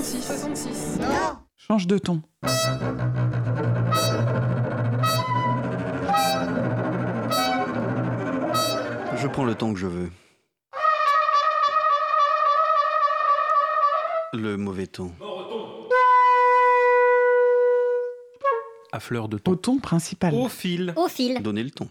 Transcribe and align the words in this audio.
66. 0.00 0.22
66. 0.26 0.98
Non. 1.00 1.36
Change 1.56 1.86
de 1.86 1.98
ton. 1.98 2.22
Je 9.16 9.28
prends 9.28 9.44
le 9.44 9.54
ton 9.54 9.72
que 9.74 9.78
je 9.78 9.86
veux. 9.86 10.10
Le 14.32 14.56
mauvais 14.56 14.86
ton. 14.86 15.12
À 18.92 19.00
fleur 19.00 19.28
de 19.28 19.36
Au 19.36 19.38
ton. 19.40 19.56
ton 19.56 19.78
principal. 19.78 20.34
Au 20.34 20.48
fil. 20.48 20.92
Au 20.96 21.08
fil. 21.08 21.42
Donnez 21.42 21.62
le 21.62 21.70
ton. 21.70 21.88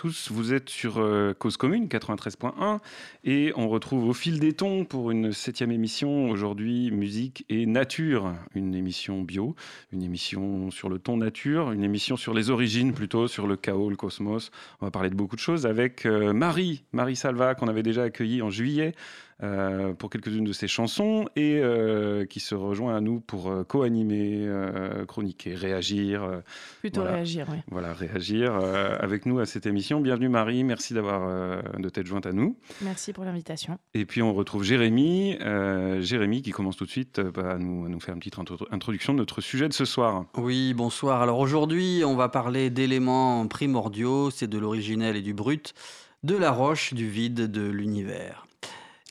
Tous, 0.00 0.30
vous 0.30 0.54
êtes 0.54 0.70
sur 0.70 0.96
euh, 0.96 1.34
Cause 1.38 1.58
Commune 1.58 1.86
93.1 1.86 2.78
et 3.24 3.52
on 3.54 3.68
retrouve 3.68 4.08
au 4.08 4.14
fil 4.14 4.40
des 4.40 4.54
tons 4.54 4.86
pour 4.86 5.10
une 5.10 5.30
septième 5.30 5.70
émission 5.70 6.30
aujourd'hui 6.30 6.90
musique 6.90 7.44
et 7.50 7.66
nature, 7.66 8.32
une 8.54 8.74
émission 8.74 9.20
bio, 9.20 9.54
une 9.92 10.02
émission 10.02 10.70
sur 10.70 10.88
le 10.88 10.98
ton 10.98 11.18
nature, 11.18 11.70
une 11.70 11.84
émission 11.84 12.16
sur 12.16 12.32
les 12.32 12.48
origines 12.48 12.94
plutôt, 12.94 13.28
sur 13.28 13.46
le 13.46 13.56
chaos, 13.56 13.90
le 13.90 13.96
cosmos. 13.96 14.50
On 14.80 14.86
va 14.86 14.90
parler 14.90 15.10
de 15.10 15.16
beaucoup 15.16 15.36
de 15.36 15.40
choses 15.42 15.66
avec 15.66 16.06
euh, 16.06 16.32
Marie, 16.32 16.82
Marie 16.92 17.14
Salva 17.14 17.54
qu'on 17.54 17.68
avait 17.68 17.82
déjà 17.82 18.04
accueillie 18.04 18.40
en 18.40 18.48
juillet 18.48 18.94
euh, 19.42 19.92
pour 19.94 20.10
quelques-unes 20.10 20.44
de 20.44 20.52
ses 20.52 20.68
chansons 20.68 21.26
et 21.36 21.58
euh, 21.58 22.26
qui 22.26 22.40
se 22.40 22.54
rejoint 22.54 22.96
à 22.96 23.00
nous 23.00 23.20
pour 23.20 23.50
euh, 23.50 23.64
co-animer, 23.64 24.38
euh, 24.46 25.04
chroniquer, 25.06 25.54
réagir. 25.54 26.22
euh, 26.22 26.40
Plutôt 26.80 27.00
Voilà. 27.00 27.16
réagir, 27.16 27.46
oui. 27.50 27.58
voilà, 27.70 27.92
réagir 27.92 28.54
euh, 28.54 28.96
avec 29.00 29.26
nous 29.26 29.38
à 29.38 29.46
cette 29.46 29.66
émission. 29.66 30.00
Bienvenue 30.00 30.28
Marie, 30.28 30.64
merci 30.64 30.94
d'avoir 30.94 31.22
euh, 31.26 31.62
de 31.78 31.88
t'être 31.88 32.06
jointe 32.06 32.26
à 32.26 32.32
nous. 32.32 32.56
Merci 32.82 33.12
pour 33.12 33.24
l'invitation. 33.24 33.78
Et 33.94 34.04
puis 34.06 34.22
on 34.22 34.34
retrouve 34.34 34.62
Jérémy, 34.64 35.36
euh, 35.40 36.00
Jérémy 36.02 36.42
qui 36.42 36.50
commence 36.50 36.76
tout 36.76 36.84
de 36.86 36.90
suite 36.90 37.18
euh, 37.18 37.30
bah, 37.30 37.52
à, 37.52 37.58
nous, 37.58 37.86
à 37.86 37.88
nous 37.88 38.00
faire 38.00 38.14
une 38.14 38.20
petite 38.20 38.38
intro- 38.38 38.66
introduction 38.70 39.12
de 39.14 39.18
notre 39.18 39.40
sujet 39.40 39.68
de 39.68 39.72
ce 39.72 39.84
soir. 39.84 40.24
Oui, 40.36 40.74
bonsoir. 40.74 41.22
Alors 41.22 41.38
aujourd'hui, 41.38 42.02
on 42.04 42.16
va 42.16 42.28
parler 42.28 42.70
d'éléments 42.70 43.46
primordiaux, 43.46 44.30
c'est 44.30 44.48
de 44.48 44.58
l'originel 44.58 45.16
et 45.16 45.22
du 45.22 45.34
brut, 45.34 45.74
de 46.22 46.36
la 46.36 46.50
roche, 46.50 46.92
du 46.94 47.08
vide, 47.08 47.50
de 47.50 47.62
l'univers. 47.68 48.46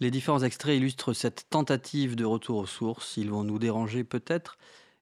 Les 0.02 0.12
différents 0.12 0.44
extraits 0.44 0.78
illustrent 0.78 1.14
cette 1.14 1.48
tentative 1.50 2.16
de 2.16 2.26
retour 2.26 2.58
aux 2.60 2.66
sources. 2.66 3.18
Ils 3.18 3.30
vont 3.30 3.44
nous 3.44 3.60
déranger 3.60 4.04
peut-être, 4.04 4.58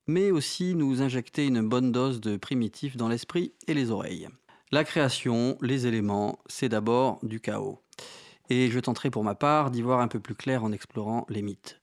mais 0.08 0.32
aussi 0.32 0.74
nous 0.74 1.02
injecter 1.02 1.46
une 1.46 1.68
bonne 1.68 1.92
dose 1.92 2.20
de 2.20 2.38
primitif 2.38 2.98
dans 2.98 3.08
l'esprit 3.08 3.54
et 3.68 3.74
les 3.74 3.92
oreilles. 3.92 4.28
La 4.72 4.84
création, 4.84 5.58
les 5.62 5.86
éléments, 5.86 6.40
c'est 6.48 6.70
d'abord 6.70 7.20
du 7.24 7.40
chaos. 7.40 7.80
Et 8.50 8.70
je 8.72 8.80
tenterai 8.80 9.10
pour 9.12 9.24
ma 9.24 9.36
part 9.36 9.72
d'y 9.72 9.82
voir 9.82 10.00
un 10.00 10.08
peu 10.08 10.20
plus 10.20 10.36
clair 10.36 10.64
en 10.64 10.72
explorant 10.72 11.26
les 11.30 11.42
mythes. 11.42 11.80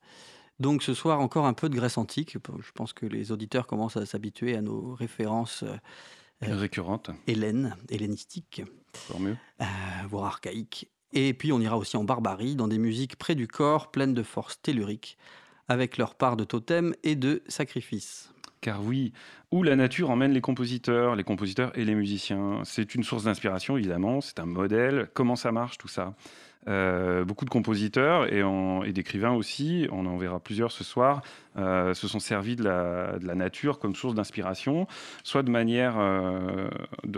Donc 0.59 0.83
ce 0.83 0.93
soir 0.93 1.19
encore 1.19 1.45
un 1.45 1.53
peu 1.53 1.69
de 1.69 1.75
Grèce 1.75 1.97
antique. 1.97 2.33
Je 2.33 2.71
pense 2.73 2.93
que 2.93 3.05
les 3.05 3.31
auditeurs 3.31 3.67
commencent 3.67 3.97
à 3.97 4.05
s'habituer 4.05 4.55
à 4.55 4.61
nos 4.61 4.93
références 4.93 5.63
euh, 5.63 5.77
Euh, 6.43 6.57
Récurrente, 6.57 7.11
hellènes, 7.27 7.75
hellénistiques, 7.89 8.61
encore 9.09 9.21
mieux. 9.21 9.37
euh, 9.61 9.65
voire 10.09 10.25
archaïques. 10.25 10.89
Et 11.17 11.33
puis 11.33 11.53
on 11.53 11.61
ira 11.61 11.77
aussi 11.77 11.95
en 11.95 12.03
barbarie, 12.03 12.55
dans 12.55 12.67
des 12.67 12.77
musiques 12.77 13.15
près 13.15 13.35
du 13.35 13.47
corps, 13.47 13.89
pleines 13.89 14.13
de 14.13 14.21
force 14.21 14.61
tellurique, 14.61 15.17
avec 15.69 15.97
leur 15.97 16.15
part 16.15 16.35
de 16.35 16.43
totem 16.43 16.93
et 17.03 17.15
de 17.15 17.41
sacrifice. 17.47 18.31
Car 18.59 18.83
oui, 18.83 19.13
où 19.51 19.63
la 19.63 19.77
nature 19.77 20.09
emmène 20.09 20.33
les 20.33 20.41
compositeurs, 20.41 21.15
les 21.15 21.23
compositeurs 21.23 21.71
et 21.77 21.85
les 21.85 21.95
musiciens. 21.95 22.61
C'est 22.65 22.95
une 22.95 23.03
source 23.03 23.23
d'inspiration, 23.23 23.77
évidemment, 23.77 24.19
c'est 24.19 24.39
un 24.39 24.45
modèle. 24.45 25.09
Comment 25.13 25.37
ça 25.37 25.53
marche, 25.53 25.77
tout 25.77 25.87
ça? 25.87 26.15
Euh, 26.67 27.23
beaucoup 27.25 27.45
de 27.45 27.49
compositeurs 27.49 28.31
et, 28.33 28.91
d'écrivains 28.91 29.33
aussi, 29.33 29.87
on 29.91 30.05
en 30.05 30.17
verra 30.17 30.39
plusieurs 30.39 30.71
ce 30.71 30.83
soir, 30.83 31.21
euh, 31.57 31.93
se 31.93 32.07
sont 32.07 32.19
servis 32.19 32.55
de 32.55 32.63
la, 32.63 33.35
nature 33.35 33.79
comme 33.79 33.95
source 33.95 34.15
d'inspiration, 34.15 34.87
soit 35.23 35.43
de 35.43 35.51
manière, 35.51 35.95
euh, 35.97 36.69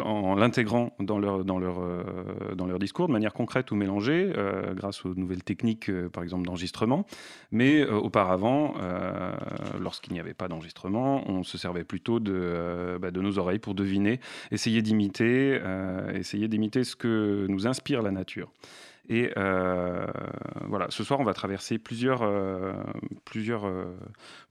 en 0.03 0.35
l'intégrant 0.35 0.93
dans 0.99 1.19
leur, 1.19 1.43
discours, 2.79 3.07
de 3.07 3.13
manière 3.13 3.33
concrète 3.33 3.71
ou 3.71 3.75
mélangée, 3.75 4.31
grâce 4.75 5.05
aux 5.05 5.15
nouvelles 5.15 5.43
techniques, 5.43 5.91
par 6.09 6.23
exemple, 6.23 6.45
d'enregistrement. 6.45 7.05
Mais 7.51 7.85
auparavant, 7.85 8.75
lorsqu'il 9.79 10.13
n'y 10.13 10.19
avait 10.19 10.33
pas 10.33 10.47
d'enregistrement, 10.47 11.29
on 11.29 11.43
se 11.43 11.57
servait 11.57 11.83
plutôt 11.83 12.19
de, 12.19 12.97
bah, 12.99 13.11
de 13.11 13.21
nos 13.21 13.37
oreilles 13.39 13.59
pour 13.59 13.75
deviner, 13.75 14.19
essayer 14.51 14.81
d'imiter, 14.81 15.59
essayer 16.13 16.47
d'imiter 16.47 16.83
ce 16.83 16.95
que 16.95 17.45
nous 17.47 17.67
inspire 17.67 18.01
la 18.01 18.11
nature. 18.11 18.51
Et 19.09 19.31
euh, 19.37 20.05
voilà, 20.67 20.87
ce 20.89 21.03
soir, 21.03 21.19
on 21.19 21.23
va 21.23 21.33
traverser 21.33 21.77
plusieurs, 21.77 22.23
euh, 22.23 22.73
plusieurs, 23.25 23.65
euh, 23.65 23.85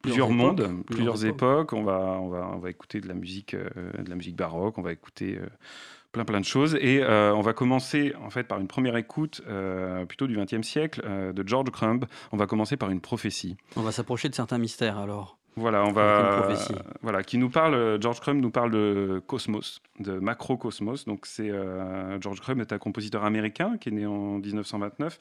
plusieurs 0.03 0.29
époques, 0.29 0.37
mondes, 0.37 0.85
plusieurs 0.87 1.15
plusieurs, 1.15 1.25
époques. 1.27 1.73
On 1.73 1.83
va, 1.83 2.19
on 2.21 2.29
va, 2.29 2.51
on 2.55 2.59
va 2.59 2.71
écouter 2.71 3.01
de 3.01 3.09
la 3.09 3.15
musique, 3.15 3.55
de 3.55 4.09
la 4.09 4.17
musique 4.17 4.37
baroque. 4.37 4.79
On 4.79 4.83
va 4.83 4.93
écouter 4.93 5.39
plein, 6.17 6.25
plein 6.25 6.41
de 6.41 6.47
choses. 6.47 6.77
Et 6.81 7.03
euh, 7.03 7.35
on 7.35 7.43
va 7.43 7.53
commencer 7.53 8.15
en 8.25 8.31
fait 8.31 8.45
par 8.45 8.59
une 8.59 8.69
première 8.69 8.97
écoute, 8.97 9.43
euh, 9.49 10.05
plutôt 10.07 10.27
du 10.27 10.37
XXe 10.37 10.67
siècle, 10.67 11.03
euh, 11.05 11.33
de 11.33 11.47
George 11.47 11.71
Crumb. 11.71 12.07
On 12.33 12.37
va 12.37 12.47
commencer 12.47 12.77
par 12.77 12.91
une 12.91 13.01
prophétie. 13.01 13.57
On 13.77 13.83
va 13.83 13.93
s'approcher 13.93 14.29
de 14.29 14.35
certains 14.35 14.59
mystères 14.59 14.99
alors. 14.99 15.37
Voilà, 15.59 15.85
on 15.85 15.93
va. 15.93 16.43
Voilà, 17.01 17.23
qui 17.23 17.39
nous 17.39 17.49
parle. 17.49 17.75
euh, 17.75 17.99
George 18.01 18.21
Crumb 18.21 18.39
nous 18.41 18.51
parle 18.51 18.71
de 18.71 19.23
cosmos, 19.27 19.81
de 20.01 20.19
macrocosmos. 20.19 21.07
Donc, 21.07 21.25
c'est 21.25 21.51
euh, 21.51 22.21
George 22.21 22.41
Crumb 22.41 22.61
est 22.61 22.75
un 22.75 22.79
compositeur 22.79 23.25
américain 23.25 23.79
qui 23.81 23.89
est 23.89 23.93
né 23.93 24.05
en 24.07 24.39
1929. 24.39 25.19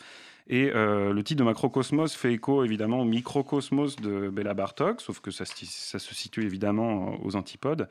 Et 0.48 0.72
euh, 0.76 1.12
le 1.14 1.24
titre 1.24 1.40
de 1.40 1.46
macrocosmos 1.46 2.14
fait 2.16 2.34
écho 2.34 2.64
évidemment 2.66 3.00
au 3.00 3.06
microcosmos 3.06 3.96
de 3.96 4.30
Béla 4.30 4.54
Bartok, 4.54 5.02
sauf 5.02 5.20
que 5.20 5.32
ça, 5.32 5.44
se- 5.46 5.54
ça 5.66 5.98
se 6.00 6.14
situe 6.14 6.44
évidemment 6.44 7.16
aux 7.24 7.36
antipodes. 7.36 7.88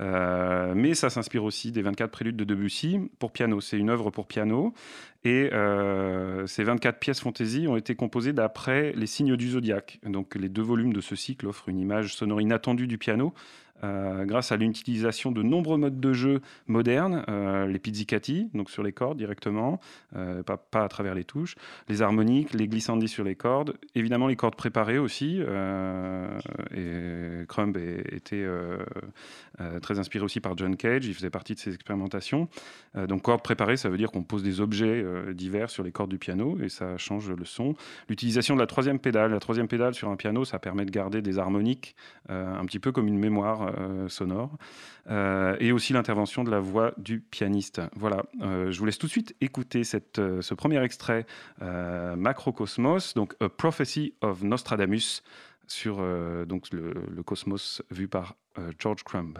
Euh, 0.00 0.74
mais 0.76 0.94
ça 0.94 1.10
s'inspire 1.10 1.44
aussi 1.44 1.72
des 1.72 1.80
24 1.82 2.10
préludes 2.10 2.36
de 2.36 2.44
Debussy 2.44 2.98
pour 3.18 3.30
piano. 3.32 3.60
C'est 3.60 3.78
une 3.78 3.88
œuvre 3.88 4.10
pour 4.10 4.26
piano. 4.26 4.74
Et 5.24 5.48
euh, 5.54 6.46
ces 6.46 6.64
24 6.64 6.98
pièces 6.98 7.20
fantaisie 7.20 7.66
ont 7.66 7.76
été 7.76 7.94
composées 7.94 8.34
d'après 8.34 8.92
les 8.92 9.06
signes 9.06 9.36
du 9.36 9.50
zodiaque. 9.50 9.98
Donc 10.04 10.34
les 10.34 10.50
deux 10.50 10.62
volumes 10.62 10.92
de 10.92 11.00
ce 11.00 11.16
cycle 11.16 11.46
offrent 11.46 11.70
une 11.70 11.78
image 11.78 12.14
sonore 12.14 12.42
inattendue 12.42 12.86
du 12.86 12.98
piano. 12.98 13.32
Euh, 13.82 14.24
grâce 14.24 14.52
à 14.52 14.56
l'utilisation 14.56 15.32
de 15.32 15.42
nombreux 15.42 15.76
modes 15.76 15.98
de 15.98 16.12
jeu 16.12 16.40
modernes, 16.68 17.24
euh, 17.28 17.66
les 17.66 17.80
pizzicati, 17.80 18.48
donc 18.54 18.70
sur 18.70 18.82
les 18.82 18.92
cordes 18.92 19.18
directement, 19.18 19.80
euh, 20.14 20.42
pas, 20.42 20.56
pas 20.56 20.84
à 20.84 20.88
travers 20.88 21.14
les 21.14 21.24
touches, 21.24 21.56
les 21.88 22.00
harmoniques, 22.00 22.54
les 22.54 22.68
glissandi 22.68 23.08
sur 23.08 23.24
les 23.24 23.34
cordes, 23.34 23.76
évidemment 23.94 24.28
les 24.28 24.36
cordes 24.36 24.54
préparées 24.54 24.98
aussi, 24.98 25.40
et 26.74 27.46
Crumb 27.48 27.76
était 27.76 28.46
très 29.82 29.98
inspiré 29.98 30.24
aussi 30.24 30.40
par 30.40 30.56
John 30.56 30.76
Cage, 30.76 31.06
il 31.06 31.14
faisait 31.14 31.30
partie 31.30 31.54
de 31.54 31.58
ces 31.58 31.74
expérimentations. 31.74 32.48
Donc 33.08 33.22
cordes 33.22 33.42
préparées, 33.42 33.76
ça 33.76 33.88
veut 33.88 33.96
dire 33.96 34.10
qu'on 34.10 34.22
pose 34.22 34.42
des 34.42 34.60
objets 34.60 35.04
divers 35.32 35.70
sur 35.70 35.82
les 35.82 35.92
cordes 35.92 36.10
du 36.10 36.18
piano 36.18 36.58
et 36.62 36.68
ça 36.68 36.96
change 36.96 37.30
le 37.30 37.44
son. 37.44 37.74
L'utilisation 38.08 38.54
de 38.54 38.60
la 38.60 38.66
troisième 38.66 38.98
pédale, 38.98 39.32
la 39.32 39.40
troisième 39.40 39.68
pédale 39.68 39.94
sur 39.94 40.08
un 40.08 40.16
piano, 40.16 40.44
ça 40.44 40.58
permet 40.58 40.84
de 40.84 40.90
garder 40.90 41.22
des 41.22 41.38
harmoniques, 41.38 41.96
un 42.28 42.64
petit 42.66 42.78
peu 42.78 42.92
comme 42.92 43.08
une 43.08 43.18
mémoire 43.18 43.73
sonore, 44.08 44.56
Euh, 45.10 45.56
et 45.60 45.70
aussi 45.70 45.92
l'intervention 45.92 46.44
de 46.44 46.50
la 46.50 46.60
voix 46.60 46.92
du 46.96 47.20
pianiste. 47.20 47.82
Voilà, 47.94 48.24
Euh, 48.40 48.70
je 48.70 48.78
vous 48.78 48.86
laisse 48.86 48.96
tout 48.98 49.06
de 49.06 49.10
suite 49.12 49.36
écouter 49.40 49.84
cette, 49.84 50.18
euh, 50.18 50.40
ce 50.40 50.54
premier 50.54 50.82
extrait 50.82 51.26
euh, 51.60 52.16
Macrocosmos, 52.16 53.14
donc 53.14 53.34
A 53.40 53.48
Prophecy 53.48 54.14
of 54.22 54.42
Nostradamus, 54.42 55.22
sur 55.66 55.96
euh, 56.00 56.44
donc 56.46 56.70
le, 56.72 56.94
le 57.10 57.22
cosmos 57.22 57.82
vu 57.90 58.08
par 58.08 58.34
euh, 58.58 58.72
George 58.78 59.02
Crumb. 59.04 59.38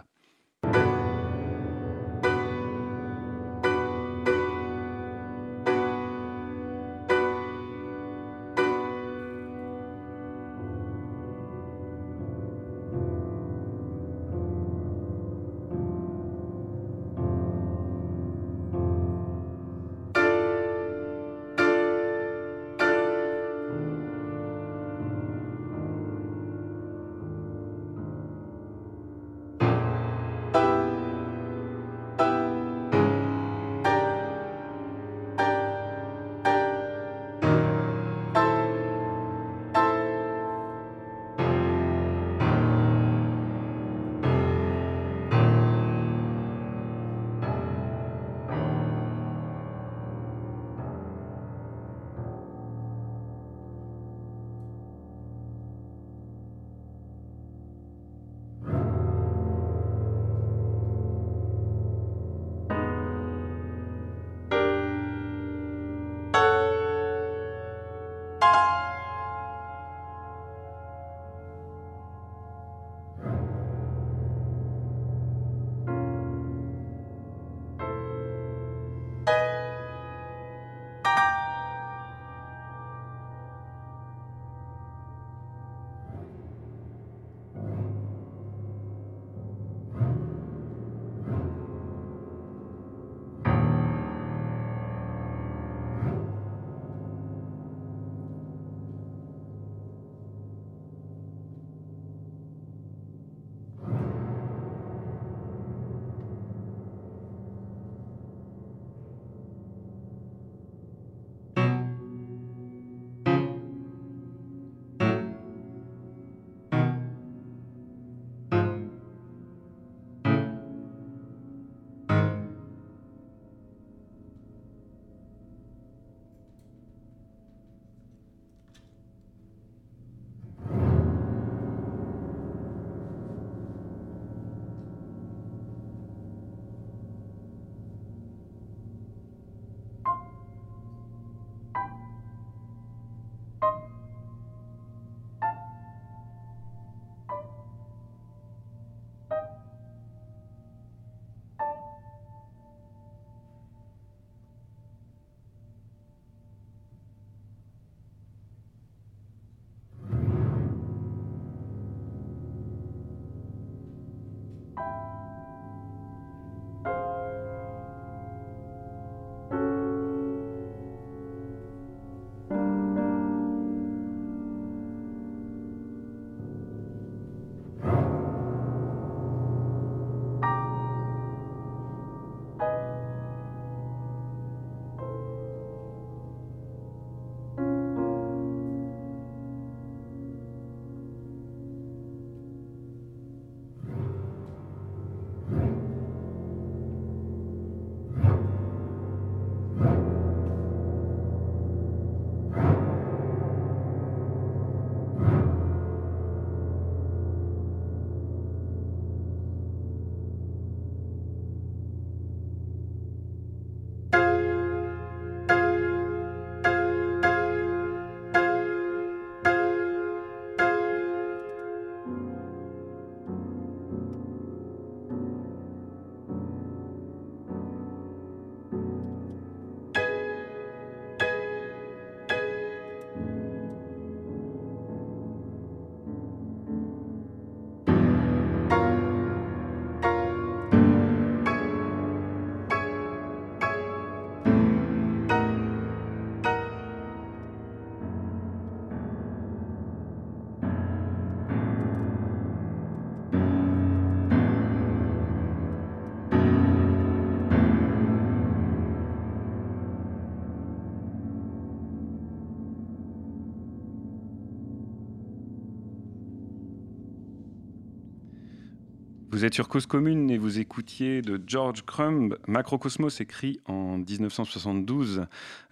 Êtes 269.45 269.53
sur 269.53 269.67
Cause 269.67 269.85
Commune 269.85 270.31
et 270.31 270.37
vous 270.37 270.59
écoutiez 270.59 271.21
de 271.21 271.39
George 271.45 271.85
Crumb, 271.85 272.37
Macrocosmos, 272.47 273.21
écrit 273.21 273.59
en 273.65 273.97
1972 273.97 275.27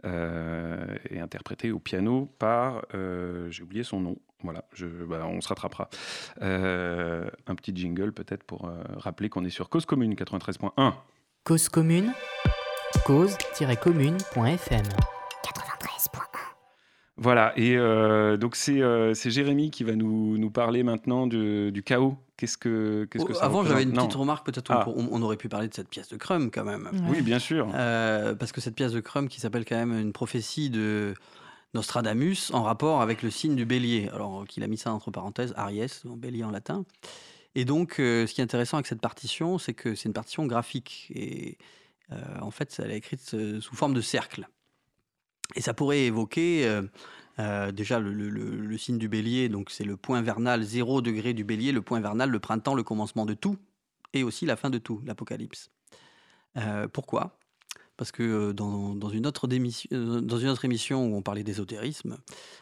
euh, 0.05 0.85
et 1.09 1.19
interprété 1.19 1.71
au 1.71 1.79
piano 1.79 2.29
par, 2.37 2.85
euh, 2.93 3.49
j'ai 3.49 3.63
oublié 3.63 3.83
son 3.83 3.99
nom, 3.99 4.17
voilà, 4.43 4.63
bah, 5.07 5.25
on 5.25 5.41
se 5.41 5.47
rattrapera. 5.47 5.89
Euh, 6.41 7.27
un 7.47 7.55
petit 7.55 7.75
jingle 7.75 8.11
peut-être 8.11 8.43
pour 8.43 8.69
rappeler 8.97 9.29
qu'on 9.29 9.43
est 9.45 9.49
sur 9.49 9.69
Cause 9.69 9.85
Commune 9.85 10.13
93.1. 10.13 10.93
Cause 11.43 11.69
Commune, 11.69 12.13
cause-commune.fm. 13.05 14.83
Voilà, 17.15 17.53
et 17.55 17.77
euh, 17.77 18.37
donc 18.37 18.57
euh, 18.69 19.13
c'est 19.13 19.29
Jérémy 19.29 19.69
qui 19.69 19.83
va 19.83 19.95
nous, 19.95 20.37
nous 20.39 20.49
parler 20.49 20.81
maintenant 20.81 21.27
du 21.27 21.83
chaos. 21.85 22.17
Qu'est-ce 22.37 22.57
que, 22.57 23.07
qu'est-ce 23.11 23.25
que 23.25 23.33
ça 23.33 23.45
Avant, 23.45 23.63
j'avais 23.63 23.83
une 23.83 23.93
petite 23.93 24.15
remarque, 24.15 24.45
peut-être 24.45 24.71
ah. 24.71 24.85
on, 24.87 25.21
aurait 25.21 25.37
pu 25.37 25.47
parler 25.47 25.67
de 25.67 25.73
cette 25.73 25.89
pièce 25.89 26.09
de 26.09 26.17
Crum 26.17 26.49
quand 26.49 26.63
même. 26.63 26.89
Oui, 27.07 27.21
bien 27.21 27.37
sûr. 27.37 27.69
Euh, 27.75 28.33
parce 28.33 28.51
que 28.51 28.61
cette 28.61 28.75
pièce 28.75 28.91
de 28.91 28.99
Crum 28.99 29.29
qui 29.29 29.39
s'appelle 29.39 29.63
quand 29.63 29.75
même 29.75 29.97
une 29.97 30.11
prophétie 30.11 30.71
de 30.71 31.13
Nostradamus 31.75 32.51
en 32.51 32.63
rapport 32.63 33.01
avec 33.01 33.21
le 33.21 33.29
signe 33.29 33.55
du 33.55 33.65
bélier. 33.65 34.09
Alors 34.11 34.45
qu'il 34.47 34.63
a 34.63 34.67
mis 34.67 34.77
ça 34.77 34.91
entre 34.91 35.11
parenthèses, 35.11 35.53
Aries, 35.55 36.01
en 36.09 36.17
bélier 36.17 36.43
en 36.43 36.51
latin. 36.51 36.83
Et 37.53 37.63
donc, 37.63 37.95
ce 37.97 38.25
qui 38.25 38.41
est 38.41 38.43
intéressant 38.43 38.77
avec 38.77 38.87
cette 38.87 39.01
partition, 39.01 39.59
c'est 39.59 39.75
que 39.75 39.93
c'est 39.93 40.09
une 40.09 40.13
partition 40.13 40.47
graphique. 40.47 41.11
Et 41.13 41.59
en 42.41 42.49
fait, 42.49 42.75
elle 42.83 42.89
est 42.89 42.97
écrite 42.97 43.35
sous 43.59 43.75
forme 43.75 43.93
de 43.93 44.01
cercle. 44.01 44.47
Et 45.55 45.61
ça 45.61 45.73
pourrait 45.73 46.05
évoquer 46.05 46.65
euh, 46.65 46.81
euh, 47.39 47.71
déjà 47.71 47.99
le, 47.99 48.77
signe 48.77 48.97
du 48.97 49.07
bélier, 49.07 49.49
donc 49.49 49.69
c'est 49.69 49.83
le 49.83 49.97
point 49.97 50.21
vernal, 50.21 50.63
0 50.63 51.01
degré 51.01 51.33
du 51.33 51.43
bélier, 51.43 51.71
le 51.71 51.81
point 51.81 51.99
vernal, 51.99 52.29
le 52.29 52.39
printemps, 52.39 52.75
le 52.75 52.83
commencement 52.83 53.25
de 53.25 53.33
tout, 53.33 53.57
et 54.13 54.23
aussi 54.23 54.45
la 54.45 54.55
fin 54.55 54.69
de 54.69 54.77
tout, 54.77 55.01
l'apocalypse. 55.05 55.69
Euh, 56.57 56.87
pourquoi? 56.87 57.37
Parce 57.97 58.11
que 58.11 58.51
dans, 58.51 59.09
une 59.09 59.27
autre 59.27 59.47
dans 59.47 60.37
une 60.37 60.49
autre 60.49 60.65
émission 60.65 61.05
où 61.05 61.15
on 61.15 61.21
parlait 61.21 61.43
d'ésotérisme, 61.43 62.17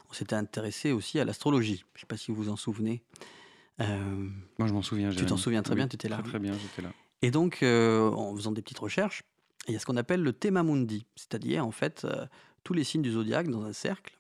on 0.10 0.14
s'était 0.14 0.36
intéressé 0.36 0.92
aussi 0.92 1.20
à 1.20 1.26
l'astrologie. 1.26 1.86
Je 1.94 2.00
ne 2.00 2.02
sais 2.02 2.06
pas 2.06 2.18
si 2.18 2.32
vous 2.32 2.44
vous 2.44 2.50
en 2.50 2.58
souvenez. 2.58 3.02
Moi, 3.80 4.68
je 4.68 4.74
m'en 4.74 4.82
souviens. 4.82 5.10
Tu 5.10 5.26
t'en 5.26 5.38
souviens 5.38 5.64
très 5.64 5.74
bien, 5.74 5.88
tu 5.88 5.96
étais 5.96 6.10
là. 6.10 6.18
Très, 6.18 6.32
très 6.32 6.40
bien, 6.40 6.54
j'étais 6.54 6.82
là. 6.82 6.92
Et 7.22 7.32
donc, 7.32 7.64
en 7.64 8.36
faisant 8.36 8.52
des 8.52 8.62
petites 8.62 8.80
recherches, 8.80 9.24
il 9.68 9.74
y 9.74 9.78
a 9.78 9.80
ce 9.80 9.86
qu'on 9.86 9.98
appelle 9.98 10.22
le 10.22 10.34
thema 10.34 10.64
mundi, 10.64 11.06
c'est-à-dire 11.16 11.66
en 11.66 11.72
fait 11.72 12.06
tous 12.64 12.74
les 12.74 12.84
signes 12.84 13.02
du 13.02 13.12
zodiaque 13.12 13.48
dans 13.48 13.64
un 13.64 13.74
cercle 13.74 14.18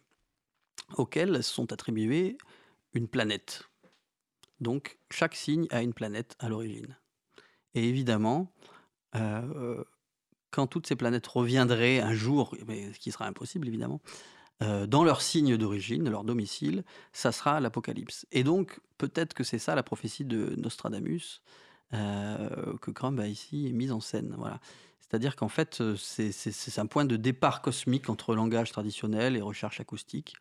auquel 0.96 1.44
sont 1.44 1.72
attribués 1.72 2.38
une 2.94 3.08
planète. 3.08 3.70
Donc 4.60 4.98
chaque 5.10 5.36
signe 5.36 5.68
a 5.72 5.82
une 5.82 5.94
planète 5.94 6.36
à 6.40 6.50
l'origine. 6.50 6.98
Et 7.74 7.88
évidemment, 7.88 8.52
euh, 9.16 9.84
quand 10.52 10.68
toutes 10.68 10.88
ces 10.88 10.96
planètes 10.96 11.28
reviendraient 11.28 12.00
un 12.00 12.14
jour, 12.14 12.56
ce 12.60 13.00
qui 13.00 13.12
sera 13.12 13.26
impossible 13.26 13.68
évidemment, 13.68 14.02
euh, 14.62 14.86
dans 14.86 15.04
leur 15.04 15.22
signe 15.22 15.58
d'origine, 15.58 16.08
leur 16.10 16.24
domicile, 16.24 16.84
ça 17.14 17.32
sera 17.32 17.60
l'apocalypse. 17.60 18.28
Et 18.32 18.44
donc 18.44 18.80
peut-être 18.98 19.34
que 19.34 19.44
c'est 19.44 19.60
ça 19.60 19.74
la 19.74 19.84
prophétie 19.84 20.26
de 20.26 20.54
Nostradamus 20.58 21.42
euh, 21.94 22.78
que 22.82 22.92
Crumb 22.92 23.20
a 23.20 23.28
ici 23.28 23.72
mise 23.74 23.92
en 23.92 24.00
scène. 24.00 24.34
Voilà. 24.38 24.60
C'est-à-dire 25.00 25.36
qu'en 25.36 25.50
fait, 25.50 25.82
euh, 25.82 25.96
c'est 25.98 26.80
un 26.80 26.86
point 26.86 27.06
de 27.06 27.18
départ 27.18 27.62
cosmique 27.62 28.10
entre 28.10 28.34
langage 28.34 28.72
traditionnel 28.72 29.36
et 29.36 29.42
recherche 29.42 29.80
acoustique. 29.80 30.36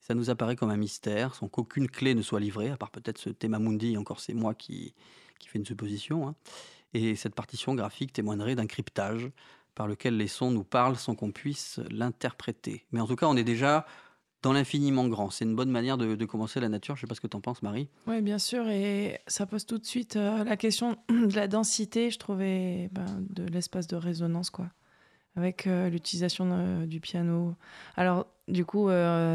Ça 0.00 0.14
nous 0.14 0.30
apparaît 0.30 0.56
comme 0.56 0.70
un 0.70 0.76
mystère, 0.78 1.34
sans 1.34 1.48
qu'aucune 1.48 1.88
clé 1.88 2.14
ne 2.14 2.22
soit 2.22 2.40
livrée, 2.40 2.70
à 2.70 2.78
part 2.78 2.90
peut-être 2.90 3.18
ce 3.18 3.28
thème 3.28 3.58
mundi, 3.58 3.98
encore 3.98 4.20
c'est 4.20 4.32
moi 4.32 4.54
qui, 4.54 4.94
qui 5.38 5.48
fais 5.48 5.58
une 5.58 5.66
supposition. 5.66 6.28
Hein. 6.28 6.34
Et 6.94 7.16
cette 7.16 7.34
partition 7.34 7.74
graphique 7.74 8.14
témoignerait 8.14 8.54
d'un 8.54 8.66
cryptage 8.66 9.30
par 9.74 9.86
lequel 9.86 10.16
les 10.16 10.28
sons 10.28 10.50
nous 10.50 10.64
parlent 10.64 10.96
sans 10.96 11.14
qu'on 11.14 11.30
puisse 11.30 11.78
l'interpréter. 11.90 12.86
Mais 12.90 13.00
en 13.00 13.06
tout 13.06 13.16
cas, 13.16 13.26
on 13.26 13.36
est 13.36 13.44
déjà 13.44 13.86
dans 14.42 14.52
l'infiniment 14.52 15.08
grand. 15.08 15.30
C'est 15.30 15.44
une 15.44 15.56
bonne 15.56 15.70
manière 15.70 15.98
de, 15.98 16.24
commencer 16.24 16.60
la 16.60 16.68
nature. 16.68 16.96
Je 16.96 17.00
ne 17.00 17.06
sais 17.06 17.06
pas 17.08 17.14
ce 17.14 17.20
que 17.20 17.26
tu 17.26 17.36
en 17.36 17.40
penses, 17.40 17.62
Marie. 17.62 17.88
Oui, 18.06 18.20
bien 18.22 18.38
sûr. 18.38 18.68
Et 18.68 19.20
ça 19.26 19.46
pose 19.46 19.66
tout 19.66 19.78
de 19.78 19.86
suite 19.86 20.16
euh, 20.16 20.44
la 20.44 20.56
question 20.56 20.96
de 21.08 21.34
la 21.34 21.48
densité, 21.48 22.10
je 22.10 22.18
trouvais, 22.18 22.88
ben, 22.92 23.06
de 23.30 23.44
l'espace 23.44 23.86
de 23.86 23.96
résonance, 23.96 24.50
quoi. 24.50 24.68
Avec 25.36 25.66
euh, 25.66 25.88
l'utilisation 25.88 26.48
euh, 26.50 26.86
du 26.86 27.00
piano. 27.00 27.54
Alors, 27.96 28.26
du 28.48 28.64
coup, 28.64 28.88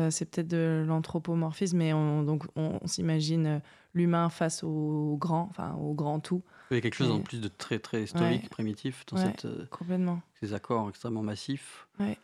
c'est 0.10 0.26
peut-être 0.26 0.48
de 0.48 0.84
l'anthropomorphisme, 0.88 1.78
mais 1.78 1.94
on, 1.94 2.24
donc 2.24 2.46
on, 2.56 2.80
s'imagine 2.88 3.62
l'humain 3.94 4.30
face 4.30 4.64
au 4.64 5.18
grand, 5.20 5.48
enfin 5.52 5.76
au 5.76 5.94
grand 5.94 6.20
tout. 6.20 6.42
Il 6.72 6.76
y 6.76 6.78
a 6.78 6.82
quelque 6.82 6.96
chose 6.96 7.12
en 7.12 7.20
plus 7.20 7.40
de 7.40 7.48
très 7.48 7.78
très 7.78 8.04
historique, 8.04 8.50
primitif 8.50 9.06
dans 9.06 9.18
cette, 9.18 9.46
complètement. 9.70 10.24
ces 10.42 10.56
accords 10.56 10.90
extrêmement 10.90 11.22
massifs. 11.22 11.88
Ouais 12.00 12.18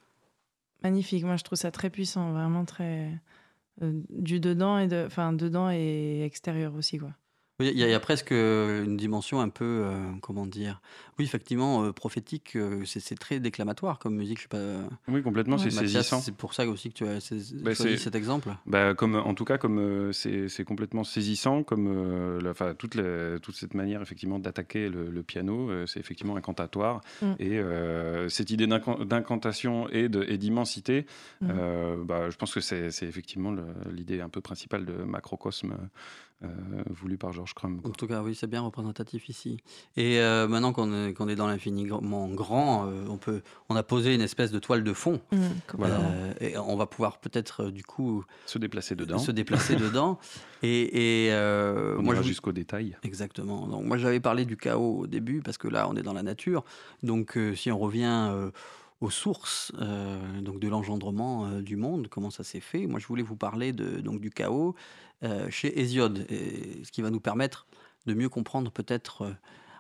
magnifique. 0.84 1.24
Moi, 1.24 1.38
je 1.38 1.44
trouve 1.44 1.58
ça 1.58 1.72
très 1.72 1.90
puissant, 1.90 2.32
vraiment 2.32 2.66
très 2.66 3.12
euh, 3.82 3.92
du 4.10 4.40
dedans 4.40 4.78
et 4.80 4.88
de, 4.88 5.06
enfin 5.06 5.34
dedans 5.34 5.70
et 5.72 6.24
extérieur 6.24 6.76
aussi, 6.76 6.98
quoi. 6.98 7.14
Il 7.60 7.78
y, 7.78 7.94
a 7.94 8.00
presque 8.00 8.32
une 8.32 8.96
dimension 8.96 9.42
un 9.42 9.50
peu, 9.50 9.84
euh, 9.84 10.12
comment 10.22 10.46
dire, 10.46 10.82
oui, 11.18 11.26
effectivement, 11.26 11.84
euh, 11.84 11.92
prophétique. 11.92 12.58
c'est 12.86 13.20
très 13.20 13.40
déclamatoire 13.40 14.00
comme 14.00 14.16
musique. 14.16 14.38
Je 14.38 14.44
sais 14.44 14.48
pas. 14.48 14.88
Oui, 15.08 15.22
complètement, 15.22 15.58
c'est 15.58 15.72
saisissant. 15.72 16.22
C'est 16.22 16.36
pour 16.36 16.54
ça 16.54 16.68
aussi 16.68 16.90
que 16.90 16.94
tu 16.94 17.06
as 17.06 17.20
bah, 17.62 17.74
choisi 17.74 17.98
cet 17.98 18.16
exemple. 18.16 18.50
Bah, 18.66 18.94
comme, 18.94 19.16
en 19.16 19.34
tout 19.34 19.46
cas, 19.46 19.58
comme 19.58 20.14
c'est 20.14 20.64
complètement 20.66 21.04
saisissant, 21.04 21.64
comme 21.64 22.40
enfin, 22.50 22.74
toute, 22.76 22.98
toute 23.42 23.56
cette 23.56 23.74
manière 23.74 24.02
effectivement 24.02 24.40
d'attaquer 24.40 24.90
le, 24.90 25.24
piano, 25.24 25.86
c'est 25.86 26.00
effectivement 26.00 26.38
incantatoire. 26.38 27.02
Mm. 27.22 27.34
Et 27.40 27.62
cette 28.30 28.52
idée 28.52 28.68
d'incantation 28.68 29.90
et 29.90 30.08
d'immensité, 30.10 31.06
mm. 31.42 31.48
bah, 32.06 32.30
je 32.30 32.38
pense 32.38 32.54
que 32.54 32.62
c'est 32.62 32.88
effectivement 33.04 33.54
l'idée 33.92 34.22
un 34.22 34.30
peu 34.30 34.42
principale 34.42 34.86
de 34.86 34.94
Macrocosme 34.94 35.70
euh, 35.74 35.76
voulu 36.90 37.18
par 37.18 37.34
George 37.34 37.54
Crumb. 37.54 37.82
En 37.84 37.90
tout 37.90 38.08
cas, 38.08 38.22
oui, 38.22 38.34
c'est 38.34 38.48
bien 38.48 38.62
représentatif 38.62 39.28
ici. 39.30 39.58
Et 39.98 40.20
euh, 40.20 40.48
maintenant 40.48 40.72
qu'on 40.72 40.94
est, 40.94 41.10
est, 41.10 41.36
dans 41.36 41.48
l'infiniment 41.48 42.28
grand, 42.30 42.88
euh, 42.88 43.06
on, 43.10 43.18
peut, 43.18 43.42
on 43.68 43.76
a 43.76 43.84
posé 43.84 44.16
une 44.16 44.22
espèce 44.22 44.52
de 44.52 44.60
toile 44.60 44.84
de 44.84 44.94
fond. 44.94 45.20
Mmh, 45.32 45.38
et 46.40 46.58
on 46.58 46.78
va 46.78 46.86
pouvoir 46.86 47.18
peut-être, 47.18 47.70
du 47.72 47.84
coup... 47.84 48.24
Se 48.46 48.58
déplacer 48.58 48.96
dedans. 48.96 49.18
Se 49.18 49.32
déplacer 49.32 49.76
dedans. 49.78 50.18
Et, 50.64 51.28
et 51.28 51.34
on 51.34 52.02
moi, 52.02 52.22
jusqu'au 52.22 52.54
détail. 52.54 52.98
Exactement. 53.04 53.68
Donc, 53.68 53.86
moi, 53.86 53.98
j'avais 53.98 54.20
parlé 54.20 54.46
du 54.46 54.56
chaos 54.56 55.00
au 55.00 55.08
début, 55.08 55.42
parce 55.42 55.58
que 55.58 55.68
là, 55.68 55.88
on 55.90 55.96
est 55.96 56.04
dans 56.04 56.14
la 56.14 56.24
nature. 56.24 56.64
Donc, 57.04 57.38
si 57.56 57.72
on 57.72 57.78
revient 57.78 58.32
aux 59.02 59.10
sources 59.10 59.72
donc 60.42 60.60
de 60.60 60.68
l'engendrement 60.68 61.62
du 61.62 61.78
monde, 61.78 62.08
comment 62.10 62.30
ça 62.30 62.44
s'est 62.44 62.60
fait. 62.60 62.86
Moi, 62.86 63.00
je 63.00 63.08
voulais 63.08 63.24
vous 63.24 63.38
parler 63.38 63.72
de, 63.72 64.02
donc, 64.02 64.20
du 64.20 64.30
chaos 64.30 64.76
euh, 65.22 65.50
chez 65.50 65.82
Hésiode, 65.82 66.26
et 66.30 66.82
ce 66.86 66.94
qui 66.94 67.02
va 67.02 67.10
nous 67.10 67.20
permettre 67.20 67.68
de 68.06 68.14
mieux 68.14 68.30
comprendre 68.30 68.72
peut-être, 68.72 69.24
euh, 69.24 69.34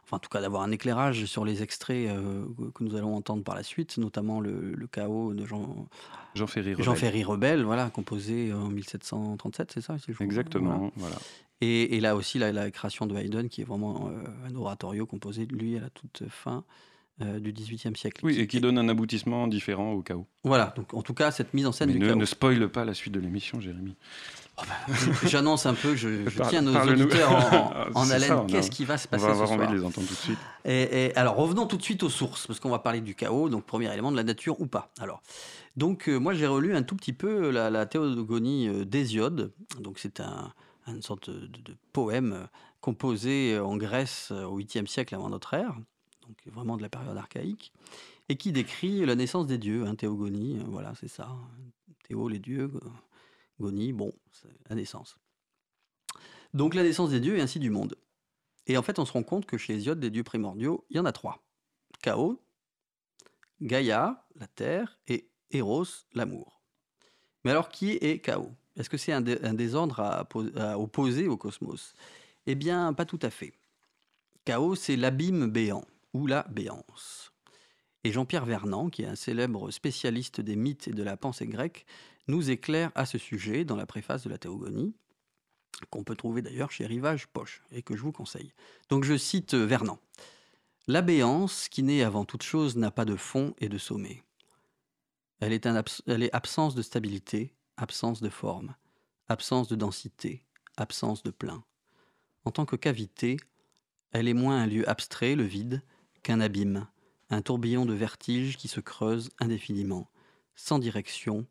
enfin 0.03 0.17
en 0.17 0.19
tout 0.19 0.27
cas 0.27 0.41
d'avoir 0.41 0.63
un 0.63 0.71
éclairage 0.71 1.23
sur 1.23 1.45
les 1.45 1.63
extraits 1.63 2.09
euh, 2.09 2.43
que 2.75 2.83
nous 2.83 2.97
allons 2.97 3.15
entendre 3.15 3.41
par 3.41 3.55
la 3.55 3.63
suite, 3.63 3.97
notamment 3.99 4.41
le, 4.41 4.75
chaos 4.91 5.33
de 5.33 5.45
Jean, 5.45 5.87
Jean 6.35 6.45
Ferry 6.45 6.71
Rebelle. 6.73 6.85
Jean 6.85 6.95
Ferry 6.95 7.23
Rebelle, 7.23 7.63
voilà, 7.63 7.89
composé 7.89 8.51
en 8.51 8.67
1737, 8.67 9.71
c'est 9.71 9.81
ça 9.81 9.95
Exactement, 10.19 10.91
voilà. 10.97 11.15
Et, 11.61 11.99
là 12.01 12.17
aussi, 12.17 12.37
la, 12.37 12.69
création 12.71 13.05
de 13.05 13.15
Haydn, 13.15 13.47
qui 13.47 13.61
est 13.61 13.65
vraiment 13.65 14.11
un 14.45 14.55
oratorio 14.55 15.05
composé 15.05 15.45
de 15.45 15.55
lui 15.55 15.77
à 15.77 15.81
la 15.81 15.89
toute 15.89 16.23
fin 16.29 16.65
euh, 17.21 17.39
du 17.39 17.51
XVIIIe 17.51 17.95
siècle. 17.97 18.21
Oui, 18.23 18.39
et 18.39 18.47
qui 18.47 18.61
donne 18.61 18.77
un 18.77 18.87
aboutissement 18.87 19.47
différent 19.47 19.91
au 19.91 20.01
chaos. 20.01 20.25
Voilà, 20.45 20.73
donc 20.77 20.93
en 20.93 21.01
tout 21.01 21.13
cas, 21.13 21.31
cette 21.31 21.53
mise 21.53 21.65
en 21.65 21.73
scène 21.73 21.91
du 21.91 21.99
ne, 21.99 22.07
chaos. 22.07 22.17
Ne 22.17 22.25
spoile 22.25 22.69
pas 22.69 22.85
la 22.85 22.93
suite 22.93 23.13
de 23.13 23.19
l'émission, 23.19 23.59
Jérémy. 23.59 23.95
Oh 24.57 24.61
bah, 24.65 24.93
J'annonce 25.25 25.65
un 25.65 25.73
peu, 25.73 25.97
je, 25.97 26.29
je 26.29 26.43
tiens 26.43 26.61
nos 26.61 26.73
auditeurs 26.79 27.91
en, 27.93 28.09
haleine. 28.11 28.47
Qu'est-ce 28.47 28.71
qui 28.71 28.85
va 28.85 28.97
se 28.97 29.09
passer 29.09 29.25
On 29.25 29.27
va 29.27 29.33
avoir 29.33 29.51
envie 29.51 29.67
de 29.67 29.73
les 29.73 29.83
entendre 29.83 30.07
tout 30.07 30.13
de 30.13 30.19
suite. 30.19 30.39
Et, 30.63 31.11
alors, 31.17 31.35
revenons 31.35 31.65
tout 31.65 31.75
de 31.75 31.83
suite 31.83 32.03
aux 32.03 32.09
sources, 32.09 32.47
parce 32.47 32.61
qu'on 32.61 32.69
va 32.69 32.79
parler 32.79 33.01
du 33.01 33.15
chaos, 33.15 33.49
donc 33.49 33.65
premier 33.65 33.91
élément 33.91 34.11
de 34.11 34.17
la 34.17 34.23
nature 34.23 34.59
ou 34.61 34.65
pas. 34.65 34.89
Alors, 35.01 35.21
donc 35.75 36.07
euh, 36.07 36.17
moi 36.17 36.33
j'ai 36.33 36.47
relu 36.47 36.73
un 36.73 36.83
tout 36.83 36.95
petit 36.95 37.13
peu 37.13 37.49
la, 37.51 37.85
théogonie 37.85 38.69
euh, 38.69 38.85
d'Hésiode. 38.85 39.51
Donc 39.79 39.99
c'est 39.99 40.21
un, 40.21 40.53
une 40.87 41.01
sorte 41.01 41.29
de, 41.29 41.47
de, 41.47 41.75
poème 41.91 42.47
composé 42.79 43.59
en 43.59 43.75
Grèce 43.75 44.31
au 44.31 44.57
8e 44.57 44.87
siècle 44.87 45.15
avant 45.15 45.29
notre 45.29 45.53
ère 45.53 45.75
donc 46.29 46.53
vraiment 46.53 46.77
de 46.77 46.83
la 46.83 46.89
période 46.89 47.17
archaïque, 47.17 47.73
et 48.29 48.37
qui 48.37 48.51
décrit 48.51 49.03
la 49.03 49.15
naissance 49.15 49.47
des 49.47 49.57
dieux, 49.57 49.85
hein, 49.85 49.95
théogonie, 49.95 50.59
euh, 50.59 50.63
voilà, 50.67 50.93
c'est 50.99 51.07
ça. 51.07 51.27
Théo, 52.03 52.29
les 52.29 52.37
dieux, 52.37 52.71
gonie, 53.59 53.93
bon, 53.93 54.13
la 54.69 54.75
naissance. 54.75 55.17
Donc 56.53 56.75
la 56.75 56.83
naissance 56.83 57.09
des 57.09 57.19
dieux 57.19 57.37
et 57.37 57.41
ainsi 57.41 57.59
du 57.59 57.71
monde. 57.71 57.95
Et 58.67 58.77
en 58.77 58.83
fait, 58.83 58.99
on 58.99 59.05
se 59.05 59.11
rend 59.11 59.23
compte 59.23 59.47
que 59.47 59.57
chez 59.57 59.73
Hésiode, 59.73 59.99
des 59.99 60.11
dieux 60.11 60.23
primordiaux, 60.23 60.85
il 60.91 60.97
y 60.97 60.99
en 60.99 61.05
a 61.05 61.11
trois. 61.11 61.43
Chaos, 62.03 62.39
Gaïa, 63.61 64.25
la 64.35 64.47
terre, 64.47 64.99
et 65.07 65.29
Eros, 65.49 66.05
l'amour. 66.13 66.61
Mais 67.43 67.51
alors, 67.51 67.69
qui 67.69 67.91
est 67.93 68.19
Chaos 68.23 68.51
Est-ce 68.77 68.89
que 68.89 68.97
c'est 68.97 69.13
un, 69.13 69.21
désordre 69.21 69.99
à, 69.99 70.77
opposer 70.77 71.27
au 71.27 71.37
cosmos? 71.37 71.95
Eh 72.45 72.53
bien, 72.53 72.93
pas 72.93 73.05
tout 73.05 73.19
à 73.23 73.31
fait. 73.31 73.53
chaos, 74.45 74.75
c'est 74.75 74.95
l'abîme 74.95 75.49
béant 75.49 75.83
ou 76.13 76.27
la 76.27 76.43
béance. 76.49 77.31
Et 78.03 78.11
Jean-Pierre 78.11 78.45
Vernant, 78.45 78.89
qui 78.89 79.01
est 79.01 79.07
un 79.07 79.15
célèbre 79.15 79.71
spécialiste 79.71 80.41
des 80.41 80.55
mythes 80.55 80.87
et 80.87 80.93
de 80.93 81.03
la 81.03 81.17
pensée 81.17 81.47
grecque, 81.47 81.85
nous 82.27 82.49
éclaire 82.49 82.91
à 82.95 83.05
ce 83.05 83.17
sujet 83.17 83.65
dans 83.65 83.75
la 83.75 83.85
préface 83.85 84.23
de 84.23 84.29
la 84.29 84.37
Théogonie, 84.37 84.95
qu'on 85.89 86.03
peut 86.03 86.15
trouver 86.15 86.41
d'ailleurs 86.41 86.71
chez 86.71 86.85
Rivage 86.85 87.27
Poche 87.27 87.61
et 87.71 87.81
que 87.81 87.95
je 87.95 88.01
vous 88.01 88.11
conseille. 88.11 88.53
Donc 88.89 89.03
je 89.03 89.17
cite 89.17 89.53
Vernant. 89.53 89.99
La 90.87 91.01
béance, 91.01 91.69
qui 91.69 91.83
naît 91.83 92.03
avant 92.03 92.25
toute 92.25 92.43
chose, 92.43 92.75
n'a 92.75 92.91
pas 92.91 93.05
de 93.05 93.15
fond 93.15 93.53
et 93.59 93.69
de 93.69 93.77
sommet. 93.77 94.23
Elle 95.39 95.53
est, 95.53 95.67
elle 96.07 96.23
est 96.23 96.33
absence 96.33 96.75
de 96.75 96.81
stabilité, 96.81 97.53
absence 97.77 98.21
de 98.21 98.29
forme, 98.29 98.75
absence 99.27 99.67
de 99.67 99.75
densité, 99.75 100.43
absence 100.77 101.23
de 101.23 101.31
plein. 101.31 101.63
En 102.43 102.51
tant 102.51 102.65
que 102.65 102.75
cavité, 102.75 103.37
elle 104.11 104.27
est 104.27 104.33
moins 104.33 104.61
un 104.61 104.67
lieu 104.67 104.89
abstrait, 104.89 105.35
le 105.35 105.43
vide, 105.43 105.83
qu'un 106.23 106.39
abîme, 106.39 106.87
un 107.29 107.41
tourbillon 107.41 107.85
de 107.85 107.93
vertige 107.93 108.57
qui 108.57 108.67
se 108.67 108.79
creuse 108.79 109.29
indéfiniment, 109.39 110.09
sans 110.55 110.79
direction, 110.79 111.45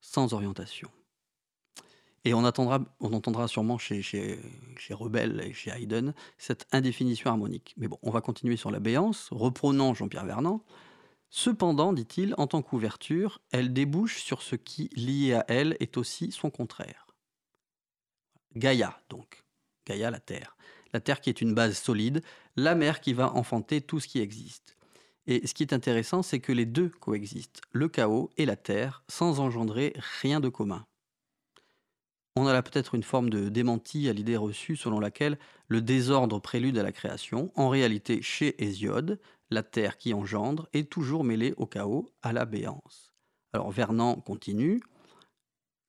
sans 0.00 0.34
orientation. 0.34 0.90
Et 2.24 2.34
on, 2.34 2.44
on 2.44 3.12
entendra 3.12 3.48
sûrement 3.48 3.78
chez, 3.78 4.00
chez, 4.00 4.38
chez 4.76 4.94
Rebel 4.94 5.40
et 5.44 5.52
chez 5.52 5.70
Haydn 5.70 6.12
cette 6.38 6.66
indéfinition 6.70 7.30
harmonique. 7.30 7.74
Mais 7.76 7.88
bon, 7.88 7.98
on 8.02 8.10
va 8.10 8.20
continuer 8.20 8.56
sur 8.56 8.70
la 8.70 8.78
béance, 8.78 9.28
reprenant 9.32 9.94
Jean-Pierre 9.94 10.26
Vernant. 10.26 10.64
Cependant, 11.30 11.92
dit-il, 11.92 12.34
en 12.36 12.46
tant 12.46 12.62
qu'ouverture, 12.62 13.40
elle 13.50 13.72
débouche 13.72 14.22
sur 14.22 14.42
ce 14.42 14.54
qui, 14.54 14.88
lié 14.94 15.34
à 15.34 15.44
elle, 15.48 15.76
est 15.80 15.96
aussi 15.96 16.30
son 16.30 16.50
contraire. 16.50 17.06
Gaïa, 18.54 19.00
donc. 19.08 19.42
Gaïa, 19.86 20.10
la 20.10 20.20
Terre. 20.20 20.56
La 20.92 21.00
Terre 21.00 21.20
qui 21.20 21.30
est 21.30 21.40
une 21.40 21.54
base 21.54 21.78
solide, 21.78 22.22
la 22.56 22.74
mer 22.74 23.00
qui 23.00 23.12
va 23.12 23.32
enfanter 23.32 23.80
tout 23.80 24.00
ce 24.00 24.08
qui 24.08 24.20
existe. 24.20 24.76
Et 25.26 25.46
ce 25.46 25.54
qui 25.54 25.62
est 25.62 25.72
intéressant, 25.72 26.22
c'est 26.22 26.40
que 26.40 26.52
les 26.52 26.66
deux 26.66 26.88
coexistent, 26.88 27.60
le 27.70 27.88
chaos 27.88 28.30
et 28.36 28.46
la 28.46 28.56
Terre, 28.56 29.04
sans 29.08 29.40
engendrer 29.40 29.94
rien 30.20 30.40
de 30.40 30.48
commun. 30.48 30.84
On 32.34 32.46
a 32.46 32.52
là 32.52 32.62
peut-être 32.62 32.94
une 32.94 33.02
forme 33.02 33.28
de 33.28 33.48
démenti 33.50 34.08
à 34.08 34.12
l'idée 34.12 34.36
reçue 34.36 34.76
selon 34.76 35.00
laquelle 35.00 35.38
le 35.68 35.82
désordre 35.82 36.38
prélude 36.38 36.78
à 36.78 36.82
la 36.82 36.92
création. 36.92 37.52
En 37.56 37.68
réalité, 37.68 38.22
chez 38.22 38.62
Hésiode, 38.62 39.20
la 39.50 39.62
terre 39.62 39.98
qui 39.98 40.14
engendre 40.14 40.66
est 40.72 40.90
toujours 40.90 41.24
mêlée 41.24 41.52
au 41.58 41.66
chaos, 41.66 42.08
à 42.22 42.32
la 42.32 42.46
béance. 42.46 43.12
Alors 43.52 43.70
Vernant 43.70 44.16
continue, 44.16 44.80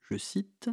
je 0.01 0.17
cite, 0.17 0.69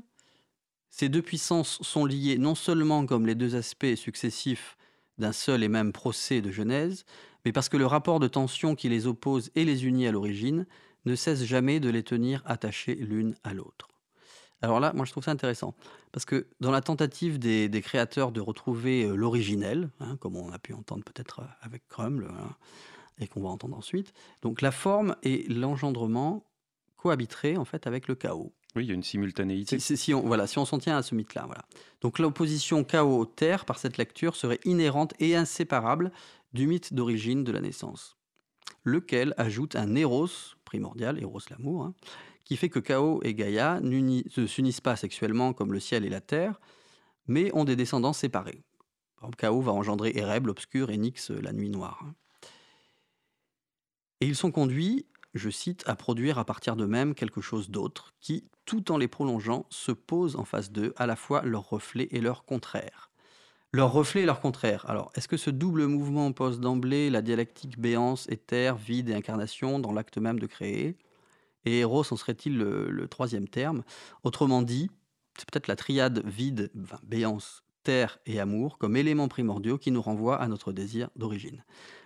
Ces 0.91 1.09
deux 1.09 1.23
puissances 1.23 1.79
sont 1.83 2.05
liées 2.05 2.37
non 2.37 2.55
seulement 2.55 3.07
comme 3.07 3.27
les 3.27 3.35
deux 3.35 3.55
aspects 3.55 3.95
successifs 3.95 4.77
d'un 5.19 5.33
seul 5.33 5.63
et 5.63 5.69
même 5.69 5.93
procès 5.93 6.41
de 6.41 6.51
Genèse, 6.51 7.05
mais 7.45 7.53
parce 7.53 7.69
que 7.69 7.77
le 7.77 7.87
rapport 7.87 8.21
de 8.21 8.29
tension 8.29 8.75
qui 8.75 8.89
les 8.89 9.07
oppose 9.07 9.51
et 9.55 9.65
les 9.65 9.87
unit 9.87 10.07
à 10.07 10.13
l'origine 10.13 10.67
ne 11.07 11.15
cesse 11.15 11.45
jamais 11.45 11.81
de 11.81 11.89
les 11.89 12.03
tenir 12.03 12.43
attachées 12.45 12.95
l'une 12.95 13.35
à 13.45 13.55
l'autre. 13.55 13.89
Alors 14.63 14.81
là, 14.81 14.93
moi 14.95 15.07
je 15.07 15.13
trouve 15.13 15.25
ça 15.25 15.31
intéressant, 15.31 15.75
parce 16.13 16.27
que 16.27 16.49
dans 16.61 16.71
la 16.71 16.83
tentative 16.83 17.39
des, 17.39 17.71
créateurs 17.83 18.31
de 18.31 18.41
retrouver 18.41 19.05
euh, 19.05 19.15
l'originel, 19.15 19.91
hein, 20.01 20.17
comme 20.17 20.37
on 20.37 20.53
a 20.53 20.59
pu 20.59 20.75
entendre 20.75 21.03
peut-être 21.03 21.41
euh, 21.41 21.47
avec 21.63 21.89
Crumble, 21.89 22.29
hein, 22.31 22.55
et 23.19 23.27
qu'on 23.27 23.43
va 23.43 23.49
entendre 23.49 23.77
ensuite, 23.77 24.13
donc 24.43 24.61
la 24.61 24.71
forme 24.71 25.17
et 25.23 25.47
l'engendrement 25.49 26.45
cohabiteraient 26.97 27.57
en 27.57 27.65
fait 27.65 27.87
avec 27.87 28.07
le 28.07 28.15
chaos. 28.15 28.53
Oui, 28.77 28.85
il 28.85 28.89
y 28.89 28.93
a 28.93 28.95
une 28.95 29.03
simultanéité. 29.03 29.79
Si, 29.81 30.15
on, 30.15 30.21
voilà, 30.21 30.47
si 30.47 30.59
on 30.59 30.65
s'en 30.65 30.79
tient 30.79 30.97
à 30.97 31.03
ce 31.03 31.15
mythe-là. 31.15 31.45
Voilà. 31.47 31.65
Donc 32.01 32.19
l'opposition 32.19 32.85
chaos-terre, 32.85 33.65
par 33.65 33.79
cette 33.79 33.99
lecture, 33.99 34.37
serait 34.37 34.61
inhérente 34.65 35.15
et 35.19 35.35
inséparable 35.35 36.13
du 36.53 36.67
mythe 36.67 36.95
d'origine 36.95 37.43
de 37.45 37.53
la 37.53 37.61
naissance, 37.61 38.17
lequel 38.85 39.35
ajoute 39.37 39.77
un 39.77 39.95
éros 39.95 40.29
primordial, 40.65 41.19
éros 41.21 41.41
l'amour, 41.51 41.85
hein, 41.85 41.95
qui 42.45 42.57
fait 42.57 42.69
que 42.69 42.81
Chaos 42.81 43.21
et 43.23 43.35
Gaïa 43.35 43.81
ne 43.81 44.47
s'unissent 44.47 44.81
pas 44.81 44.97
sexuellement 44.97 45.53
comme 45.53 45.73
le 45.73 45.81
ciel 45.81 46.05
et 46.05 46.09
la 46.09 46.21
terre, 46.21 46.61
mais 47.27 47.55
ont 47.55 47.65
des 47.65 47.77
descendants 47.77 48.13
séparés. 48.13 48.63
Par 49.21 49.31
Chaos 49.37 49.61
va 49.61 49.73
engendrer 49.73 50.13
Ereb, 50.17 50.47
l'obscur, 50.47 50.91
et 50.91 50.97
Nyx, 50.97 51.31
la 51.31 51.53
nuit 51.53 51.71
noire. 51.71 52.05
Et 54.21 54.27
ils 54.27 54.35
sont 54.35 54.51
conduits, 54.51 55.07
je 55.35 55.51
cite, 55.51 55.85
à 55.87 55.95
produire 55.95 56.39
à 56.39 56.45
partir 56.45 56.77
d'eux-mêmes 56.77 57.15
quelque 57.15 57.41
chose 57.41 57.71
d'autre, 57.71 58.15
qui, 58.21 58.45
tout 58.65 58.91
en 58.93 58.99
les 58.99 59.09
prolongeant, 59.09 59.67
se 59.71 59.93
pose 59.93 60.37
en 60.37 60.45
face 60.45 60.73
d'eux 60.73 60.93
à 60.97 61.07
la 61.07 61.17
fois 61.17 61.43
leur 61.43 61.69
reflet 61.69 62.09
et 62.11 62.21
leur 62.21 62.45
contraire. 62.45 63.11
Leur 63.73 63.93
reflet 63.93 64.23
et 64.23 64.27
leur 64.27 64.41
contraire. 64.41 64.85
Alors, 64.89 65.13
est-ce 65.15 65.29
que 65.29 65.37
ce 65.37 65.51
double 65.51 65.87
mouvement 65.87 66.33
pose 66.33 66.59
d'emblée 66.59 67.09
la 67.09 67.23
dialectique 67.23 67.79
béance, 67.79 68.29
éther, 68.29 68.77
vide 68.77 69.11
et 69.11 69.15
incarnation 69.15 69.79
dans 69.79 69.93
l'acte 69.93 70.19
même 70.19 70.41
de 70.41 70.47
créer? 70.47 70.97
Et 71.65 71.81
Eros 71.81 72.13
en 72.13 72.17
serait-il 72.17 72.59
le, 72.59 73.07
troisième 73.07 73.47
terme? 73.47 73.85
Autrement 74.25 74.63
dit, 74.63 74.91
c'est 75.39 75.49
peut-être 75.49 75.69
la 75.69 75.77
triade 75.77 76.23
vide, 76.27 76.73
béance, 77.05 77.63
terre 77.83 78.19
et 78.27 78.41
amour 78.41 78.79
comme 78.79 78.97
éléments 78.97 79.29
primordiaux 79.29 79.79
qui 79.79 79.91
nous 79.91 80.03
renvoient 80.03 80.41
à 80.41 80.49
notre 80.49 80.73
désir 80.73 81.11
d'origine. 81.17 81.65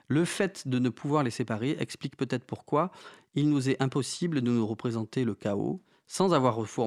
Le 0.09 0.25
fait 0.25 0.69
de 0.69 0.79
ne 0.79 0.89
pouvoir 0.89 1.23
les 1.23 1.31
séparer 1.31 1.77
explique 1.79 2.17
peut-être 2.17 2.45
pourquoi 2.45 2.91
il 3.35 3.49
nous 3.49 3.69
est 3.69 3.83
impossible 3.83 4.43
de 4.43 4.51
nous 4.51 4.67
représenter 4.67 5.25
le 5.25 5.35
chaos 5.35 5.81
sans 6.07 6.33
avoir, 6.33 6.57
recours 6.57 6.87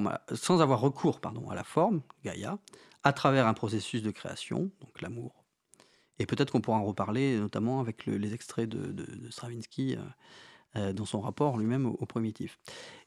à 1.49 1.55
la 1.55 1.63
forme, 1.63 2.01
Gaïa, 2.23 2.59
à 3.03 3.13
travers 3.13 3.47
un 3.47 3.53
processus 3.53 4.03
de 4.03 4.11
création, 4.11 4.69
donc 4.79 5.01
l'amour. 5.01 5.43
Et 6.19 6.25
peut-être 6.25 6.51
qu'on 6.51 6.61
pourra 6.61 6.77
en 6.77 6.85
reparler, 6.85 7.37
notamment 7.37 7.79
avec 7.79 8.05
les 8.05 8.33
extraits 8.33 8.69
de, 8.69 9.29
Stravinsky. 9.31 9.95
Euh, 9.95 10.01
euh, 10.77 10.91
dans 10.91 11.05
son 11.05 11.21
rapport 11.21 11.57
lui-même 11.57 11.85
au, 11.85 12.05
primitif. 12.05 12.59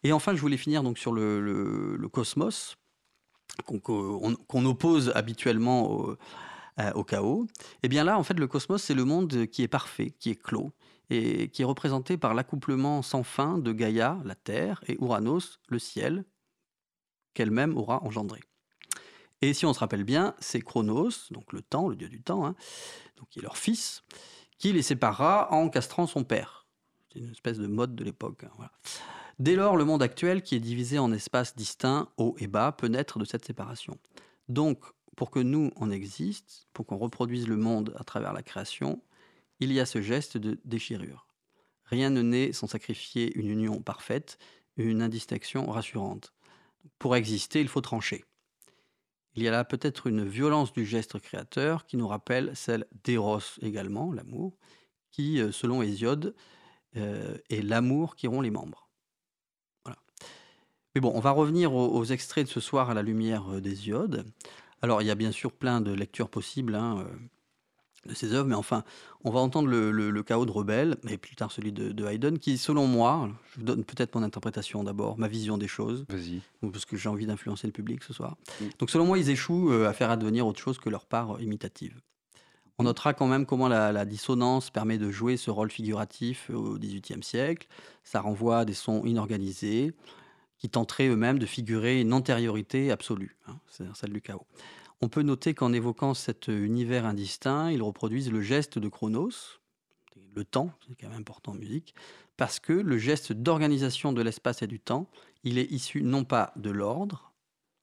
Et 0.02 0.12
enfin, 0.12 0.35
je 0.35 0.40
voulais 0.40 0.57
finir 0.57 0.83
donc 0.83 0.96
sur 0.98 1.12
le, 1.12 2.09
cosmos, 2.11 2.76
qu'on 3.62 4.64
oppose 4.64 5.12
habituellement 5.14 5.90
au, 6.94 7.05
chaos. 7.05 7.46
Et 7.83 7.88
bien 7.88 8.05
là, 8.05 8.18
en 8.18 8.23
fait, 8.23 8.38
le 8.38 8.46
cosmos, 8.46 8.83
c'est 8.83 8.94
le 8.94 9.05
monde 9.05 9.46
qui 9.46 9.62
est 9.62 9.68
parfait, 9.68 10.14
qui 10.18 10.31
est 10.31 10.40
clos, 10.40 10.73
et 11.11 11.49
qui 11.49 11.62
est 11.62 11.66
représenté 11.66 12.16
par 12.16 12.35
l'accouplement 12.35 13.03
sans 13.03 13.23
fin 13.23 13.59
de 13.59 13.73
Gaïa, 13.73 14.18
la 14.25 14.35
Terre, 14.35 14.83
et 14.87 14.96
Uranos, 15.01 15.59
le 15.68 15.79
ciel, 15.79 16.25
qu'elle-même 17.35 17.77
aura 17.77 18.03
engendré. 18.05 18.40
Et 19.42 19.55
si 19.55 19.64
on 19.64 19.73
se 19.73 19.81
rappelle 19.81 20.05
bien, 20.05 20.35
c'est 20.38 20.61
Chronos, 20.61 21.11
donc 21.31 21.53
le 21.53 21.62
temps, 21.62 21.88
le 21.88 21.96
dieu 21.96 22.09
du 22.09 22.20
temps, 22.23 22.46
hein, 22.46 22.55
donc 23.16 23.29
qui 23.31 23.38
est 23.38 23.42
leur 23.42 23.57
fils, 23.57 24.05
qui 24.59 24.73
les 24.73 24.83
séparera 24.83 25.53
en 25.53 25.68
castrant 25.70 26.07
son 26.07 26.25
père. 26.25 26.66
C'est 27.12 27.20
une 27.20 27.31
espèce 27.31 27.59
de 27.59 27.66
mode 27.66 27.96
de 27.96 28.05
l'époque. 28.05 28.44
Hein, 28.44 28.68
Dès 29.40 29.57
lors, 29.57 29.79
le 29.79 29.87
monde 29.87 30.03
actuel, 30.03 30.42
qui 30.42 30.55
est 30.55 30.61
divisé 30.61 30.98
en 30.98 31.14
espaces 31.14 31.57
distincts, 31.57 32.11
haut 32.18 32.37
et 32.40 32.46
bas, 32.46 32.72
peut 32.72 32.88
naître 32.88 33.18
de 33.18 33.24
cette 33.24 33.46
séparation. 33.46 33.96
Donc, 34.50 34.85
pour 35.16 35.31
que 35.31 35.38
nous, 35.38 35.70
on 35.76 35.90
existe, 35.90 36.68
pour 36.74 36.85
qu'on 36.85 36.98
reproduise 36.98 37.48
le 37.48 37.57
monde 37.57 37.94
à 37.98 38.05
travers 38.05 38.35
la 38.35 38.42
création, 38.42 39.03
il 39.59 39.72
y 39.72 39.81
a 39.81 39.87
ce 39.87 40.03
geste 40.03 40.37
de 40.37 40.61
déchirure. 40.66 41.26
Rien 41.85 42.11
ne 42.11 42.20
naît 42.20 42.53
sans 42.53 42.66
sacrifier 42.66 43.35
une 43.35 43.48
union 43.48 43.81
parfaite, 43.81 44.37
une 44.76 45.00
indistinction 45.00 45.70
rassurante. 45.70 46.35
Pour 46.98 47.16
exister, 47.16 47.62
il 47.62 47.68
faut 47.68 47.81
trancher. 47.81 48.26
Il 49.37 49.42
y 49.42 49.48
a 49.48 49.53
là 49.53 49.64
peut-être 49.64 50.07
une 50.07 50.29
violence 50.29 50.74
du 50.74 50.85
geste 50.85 51.18
créateur 51.18 51.87
qui 51.87 51.96
nous 51.96 52.09
rappelle 52.09 52.55
celle 52.55 52.85
d'Eros 53.05 53.59
également, 53.62 54.12
l'amour, 54.12 54.59
qui, 55.11 55.40
euh, 55.40 55.50
selon 55.50 55.81
Hésiode, 55.81 56.35
euh, 56.96 57.38
et 57.48 57.62
l'amour 57.62 58.16
qui 58.16 58.29
ont 58.29 58.42
les 58.42 58.50
membres. 58.50 58.89
Mais 60.94 61.00
bon, 61.00 61.12
on 61.14 61.20
va 61.20 61.31
revenir 61.31 61.72
aux, 61.72 62.05
extraits 62.05 62.46
de 62.46 62.50
ce 62.50 62.61
soir 62.61 62.90
à 62.90 62.94
la 62.94 63.03
lumière 63.03 63.53
euh, 63.53 63.61
des 63.61 63.88
iodes. 63.88 64.24
Alors, 64.83 65.03
il 65.03 65.07
y 65.07 65.11
a 65.11 65.14
bien 65.14 65.31
sûr 65.31 65.53
plein 65.53 65.81
de 65.81 65.92
lectures 65.92 66.29
possibles 66.29 66.74
hein, 66.74 66.98
euh, 66.98 68.09
de 68.09 68.14
ces 68.14 68.33
œuvres, 68.33 68.48
mais 68.48 68.55
enfin, 68.55 68.83
on 69.22 69.31
va 69.31 69.40
entendre 69.40 69.68
le, 69.68 70.22
chaos 70.22 70.46
de 70.46 70.50
Rebelle, 70.50 70.96
et 71.09 71.18
plus 71.18 71.37
tard 71.37 71.53
celui 71.53 71.70
de, 71.70 72.07
Haydn, 72.07 72.38
qui, 72.38 72.59
selon 72.59 72.87
moi, 72.87 73.29
je 73.53 73.61
vous 73.61 73.66
donne 73.66 73.85
peut-être 73.85 74.14
mon 74.14 74.22
interprétation 74.22 74.83
d'abord, 74.83 75.18
ma 75.18 75.29
vision 75.29 75.59
des 75.59 75.68
choses. 75.68 76.07
Vas-y. 76.09 76.40
Parce 76.72 76.87
que 76.87 76.96
j'ai 76.96 77.09
envie 77.09 77.26
d'influencer 77.26 77.66
le 77.66 77.72
public 77.72 78.03
ce 78.03 78.12
soir. 78.12 78.37
Mm. 78.61 78.64
Donc, 78.79 78.90
selon 78.90 79.05
moi, 79.05 79.18
ils 79.18 79.31
échouent 79.31 79.70
à 79.70 79.92
faire 79.92 80.11
advenir 80.11 80.46
autre 80.46 80.61
chose 80.61 80.79
que 80.79 80.88
leur 80.88 81.05
part 81.05 81.40
imitative. 81.40 82.00
On 82.81 82.85
notera 82.85 83.12
quand 83.12 83.26
même 83.26 83.44
comment 83.44 83.68
la, 83.68 84.07
dissonance 84.07 84.70
permet 84.70 84.96
de 84.96 85.11
jouer 85.11 85.37
ce 85.37 85.50
rôle 85.50 85.70
figuratif 85.70 86.48
au 86.48 86.79
XVIIIe 86.79 87.22
siècle. 87.22 87.68
Ça 88.05 88.22
renvoie 88.22 88.61
à 88.61 88.64
des 88.64 88.72
sons 88.72 89.05
inorganisés 89.05 89.92
qui 90.61 90.68
tenteraient 90.68 91.09
eux-mêmes 91.09 91.40
de 91.40 91.46
figurer 91.46 92.01
une 92.01 92.12
antériorité 92.12 92.92
absolue, 92.92 93.37
hein, 93.49 93.59
c'est 93.68 93.85
celle 93.96 94.12
du 94.12 94.20
chaos. 94.20 94.46
On 95.01 95.09
peut 95.09 95.23
noter 95.23 95.55
qu'en 95.55 95.73
évoquant 95.73 96.14
cet 96.14 96.49
univers 96.49 97.07
indistinct, 97.07 97.70
ils 97.70 97.83
reproduisent 97.83 98.31
le 98.31 98.42
geste 98.42 98.79
de 98.79 98.88
Chronos, 98.88 99.59
le 100.35 100.44
temps, 100.44 100.70
c'est 100.87 100.94
quand 100.94 101.09
même 101.09 101.20
important 101.20 101.53
en 101.53 101.57
musique, 101.57 101.94
parce 102.37 102.61
que 102.61 102.73
le 102.73 102.99
geste 102.99 103.33
d'organisation 103.33 104.12
de 104.12 104.23
l'espace 104.23 104.62
et 104.62 104.66
du 104.66 104.79
temps, 104.79 105.11
il 105.42 105.59
est 105.59 105.70
issu 105.73 106.03
non 106.03 106.25
pas 106.25 106.53
de 106.57 106.70
l'ordre, 106.70 107.33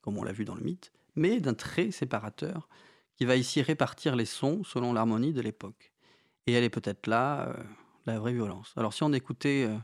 comme 0.02 0.18
on 0.18 0.24
l'a 0.24 0.32
vu 0.32 0.46
dans 0.46 0.56
le 0.56 0.62
mythe, 0.62 0.92
mais 1.16 1.40
d'un 1.40 1.54
trait 1.54 1.92
séparateur 1.92 2.70
qui 3.16 3.26
va 3.26 3.36
ici 3.36 3.62
répartir 3.62 4.16
les 4.16 4.26
sons 4.26 4.64
selon 4.64 4.94
l'harmonie 4.94 5.34
de 5.34 5.42
l'époque. 5.42 5.92
et 6.46 6.54
elle 6.54 6.64
est 6.64 6.70
peut-être 6.70 7.08
là, 7.08 7.50
euh, 7.50 7.64
la 8.06 8.20
vraie 8.20 8.32
violence. 8.32 8.74
Alors 8.78 8.94
si 8.94 9.04
on 9.04 9.12
écoutait 9.12 9.66
euh, 9.68 9.78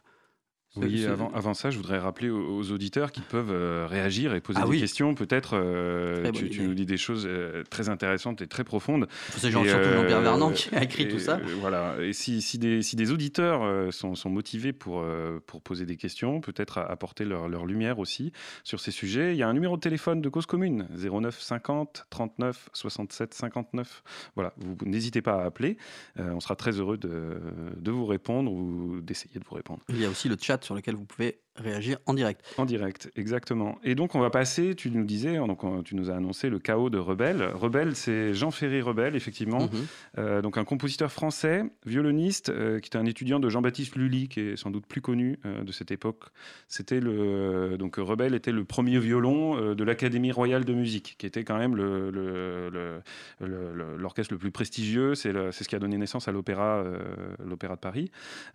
Oui, 0.76 1.06
avant, 1.06 1.32
avant 1.34 1.54
ça, 1.54 1.70
je 1.70 1.78
voudrais 1.78 2.00
rappeler 2.00 2.30
aux, 2.32 2.58
aux 2.58 2.72
auditeurs 2.72 3.12
qu'ils 3.12 3.24
peuvent 3.24 3.52
euh, 3.52 3.86
réagir 3.88 4.34
et 4.34 4.42
poser 4.42 4.60
Ah 4.60 4.66
des 4.66 4.72
oui. 4.72 4.80
questions. 4.80 5.14
Peut-être, 5.14 5.52
euh, 5.54 6.32
tu, 6.32 6.62
nous 6.64 6.74
dis 6.74 6.88
des 6.88 6.98
choses 6.98 7.26
euh, 7.30 7.64
très 7.70 7.90
intéressantes 7.90 8.42
et 8.42 8.48
très 8.48 8.64
profondes. 8.64 9.08
c'est 9.34 9.52
surtout 9.52 9.68
Jean-Pierre 9.68 9.78
euh, 9.78 10.22
Vernant 10.22 10.52
qui 10.52 10.74
a 10.74 10.84
écrit 10.84 11.04
et, 11.04 11.08
tout 11.10 11.20
ça. 11.20 11.38
euh, 11.38 11.56
voilà. 11.60 11.96
Et 12.02 12.12
si, 12.14 12.42
si 12.42 12.58
des, 12.58 12.82
si 12.82 12.96
des 12.96 13.12
auditeurs 13.12 13.62
euh, 13.64 13.92
sont, 13.92 14.16
sont 14.16 14.32
motivés 14.32 14.74
pour, 14.74 15.02
euh, 15.02 15.40
pour 15.46 15.62
poser 15.62 15.86
des 15.86 15.96
questions, 15.96 16.42
peut-être 16.42 16.80
apporter 16.80 17.24
leur, 17.26 17.50
leur 17.50 17.68
lumière 17.68 18.00
aussi 18.00 18.32
sur 18.64 18.80
ces 18.80 18.92
sujets, 18.92 19.34
il 19.34 19.38
y 19.38 19.44
a 19.44 19.48
un 19.48 19.54
numéro 19.54 19.76
de 19.76 19.82
téléphone 19.82 20.22
de 20.22 20.30
cause 20.30 20.48
commune 20.48 20.88
09 20.98 21.40
50 21.40 22.08
39 22.10 22.70
67 22.74 23.34
59. 23.36 24.02
Voilà, 24.36 24.54
vous, 24.58 24.76
n'hésitez 24.86 25.22
pas 25.22 25.44
à 25.44 25.46
appeler. 25.46 25.78
Euh, 26.20 26.32
on 26.32 26.40
sera 26.40 26.56
très 26.56 26.72
heureux 26.72 26.98
de, 26.98 27.38
de 27.78 27.92
vous 27.92 28.08
répondre 28.08 28.52
ou 28.52 29.02
d'essayer 29.02 29.40
de 29.40 29.46
vous 29.48 29.56
répondre. 29.56 29.82
Il 29.90 30.02
y 30.02 30.06
a 30.06 30.10
aussi 30.10 30.30
le 30.30 30.38
chat 30.42 30.63
sur 30.64 30.76
lequel 30.76 30.96
vous 30.96 31.06
pouvez 31.06 31.42
réagir 31.56 31.98
en 32.08 32.14
direct. 32.14 32.42
En 32.58 32.66
direct, 32.66 33.12
exactement. 33.16 33.78
Et 33.84 33.94
donc 33.96 34.16
on 34.16 34.20
va 34.20 34.30
passer, 34.32 34.74
tu 34.76 34.90
nous 34.90 35.04
disais, 35.06 35.38
hein, 35.38 35.46
donc 35.48 35.64
on- 35.64 35.84
tu 35.84 35.96
nous 35.96 36.10
as 36.10 36.16
annoncé 36.16 36.50
le 36.50 36.58
chaos 36.60 36.90
de 36.90 36.98
Rebelle. 36.98 37.44
Rebelle, 37.54 37.96
c'est 37.96 38.34
Jean-Ferry 38.34 38.82
Rebelle, 38.82 39.16
effectivement. 39.16 39.62
Mhm. 39.64 39.70
Euh, 40.18 40.42
donc 40.42 40.58
un 40.58 40.64
compositeur 40.64 41.12
français, 41.12 41.64
violoniste, 41.86 42.50
euh, 42.50 42.80
qui 42.80 42.88
était 42.88 42.98
un 42.98 43.06
étudiant 43.06 43.40
de 43.40 43.50
Jean-Baptiste 43.50 43.96
Lully, 43.96 44.30
qui 44.30 44.40
est 44.40 44.56
sans 44.56 44.72
doute 44.72 44.86
plus 44.88 45.02
connu 45.02 45.38
euh, 45.46 45.64
de 45.64 45.72
cette 45.72 45.92
époque. 45.92 46.24
C'était 46.68 47.00
le 47.00 47.78
donc 47.78 47.98
Rebelle 47.98 48.34
était 48.34 48.52
le 48.52 48.64
premier 48.66 48.98
violon 49.00 49.56
euh, 49.58 49.76
de 49.76 49.84
l'Académie 49.84 50.32
royale 50.32 50.66
de 50.66 50.74
musique, 50.74 51.16
qui 51.20 51.26
était 51.28 51.44
quand 51.44 51.58
même 51.60 51.76
le- 51.76 52.10
le- 52.10 52.70
le- 52.72 53.02
le- 53.46 53.74
le- 53.74 53.98
l'orchestre 53.98 54.34
le, 54.34 54.40
plus 54.40 54.52
prestigieux. 54.52 55.14
C'est 55.16 55.34
c'est 55.52 55.64
ce 55.64 55.70
qui 55.70 55.76
a 55.76 55.80
donné 55.80 55.98
naissance 55.98 56.28
à 56.28 56.32
l'opéra, 56.32 56.78
euh, 56.80 56.98
l'opéra 57.46 57.76
de 57.76 57.80
Paris. 57.80 58.10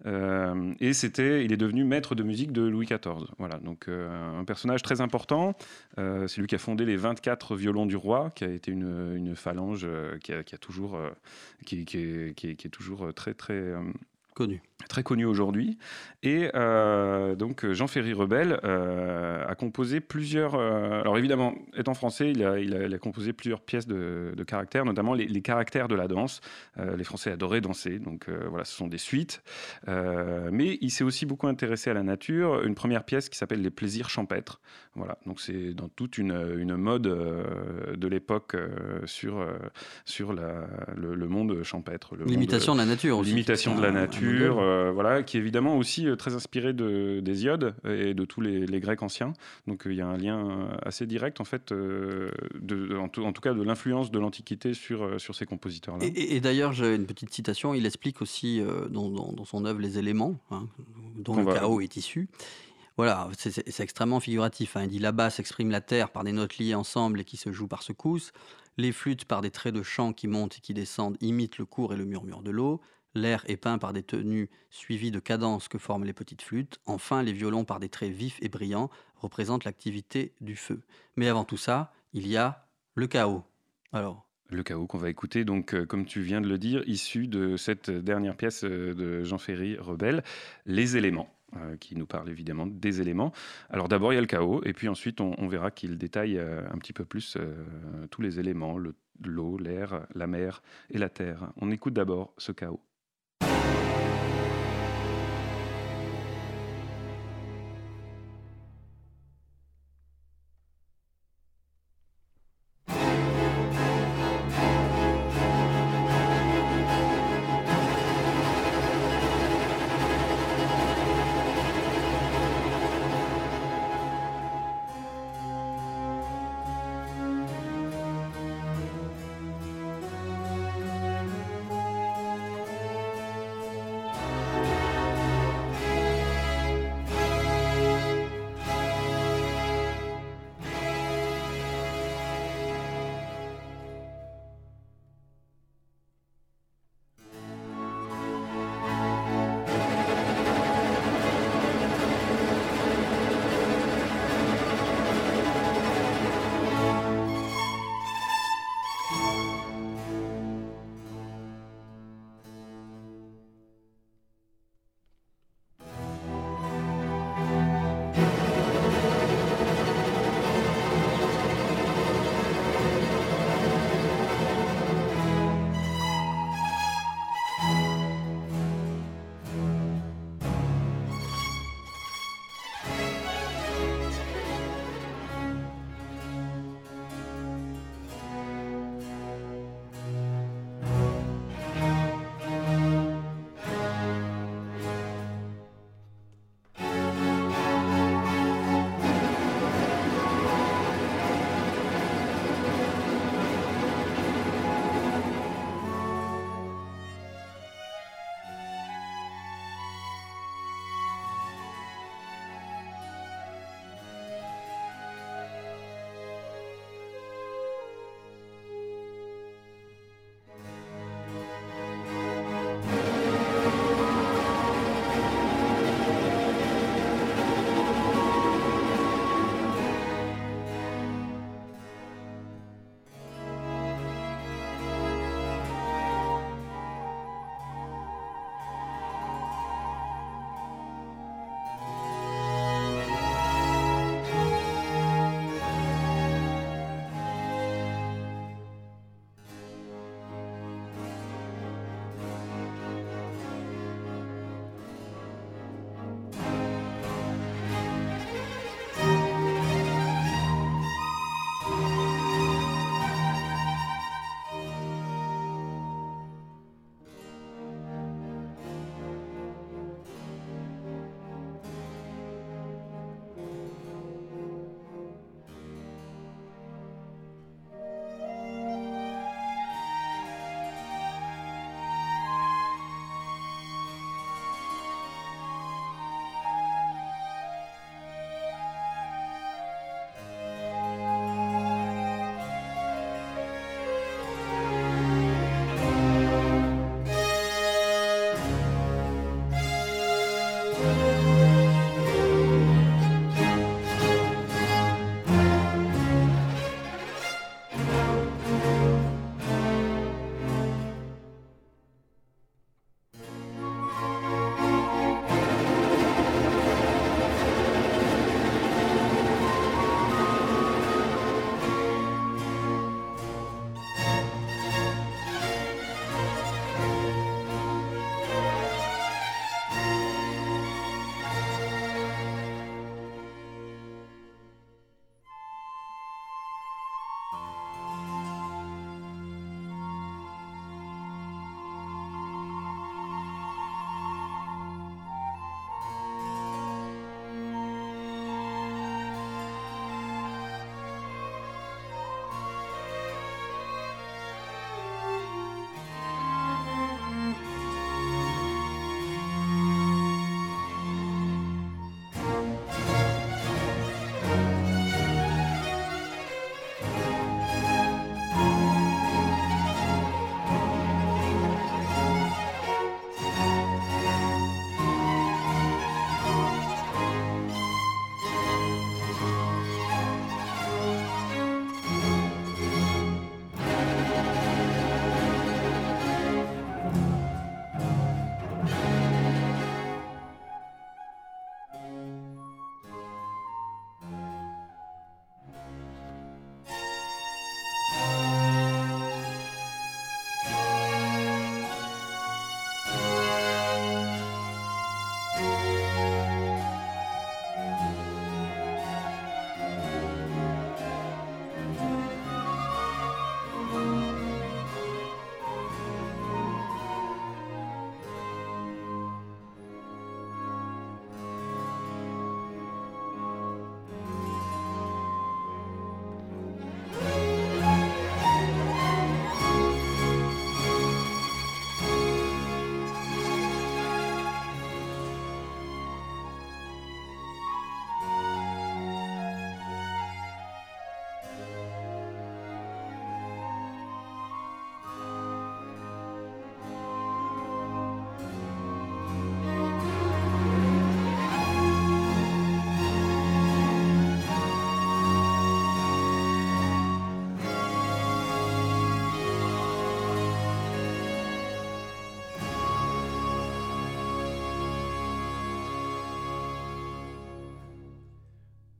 Euh, 0.06 0.72
et 0.80 0.92
c'était, 0.92 1.44
il 1.44 1.52
est 1.52 1.56
devenu 1.56 1.84
maître 1.84 2.14
de 2.14 2.22
musique 2.22 2.52
de 2.52 2.62
Louis 2.62 2.86
Voilà, 3.38 3.58
donc 3.58 3.88
euh, 3.88 4.38
un 4.38 4.44
personnage 4.44 4.82
très 4.82 5.00
important. 5.00 5.54
Euh, 5.98 6.26
c'est 6.28 6.40
lui 6.40 6.46
qui 6.46 6.54
a 6.54 6.58
fondé 6.58 6.84
les 6.84 6.96
24 6.96 7.56
violons 7.56 7.86
du 7.86 7.96
roi, 7.96 8.30
qui 8.34 8.44
a 8.44 8.48
été 8.48 8.70
une, 8.70 9.14
une 9.16 9.36
phalange 9.36 9.82
euh, 9.84 10.18
qui, 10.18 10.32
a, 10.32 10.42
toujours, 10.58 10.98
qui, 11.66 11.80
est, 11.80 11.84
qui 12.34 12.46
est- 12.50 12.70
toujours 12.70 13.12
très 13.14 13.34
très 13.34 13.74
Connu. 14.34 14.60
Très 14.88 15.02
connu 15.02 15.24
aujourd'hui. 15.24 15.76
Et 16.22 16.50
euh, 16.54 17.34
donc 17.36 17.70
Jean-Ferry 17.72 18.12
Rebelle 18.12 18.58
euh, 18.64 19.44
a 19.46 19.54
composé 19.54 20.00
plusieurs. 20.00 20.54
euh, 20.54 21.00
alors 21.00 21.18
évidemment, 21.18 21.54
étant 21.76 21.94
français, 21.94 22.30
il 22.30 22.44
a, 22.44 22.58
il 22.58 22.74
a- 22.74 22.86
il 22.86 22.94
a 22.94 22.98
composé 22.98 23.32
plusieurs 23.32 23.60
pièces 23.60 23.86
de, 23.86 24.32
de 24.36 24.44
caractères, 24.44 24.84
notamment 24.84 25.14
les, 25.14 25.26
les 25.26 25.42
caractères 25.42 25.88
de 25.88 25.94
la 25.94 26.08
danse. 26.08 26.40
Euh, 26.78 26.96
les 26.96 27.04
Français 27.04 27.30
adoraient 27.32 27.60
danser, 27.60 27.98
donc 27.98 28.28
euh, 28.28 28.46
voilà, 28.48 28.64
ce 28.64 28.74
sont 28.74 28.86
des 28.88 28.98
suites. 28.98 29.42
Euh, 29.88 30.48
mais 30.52 30.78
il 30.80 30.90
s'est 30.90 31.04
aussi 31.04 31.26
beaucoup 31.26 31.46
intéressé 31.48 31.90
à 31.90 31.94
la 31.94 32.02
nature. 32.02 32.62
Une 32.62 32.74
première 32.74 33.04
pièce 33.04 33.28
qui 33.28 33.36
s'appelle 33.38 33.62
Les 33.62 33.70
plaisirs 33.70 34.08
champêtres. 34.10 34.60
Voilà, 34.94 35.18
donc 35.26 35.40
c'est 35.40 35.74
dans 35.74 35.88
toute 35.88 36.18
une, 36.18 36.54
une 36.58 36.74
mode 36.76 37.06
euh, 37.06 37.94
de 37.96 38.08
l'époque 38.08 38.54
euh, 38.54 38.68
sur, 39.06 39.38
euh, 39.38 39.52
sur 40.04 40.32
la, 40.32 40.66
le, 40.96 41.14
le 41.14 41.28
monde 41.28 41.62
champêtre. 41.62 42.16
L'imitation 42.26 42.72
de 42.74 42.78
la 42.80 42.86
nature 42.86 43.18
aussi. 43.18 43.30
L'imitation 43.30 43.76
de 43.76 43.82
la 43.82 43.92
nature. 43.92 44.58
Euh, 44.68 44.92
voilà, 44.92 45.22
qui 45.22 45.36
est 45.36 45.40
évidemment 45.40 45.76
aussi 45.76 46.06
euh, 46.06 46.16
très 46.16 46.34
inspiré 46.34 46.72
de, 46.72 47.20
d'Hésiode 47.20 47.74
et 47.84 48.14
de 48.14 48.24
tous 48.24 48.40
les, 48.40 48.66
les 48.66 48.80
Grecs 48.80 49.02
anciens. 49.02 49.32
Donc 49.66 49.86
euh, 49.86 49.92
il 49.92 49.96
y 49.98 50.00
a 50.00 50.06
un 50.06 50.16
lien 50.16 50.68
assez 50.84 51.06
direct, 51.06 51.40
en 51.40 51.44
fait, 51.44 51.72
de, 51.72 52.96
en, 52.96 53.08
tout, 53.08 53.24
en 53.24 53.32
tout 53.32 53.40
cas 53.40 53.54
de 53.54 53.62
l'influence 53.62 54.10
de 54.10 54.18
l'Antiquité 54.18 54.74
sur, 54.74 55.20
sur 55.20 55.34
ces 55.34 55.46
compositeurs-là. 55.46 56.04
Et, 56.04 56.08
et- 56.08 56.36
et 56.36 56.40
d'ailleurs, 56.40 56.72
j'ai 56.72 56.94
une 56.94 57.06
petite 57.06 57.32
citation. 57.32 57.74
Il 57.74 57.86
explique 57.86 58.22
aussi 58.22 58.62
dans, 58.90 59.08
dans- 59.10 59.32
dans 59.32 59.44
son 59.44 59.64
œuvre 59.64 59.80
les 59.80 59.98
éléments 59.98 60.38
hein, 60.50 60.66
dont 61.16 61.36
le 61.36 61.42
va- 61.44 61.54
chaos 61.54 61.80
est 61.80 61.96
issu. 61.96 62.28
Voilà, 62.96 63.28
c'est- 63.38 63.50
c'est 63.50 63.70
c'est 63.70 63.82
extrêmement 63.84 64.18
figuratif. 64.20 64.76
hein. 64.76 64.82
Il 64.84 64.88
dit 64.90 64.98
là-bas 64.98 65.30
s'exprime 65.30 65.70
la 65.70 65.80
terre 65.80 66.10
par 66.10 66.24
des 66.24 66.32
notes 66.32 66.58
liées 66.58 66.74
ensemble 66.74 67.20
et 67.20 67.24
qui 67.24 67.36
se 67.36 67.52
jouent 67.52 67.68
par 67.68 67.82
secousses. 67.82 68.32
Les 68.76 68.92
flûtes 68.92 69.24
par 69.24 69.40
des 69.40 69.50
traits 69.50 69.74
de 69.74 69.82
chant 69.82 70.12
qui 70.12 70.26
montent 70.28 70.56
et 70.58 70.60
qui 70.60 70.74
descendent 70.74 71.16
imitent 71.20 71.58
le 71.58 71.64
cours 71.64 71.92
et 71.92 71.96
le 71.96 72.04
murmure 72.04 72.42
de 72.42 72.50
l'eau. 72.50 72.80
L'air 73.14 73.44
est 73.48 73.56
peint 73.56 73.78
par 73.78 73.92
des 73.92 74.02
tenues 74.02 74.50
suivies 74.70 75.10
de 75.10 75.18
cadences 75.18 75.68
que 75.68 75.78
forment 75.78 76.04
les 76.04 76.12
petites 76.12 76.42
flûtes. 76.42 76.78
Enfin, 76.86 77.22
les 77.22 77.32
violons 77.32 77.64
par 77.64 77.80
des 77.80 77.88
traits 77.88 78.12
vifs 78.12 78.38
et 78.42 78.48
brillants 78.48 78.90
représentent 79.16 79.64
l'activité 79.64 80.34
du 80.40 80.56
feu. 80.56 80.80
Mais 81.16 81.28
avant 81.28 81.44
tout 81.44 81.56
ça, 81.56 81.92
il 82.12 82.26
y 82.26 82.36
a 82.36 82.66
le 82.94 83.06
chaos. 83.06 83.42
Alors, 83.92 84.26
Le 84.50 84.62
chaos 84.62 84.86
qu'on 84.86 84.98
va 84.98 85.10
écouter, 85.10 85.44
donc, 85.44 85.74
euh, 85.74 85.84
comme 85.86 86.04
tu 86.06 86.20
viens 86.20 86.40
de 86.40 86.48
le 86.48 86.58
dire, 86.58 86.82
issu 86.86 87.26
de 87.28 87.56
cette 87.56 87.90
dernière 87.90 88.36
pièce 88.36 88.64
euh, 88.64 88.94
de 88.94 89.22
Jean-Ferry 89.24 89.76
Rebelle, 89.78 90.22
Les 90.66 90.96
éléments. 90.96 91.28
euh, 91.56 91.76
qui 91.78 91.96
nous 91.96 92.04
parle 92.06 92.28
évidemment 92.28 92.66
des 92.66 93.00
éléments. 93.00 93.32
Alors 93.70 93.88
d'abord 93.88 94.12
il 94.12 94.16
y 94.16 94.18
a 94.18 94.20
le 94.20 94.26
chaos, 94.26 94.60
et 94.64 94.74
puis 94.74 94.86
ensuite 94.88 95.22
on, 95.22 95.48
verra 95.48 95.70
qu'il 95.70 95.96
détaille 95.96 96.38
un 96.38 96.76
petit 96.76 96.92
peu 96.92 97.06
plus 97.06 97.38
tous 98.10 98.20
les 98.20 98.38
éléments, 98.38 98.76
le- 98.76 98.94
l'eau, 99.24 99.56
l'air, 99.56 100.06
la 100.14 100.26
mer 100.26 100.62
et 100.90 100.98
la 100.98 101.08
terre. 101.08 101.50
On 101.56 101.70
écoute 101.70 101.94
d'abord 101.94 102.34
ce 102.36 102.52
chaos. 102.52 102.82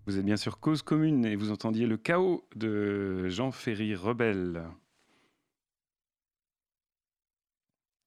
Vous 0.09 0.19
êtes 0.19 0.25
bien 0.25 0.39
sûr 0.39 0.59
Cause 0.59 0.81
Commune 0.81 1.27
et 1.27 1.37
vous 1.37 1.51
entendiez 1.51 1.85
le 1.85 1.99
chaos 1.99 2.43
de 2.57 3.29
Jean 3.29 3.51
Ferry 3.51 3.95
Rebelle. 3.95 4.63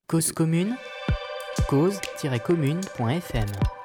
Cause 0.08 0.32
commune, 0.32 0.76
cause-commune.fm. 1.70 3.81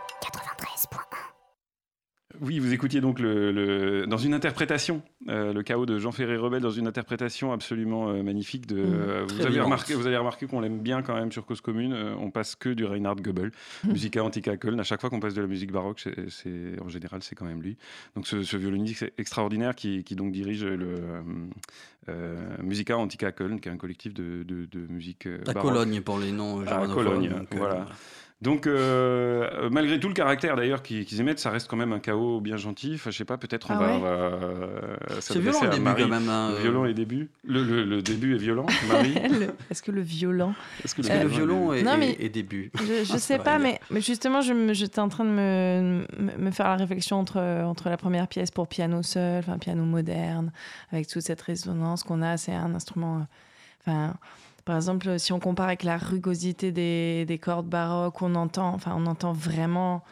Oui, 2.41 2.59
vous 2.59 2.73
écoutiez 2.73 3.01
donc 3.01 3.19
le, 3.19 4.05
dans 4.07 4.17
une 4.17 4.35
interprétation, 4.35 5.03
euh, 5.29 5.53
le 5.53 5.63
chaos 5.63 5.87
de 5.87 5.99
Jean 5.99 6.13
Ferré 6.13 6.37
Rebelle, 6.37 6.63
dans 6.63 6.71
une 6.71 6.87
interprétation 6.87 7.53
absolument 7.53 8.09
euh, 8.11 8.23
magnifique. 8.23 8.67
De, 8.67 8.77
Mmh, 8.77 8.95
euh, 8.95 9.27
vous, 9.29 9.47
avez 9.47 9.61
remarqué, 9.61 9.95
vous 9.95 10.07
avez 10.07 10.17
remarqué 10.17 10.47
qu'on 10.47 10.61
l'aime 10.61 10.81
bien 10.81 11.03
quand 11.03 11.15
même 11.15 11.33
sur 11.33 11.47
Cause 11.47 11.61
Commune. 11.61 11.95
on 11.95 12.31
passe 12.31 12.55
que 12.57 12.69
du 12.69 12.85
Reinhard 12.85 13.17
Goebel, 13.17 13.51
Mmh. 13.85 13.91
Musica 13.93 14.23
Antica 14.25 14.57
Köln. 14.57 14.79
À 14.81 14.85
chaque 14.85 15.01
fois 15.01 15.11
qu'on 15.11 15.21
passe 15.21 15.35
de 15.35 15.41
la 15.41 15.47
musique 15.47 15.73
baroque, 15.73 16.01
c'est, 16.01 16.29
c'est- 16.31 16.81
en 16.85 16.89
général, 16.89 17.23
c'est 17.23 17.35
quand 17.35 17.47
même 17.47 17.63
lui. 17.63 17.77
Donc 18.15 18.27
ce, 18.27 18.43
ce 18.43 18.57
violoniste 18.57 19.05
extraordinaire 19.19 19.75
qui, 19.75 20.05
qui 20.05 20.15
donc 20.17 20.33
dirige 20.33 20.65
le 20.65 20.95
euh, 22.09 22.37
Musica 22.63 22.97
Antica 22.97 23.33
Köln, 23.33 23.61
qui 23.61 23.69
est 23.69 23.73
un 23.73 23.77
collectif 23.77 24.15
de, 24.15 24.43
de, 24.45 24.67
de 24.67 24.87
musique 24.93 25.27
À 25.47 25.53
baroque. 25.53 25.73
Cologne 25.73 26.01
pour 26.03 26.19
les 26.19 26.33
noms 26.33 26.61
À 26.61 26.67
germanophones. 26.67 27.05
Cologne, 27.05 27.29
donc, 27.31 27.53
euh, 27.55 27.57
voilà. 27.59 27.87
Donc, 28.43 28.67
euh, 28.67 29.71
malgré 29.71 29.99
tout 29.99 30.09
le 30.09 30.15
caractère 30.15 30.57
d'ailleurs 30.57 30.83
qu'ils 30.83 31.21
émettent, 31.23 31.39
ça 31.39 31.49
reste 31.49 31.69
quand 31.69 31.77
même 31.79 31.95
un 31.95 31.99
chaos 32.01 32.39
bien 32.43 32.59
gentil. 32.59 32.93
Enfin, 32.97 33.11
je 33.11 33.17
sais 33.17 33.25
pas, 33.25 33.39
peut-être 33.39 33.71
on 33.71 33.75
Ah 33.75 33.79
va, 33.79 33.97
ouais 33.97 34.03
euh, 34.05 34.97
C'est 35.21 35.39
violent 35.39 35.63
le 35.63 35.71
début 35.71 35.83
Marie. 35.83 36.03
quand 36.03 36.09
même. 36.11 36.29
hein, 36.29 36.51
Le 36.63 36.69
euh, 36.77 36.93
début. 36.93 37.31
Le, 37.45 37.65
le- 37.65 37.85
le 37.85 38.03
début 38.03 38.35
est 38.35 38.39
violent, 38.39 38.67
Marie. 38.89 39.15
Le- 39.31 39.55
Est-ce 39.71 39.83
que 39.83 39.91
le 39.91 40.03
violent 40.03 40.55
Est-ce 40.85 40.95
que 40.95 41.01
le 41.01 41.29
violon 41.29 41.73
est, 41.73 41.83
Non, 41.83 41.95
est- 41.95 41.97
mais- 41.97 42.17
est 42.21 42.29
début? 42.29 42.71
Je, 42.79 43.05
je 43.05 43.13
Ah, 43.15 43.19
sais 43.19 43.39
pas, 43.39 43.59
mais, 43.59 43.81
mais 43.91 44.03
justement, 44.03 44.43
j'étais 44.43 44.99
en 45.01 45.09
train 45.09 45.25
de 45.25 45.31
me, 45.31 46.51
faire 46.51 46.67
la 46.69 46.77
réflexion 46.77 47.17
entre, 47.19 47.39
entre 47.41 47.89
la 47.89 47.97
première 47.97 48.29
pièce 48.29 48.51
pour 48.51 48.69
piano 48.69 49.03
seul, 49.03 49.39
enfin 49.39 49.57
piano 49.57 49.83
moderne, 49.83 50.53
avec 50.93 51.09
toute 51.09 51.23
cette 51.23 51.41
résonance 51.41 52.03
qu'on 52.03 52.21
a. 52.21 52.37
C'est 52.37 52.53
un 52.55 52.75
instrument. 52.75 53.17
euh, 53.17 53.23
Enfin, 53.89 54.15
par 54.67 54.77
exemple, 54.77 55.19
si 55.19 55.33
on 55.33 55.41
compare 55.41 55.67
avec 55.69 55.83
la 55.83 55.97
rugosité 55.97 56.73
des, 56.73 57.25
des 57.25 57.39
cordes 57.39 57.69
baroques, 57.69 58.21
on 58.21 58.35
entend, 58.35 58.69
enfin, 58.75 58.95
on 58.99 59.07
entend 59.07 59.33
vraiment 59.33 60.03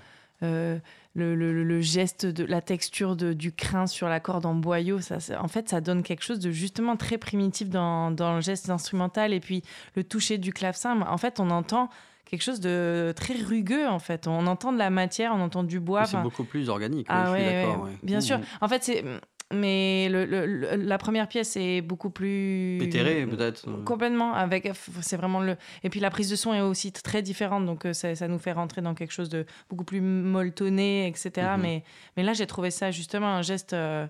euh, 0.43 0.79
le, 1.14 1.35
le- 1.35 1.62
le 1.64 1.81
geste 1.81 2.25
de 2.25 2.45
la 2.45 2.61
texture 2.62 3.17
de, 3.17 3.33
du 3.35 3.53
crin 3.53 3.87
sur 3.87 4.09
la 4.09 4.21
corde 4.21 4.47
en 4.47 4.55
boyau. 4.55 5.01
Ça, 5.01 5.19
en 5.40 5.49
fait, 5.49 5.69
ça 5.69 5.81
donne 5.81 6.03
quelque 6.03 6.23
chose 6.25 6.38
de 6.38 6.51
justement 6.51 6.97
très 6.97 7.19
primitif 7.19 7.69
dans, 7.69 8.11
dans 8.11 8.35
le 8.37 8.40
geste 8.40 8.71
instrumental 8.71 9.33
et 9.33 9.40
puis 9.40 9.62
le 9.97 10.05
toucher 10.05 10.38
du 10.38 10.53
clavecin. 10.53 11.03
En 11.03 11.19
fait, 11.19 11.40
on 11.40 11.51
entend 11.51 11.88
quelque 12.25 12.43
chose 12.43 12.61
de 12.61 13.12
très 13.14 13.35
rugueux 13.35 13.87
en 13.87 13.99
fait. 13.99 14.27
On 14.27 14.47
entend 14.47 14.73
de 14.73 14.79
la 14.79 14.90
matière, 14.90 15.33
on 15.35 15.40
entend 15.40 15.62
du 15.62 15.79
bois. 15.79 16.05
C'est 16.07 16.23
beaucoup 16.23 16.45
plus 16.45 16.69
organique. 16.69 17.07
ah 17.11 17.31
ouais, 17.33 17.38
je 17.38 17.45
suis 17.45 17.69
ouais, 17.69 17.77
ouais, 17.85 17.99
bien 18.03 18.21
sûr. 18.21 18.38
Mhm. 18.38 18.45
En 18.61 18.69
fait, 18.69 18.83
c'est 18.83 19.05
mais 19.52 20.09
le, 20.11 20.76
la 20.76 20.98
première 20.98 21.28
pièce 21.28 21.57
est 21.57 21.80
beaucoup 21.80 22.11
plus 22.11 22.78
Éthéré, 22.83 23.26
peut-être. 23.26 23.66
Complètement. 23.85 24.35
Avec, 24.35 24.70
c'est 25.00 25.16
vraiment 25.16 25.40
le. 25.40 25.57
Et 25.83 25.90
puis 25.90 26.00
la 26.00 26.11
prise 26.11 26.30
de 26.30 26.37
son 26.37 26.54
est 26.54 26.61
aussi 26.61 26.92
très 26.92 27.22
différente, 27.22 27.66
donc 27.66 27.85
euh, 27.85 27.92
ça, 27.92 28.14
ça 28.14 28.28
nous 28.28 28.38
fait 28.38 28.52
rentrer 28.52 28.80
dans 28.83 28.94
quelque 28.94 29.12
chose 29.12 29.28
de 29.28 29.44
beaucoup 29.68 29.85
plus 29.85 30.00
molletonné, 30.00 31.07
etc. 31.07 31.30
Mhm. 31.54 31.61
Mais, 31.62 31.85
mais 32.16 32.22
là, 32.22 32.33
j'ai 32.33 32.46
trouvé 32.46 32.70
ça 32.70 32.90
justement 32.90 33.28
un 33.28 33.42
geste. 33.42 33.72
euh, 33.72 34.07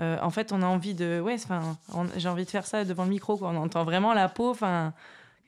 euh, 0.00 0.16
en 0.22 0.30
fait, 0.30 0.52
on 0.52 0.62
a 0.62 0.66
envie 0.66 0.94
de. 0.94 1.20
Ouais, 1.20 1.36
j'ai 2.16 2.28
envie 2.28 2.44
de 2.44 2.50
faire 2.50 2.66
ça 2.66 2.84
devant 2.84 3.04
le 3.04 3.10
micro. 3.10 3.36
Quoi. 3.36 3.50
On 3.50 3.56
entend 3.56 3.84
vraiment 3.84 4.14
la 4.14 4.28
peau. 4.28 4.50
Enfin, 4.50 4.94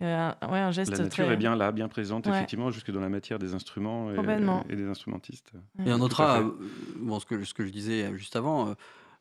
euh, 0.03 0.33
ouais, 0.51 0.59
un 0.59 0.71
geste 0.71 0.93
La 0.93 1.05
nature 1.05 1.27
très. 1.27 1.35
est 1.35 1.37
bien 1.37 1.55
là, 1.55 1.73
bien 1.73 1.87
présente, 1.89 2.27
Ouais. 2.27 2.33
effectivement, 2.33 2.71
jusque 2.71 2.91
dans 2.91 3.01
la 3.01 3.11
matière 3.11 3.39
des 3.39 3.55
instruments 3.55 4.11
et, 4.11 4.77
des 4.77 4.89
instrumentistes. 4.89 5.53
Et 5.85 5.93
on 5.93 5.99
notera, 5.99 6.41
euh, 6.41 6.51
bon, 6.97 7.21
ce, 7.21 7.27
que, 7.27 7.45
ce 7.45 7.53
que 7.55 7.65
je 7.67 7.71
disais 7.71 8.11
juste 8.17 8.35
avant, 8.35 8.69
euh, 8.69 8.75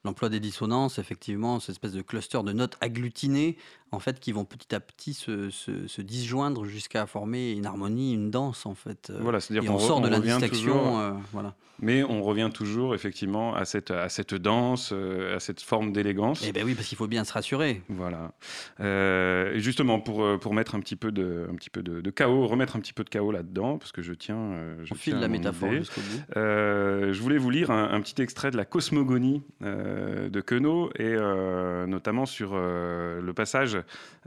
l'emploi 0.03 0.29
des 0.29 0.39
dissonances, 0.39 0.99
effectivement, 0.99 1.59
cette 1.59 1.71
espèce 1.71 1.93
de 1.93 2.01
cluster 2.01 2.41
de 2.43 2.53
notes 2.53 2.77
agglutinées, 2.81 3.57
en 3.91 3.99
fait, 3.99 4.19
qui 4.19 4.31
vont 4.31 4.45
petit 4.45 4.73
à 4.75 4.79
petit 4.79 5.13
se, 5.13 5.49
se, 5.49 5.87
se 5.87 6.01
disjoindre 6.01 6.65
jusqu'à 6.65 7.05
former 7.07 7.51
une 7.53 7.65
harmonie, 7.65 8.13
une 8.13 8.29
danse, 8.31 8.65
en 8.65 8.75
fait. 8.75 9.11
Voilà, 9.19 9.39
c'est-à-dire 9.39 9.63
Et 9.63 9.67
qu'on 9.67 9.75
on 9.75 9.79
sort 9.79 10.01
de 10.01 10.09
la 10.09 10.19
distinction. 10.19 10.73
toujours- 10.73 10.99
euh, 10.99 11.11
voilà. 11.33 11.55
Mais 11.81 12.03
on 12.03 12.21
revient 12.21 12.49
toujours 12.53 12.93
effectivement 12.93 13.55
à 13.55 13.63
cette, 13.63 13.89
à 13.91 14.09
cette 14.09 14.33
danse, 14.35 14.89
euh, 14.91 15.37
à 15.37 15.39
cette 15.39 15.61
forme 15.61 15.93
d'élégance. 15.93 16.43
Eh 16.45 16.51
ben 16.51 16.65
oui, 16.65 16.75
parce 16.75 16.87
qu'il 16.89 16.97
faut 16.97 17.07
bien 17.07 17.23
se 17.23 17.31
rassurer. 17.31 17.81
Voilà. 17.87 18.33
Euh, 18.81 19.53
et 19.53 19.59
justement, 19.61 19.99
pour, 20.01 20.23
euh, 20.23 20.37
pour 20.37 20.53
mettre 20.53 20.75
un 20.75 20.81
petit 20.81 20.97
peu 20.97 21.11
de, 21.13 21.47
un 21.49 21.55
petit 21.55 21.69
peu 21.69 21.81
de, 21.81 22.01
de 22.01 22.09
chaos, 22.09 22.47
remettre 22.47 22.75
un 22.75 22.79
petit 22.81 22.91
peu 22.91 23.05
de 23.05 23.09
chaos 23.09 23.31
là-dedans, 23.31 23.77
parce 23.77 23.93
que 23.93 24.01
je 24.01 24.11
tiens. 24.13 24.35
euh, 24.37 24.75
je 24.83 24.93
On 24.93 24.97
tiens 24.97 25.19
la 25.19 25.29
métaphore 25.29 25.69
idée. 25.69 25.79
jusqu'au 25.79 26.01
bout. 26.01 26.21
Euh, 26.37 27.13
je 27.13 27.21
voulais 27.21 27.37
vous 27.37 27.49
lire 27.49 27.71
un, 27.71 27.91
un 27.93 28.01
petit 28.01 28.21
extrait 28.21 28.51
de 28.51 28.57
la 28.57 28.65
cosmogonie 28.65 29.41
euh, 29.63 30.29
de 30.29 30.41
Queneau, 30.41 30.89
et 30.95 31.03
euh, 31.05 31.87
notamment 31.87 32.25
sur 32.25 32.51
euh, 32.53 33.21
le 33.21 33.33
passage, 33.33 33.77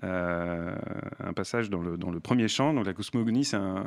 euh, 0.05 0.75
un 1.21 1.33
passage 1.33 1.71
dans 1.71 1.81
le, 1.81 1.97
dans 1.97 2.11
le 2.11 2.21
premier 2.21 2.49
chant. 2.49 2.75
Donc 2.75 2.87
la 2.87 2.93
cosmogonie, 2.93 3.45
c'est 3.45 3.57
un, 3.57 3.85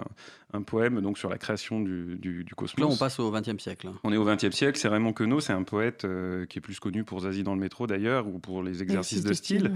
un 0.53 0.61
poème 0.61 1.01
donc, 1.01 1.17
sur 1.17 1.29
la 1.29 1.37
création 1.37 1.79
du, 1.81 2.15
du, 2.17 2.43
du 2.43 2.55
cosmos. 2.55 2.79
Là, 2.87 2.93
on 2.93 2.97
passe 2.97 3.19
au 3.19 3.31
XXe 3.31 3.61
siècle. 3.61 3.87
hein. 3.87 3.95
On 4.03 4.11
est 4.13 4.17
au 4.17 4.25
XXe 4.25 4.51
siècle, 4.55 4.77
c'est 4.77 4.87
Raymond 4.87 5.13
Queneau, 5.13 5.39
c'est 5.39 5.53
un 5.53 5.63
poète 5.63 6.05
euh, 6.05 6.45
qui 6.45 6.59
est 6.59 6.61
plus 6.61 6.79
connu 6.79 7.03
pour 7.03 7.21
Zazie 7.21 7.43
dans 7.43 7.53
le 7.55 7.59
métro 7.61 7.87
d'ailleurs, 7.87 8.27
ou 8.27 8.39
pour 8.39 8.63
les 8.63 8.81
exercices 8.81 9.23
de 9.23 9.33
style. 9.33 9.71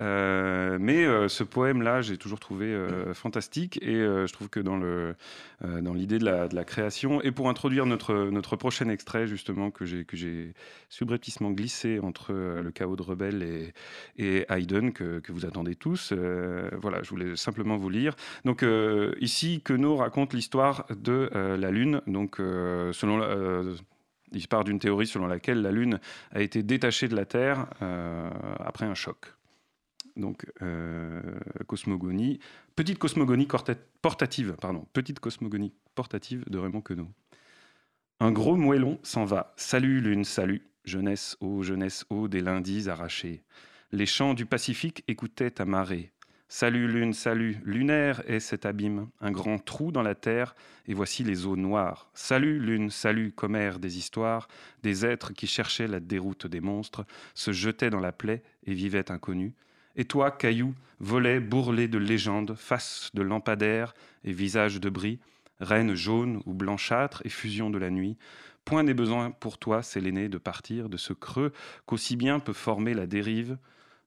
Euh, 0.00 0.76
mais 0.80 1.04
euh, 1.06 1.28
ce 1.28 1.42
poème-là, 1.42 2.02
j'ai 2.02 2.18
toujours 2.18 2.38
trouvé 2.38 2.66
euh, 2.66 3.14
fantastique 3.14 3.78
et 3.82 3.94
euh, 3.94 4.26
je 4.26 4.32
trouve 4.32 4.50
que 4.50 4.60
dans 4.60 4.76
le 4.76 5.14
euh, 5.64 5.80
dans 5.80 5.94
l'idée 5.94 6.18
de 6.18 6.24
la, 6.24 6.48
de 6.48 6.54
la 6.54 6.64
création 6.64 7.22
et 7.22 7.32
pour 7.32 7.48
introduire 7.48 7.86
notre 7.86 8.28
notre 8.30 8.56
prochain 8.56 8.90
extrait 8.90 9.26
justement 9.26 9.70
que 9.70 9.86
j'ai 9.86 10.04
que 10.04 10.16
j'ai 10.16 10.52
subrepticement 10.90 11.50
glissé 11.50 11.98
entre 11.98 12.34
euh, 12.34 12.62
le 12.62 12.70
chaos 12.72 12.96
de 12.96 13.02
Rebelle 13.02 13.42
et 13.42 13.72
et 14.18 14.44
Haydn 14.50 14.90
que, 14.92 15.04
que 15.22 15.32
vous 15.32 15.46
attendez 15.46 15.74
tous. 15.74 16.12
euh, 16.12 16.68
voilà, 16.80 17.02
je 17.02 17.10
voulais 17.10 17.36
simplement 17.36 17.76
vous 17.76 17.88
lire. 17.88 18.14
Donc 18.44 18.62
euh, 18.62 19.14
ici, 19.20 19.60
Queneau 19.62 19.96
raconte 19.96 20.32
l'histoire 20.34 20.86
de 20.90 21.30
euh, 21.34 21.56
la 21.56 21.70
Lune. 21.70 22.00
Donc 22.06 22.36
selon 22.38 23.18
la- 23.18 23.62
il 24.32 24.48
part 24.48 24.64
d'une 24.64 24.78
théorie 24.78 25.06
selon 25.06 25.26
laquelle 25.26 25.62
la 25.62 25.70
Lune 25.70 26.00
a 26.32 26.40
été 26.40 26.62
détachée 26.62 27.08
de 27.08 27.14
la 27.14 27.24
Terre 27.24 27.66
après 28.60 28.86
un 28.86 28.94
choc. 28.94 29.32
Donc, 30.16 30.46
cosmogonie, 31.66 32.40
petite 32.74 32.98
cosmogonie 32.98 33.46
portative, 34.02 34.56
pardon, 34.60 34.86
petite 34.92 35.20
cosmogonie 35.20 35.72
portative 35.94 36.42
de 36.48 36.58
Raymond 36.58 36.80
Queneau. 36.80 37.08
Un 38.20 38.32
gros 38.32 38.56
moellon 38.56 38.98
s'en 39.02 39.24
va. 39.26 39.52
Salut 39.56 40.00
lune, 40.00 40.24
salut. 40.24 40.62
Jeunesse, 40.84 41.36
ô 41.40 41.62
jeunesse, 41.62 42.04
ô 42.10 42.28
des 42.28 42.40
lundis 42.40 42.88
arrachés. 42.88 43.42
Les 43.96 44.04
chants 44.04 44.34
du 44.34 44.44
Pacifique 44.44 45.04
écoutaient 45.08 45.58
à 45.58 45.64
marée. 45.64 46.12
Salut 46.48 46.86
lune, 46.86 47.14
salut. 47.14 47.56
Lunaire 47.64 48.22
est 48.26 48.40
cet 48.40 48.66
abîme, 48.66 49.08
un 49.22 49.30
grand 49.30 49.58
trou 49.58 49.90
dans 49.90 50.02
la 50.02 50.14
terre, 50.14 50.54
et 50.86 50.92
voici 50.92 51.24
les 51.24 51.46
eaux 51.46 51.56
noires. 51.56 52.10
Salut 52.12 52.58
lune, 52.58 52.90
salut, 52.90 53.32
commère 53.32 53.78
des 53.78 53.96
histoires, 53.96 54.48
des 54.82 55.06
êtres 55.06 55.32
qui 55.32 55.46
cherchaient 55.46 55.88
la 55.88 55.98
déroute 55.98 56.46
des 56.46 56.60
monstres, 56.60 57.06
se 57.32 57.52
jetaient 57.52 57.88
dans 57.88 58.00
la 58.00 58.12
plaie 58.12 58.42
et 58.66 58.74
vivaient 58.74 59.10
inconnus. 59.10 59.54
Et 59.96 60.04
toi, 60.04 60.30
caillou, 60.30 60.74
volet 61.00 61.40
bourrelé 61.40 61.88
de 61.88 61.96
légendes, 61.96 62.54
face 62.54 63.10
de 63.14 63.22
lampadaires 63.22 63.94
et 64.24 64.32
visage 64.32 64.78
de 64.78 64.90
bris, 64.90 65.20
reine 65.58 65.94
jaune 65.94 66.42
ou 66.44 66.52
blanchâtre 66.52 67.22
et 67.24 67.30
fusion 67.30 67.70
de 67.70 67.78
la 67.78 67.88
nuit, 67.88 68.18
point 68.66 68.82
n'est 68.82 68.92
besoin 68.92 69.30
pour 69.30 69.56
toi, 69.56 69.82
Séléné, 69.82 70.28
de 70.28 70.36
partir 70.36 70.90
de 70.90 70.98
ce 70.98 71.14
creux 71.14 71.54
qu'aussi 71.86 72.16
bien 72.16 72.40
peut 72.40 72.52
former 72.52 72.92
la 72.92 73.06
dérive. 73.06 73.56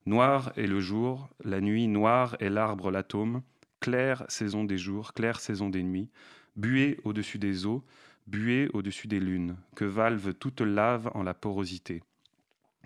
Noir 0.10 0.54
est 0.58 0.66
le 0.66 0.80
jour, 0.80 1.30
la 1.44 1.62
nuit 1.62 1.88
noire 1.88 2.36
est 2.40 2.50
l'arbre 2.50 2.90
l'atome, 2.90 3.44
claire 3.80 4.26
saison 4.28 4.64
des 4.64 4.80
jours, 4.80 5.14
claire 5.14 5.40
saison 5.40 5.70
des 5.70 5.84
nuits, 5.84 6.10
buée 6.56 7.00
au-dessus 7.04 7.38
des 7.38 7.68
eaux, 7.68 7.86
buée 8.26 8.72
au-dessus 8.74 9.08
des 9.08 9.20
lunes, 9.20 9.56
que 9.76 9.86
valve 9.86 10.34
toute 10.34 10.62
lave 10.62 11.12
en 11.14 11.22
la 11.22 11.36
porosité. 11.36 12.02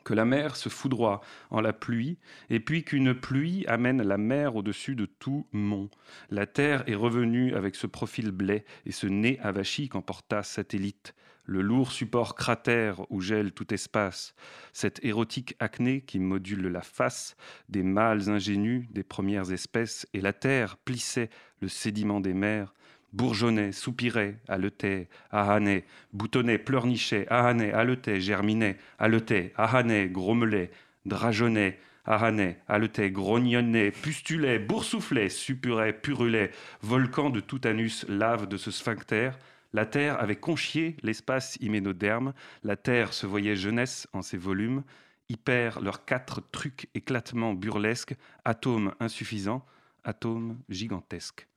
Que 0.04 0.14
la 0.14 0.26
mer 0.26 0.58
se 0.58 0.68
foudroie 0.68 1.22
en 1.50 1.62
la 1.62 1.72
pluie, 1.72 2.18
et 2.50 2.60
puis 2.60 2.84
qu'une 2.84 3.14
pluie 3.14 3.66
amène 3.68 4.02
la 4.02 4.18
mer 4.18 4.58
au-dessus 4.58 4.96
de 4.98 5.06
tout 5.06 5.48
mont. 5.54 5.90
La 6.30 6.46
terre 6.46 6.84
est 6.90 6.94
revenue 6.94 7.56
avec 7.56 7.78
ce 7.78 7.88
profil 7.88 8.32
blé 8.32 8.66
et 8.86 8.92
ce 8.92 9.08
nez 9.08 9.40
avachi 9.40 9.88
qu'emporta 9.88 10.44
satellite, 10.44 11.16
le 11.46 11.62
lourd 11.62 11.92
support 11.92 12.36
cratère 12.36 13.10
où 13.12 13.22
gèle 13.22 13.52
tout 13.52 13.74
espace, 13.74 14.36
cette 14.72 15.04
érotique 15.04 15.56
acné 15.60 16.02
qui 16.02 16.20
module 16.20 16.68
la 16.68 16.82
face 16.82 17.36
des 17.70 17.84
mâles 17.84 18.30
ingénus 18.30 18.88
des 18.92 19.04
premières 19.04 19.52
espèces, 19.52 20.08
et 20.14 20.22
la 20.22 20.34
terre 20.34 20.78
plissait 20.78 21.30
le 21.62 21.68
sédiment 21.68 22.22
des 22.22 22.34
mers, 22.34 22.74
bourgeonnait, 23.12 23.72
soupirait, 23.72 24.40
haletait, 24.48 25.08
ahanait, 25.32 25.86
boutonnait, 26.14 26.58
pleurnichait, 26.58 27.28
ahanait, 27.30 27.72
haletait, 27.72 28.20
germinait, 28.20 28.78
haletait, 28.98 29.54
ahanait, 29.56 30.08
grommelait, 30.10 30.72
drageonnait, 31.06 31.80
ahanait, 32.06 32.60
haletait, 32.68 33.12
grognonnait, 33.12 33.92
pustulait, 33.92 34.60
boursouflait, 34.60 35.30
suppurait, 35.30 35.94
purulait, 35.94 36.52
volcan 36.82 37.30
de 37.30 37.40
tout 37.40 37.62
anus, 37.66 38.06
lave 38.10 38.48
de 38.48 38.58
ce 38.58 38.72
sphincter, 38.72 39.32
la 39.74 39.86
terre 39.86 40.20
avait 40.22 40.36
conchié 40.36 40.96
l'espace 41.02 41.58
hyménoderme, 41.60 42.34
la 42.64 42.78
terre 42.78 43.14
se 43.14 43.26
voyait 43.26 43.56
jeunesse 43.56 44.08
en 44.14 44.22
ses 44.22 44.38
volumes, 44.38 44.84
hyper 45.30 45.82
leurs 45.82 46.06
quatre 46.06 46.42
trucs 46.52 46.90
éclatements 46.94 47.54
burlesques, 47.54 48.16
atomes 48.46 48.94
insuffisants, 49.00 49.66
atomes 50.04 50.60
gigantesques. 50.70 51.48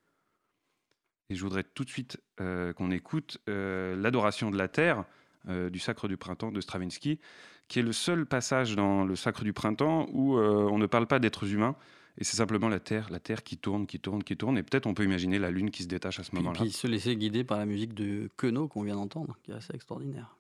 Et 1.29 1.35
je 1.35 1.43
voudrais 1.43 1.65
tout 1.65 1.85
de 1.85 1.91
suite 1.91 2.21
euh, 2.41 2.73
qu'on 2.73 2.91
écoute 2.91 3.39
euh, 3.49 3.97
l'adoration 3.97 4.51
de 4.51 4.57
la 4.57 4.69
terre 4.69 5.05
euh, 5.49 5.71
du 5.71 5.79
Sacre 5.79 6.09
du 6.09 6.17
printemps 6.17 6.53
de 6.53 6.61
Stravinsky, 6.61 7.19
qui 7.69 7.81
est 7.81 7.83
le 7.83 7.93
seul 7.93 8.27
passage 8.27 8.77
dans 8.77 9.05
le 9.05 9.17
Sacre 9.17 9.43
du 9.43 9.53
printemps 9.53 10.07
où 10.13 10.39
on 10.39 10.79
ne 10.79 10.87
parle 10.87 11.09
pas 11.09 11.19
d'êtres 11.19 11.53
humains, 11.53 11.75
et 12.19 12.25
c'est 12.25 12.37
simplement 12.37 12.69
la 12.69 12.81
terre, 12.81 13.09
la 13.11 13.21
terre 13.21 13.43
qui 13.43 13.59
tourne, 13.59 13.87
qui 13.87 14.01
tourne, 14.01 14.23
qui 14.23 14.37
tourne, 14.37 14.57
et 14.59 14.63
peut-être 14.63 14.87
on 14.87 14.95
peut 14.95 15.05
imaginer 15.05 15.39
la 15.39 15.51
lune 15.51 15.71
qui 15.71 15.83
se 15.83 15.89
détache 15.89 16.19
à 16.19 16.25
ce 16.25 16.35
moment-là. 16.37 16.61
puis 16.61 16.71
se 16.71 16.87
laisser 16.87 17.17
guider 17.17 17.45
par 17.45 17.59
la 17.59 17.67
musique 17.67 17.95
de 17.95 18.31
Queneau 18.37 18.69
qu'on 18.69 18.83
vient 18.83 18.97
d'entendre, 18.97 19.39
qui 19.43 19.51
est 19.51 19.55
assez 19.55 19.75
extraordinaire. 19.75 20.37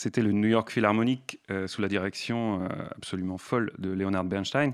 C'était 0.00 0.22
le 0.22 0.32
New 0.32 0.48
York 0.48 0.70
Philharmonic 0.70 1.40
euh, 1.50 1.66
sous 1.66 1.82
la 1.82 1.88
direction 1.88 2.62
euh, 2.62 2.68
absolument 2.96 3.36
folle 3.36 3.70
de 3.76 3.90
Leonard 3.90 4.24
Bernstein. 4.24 4.72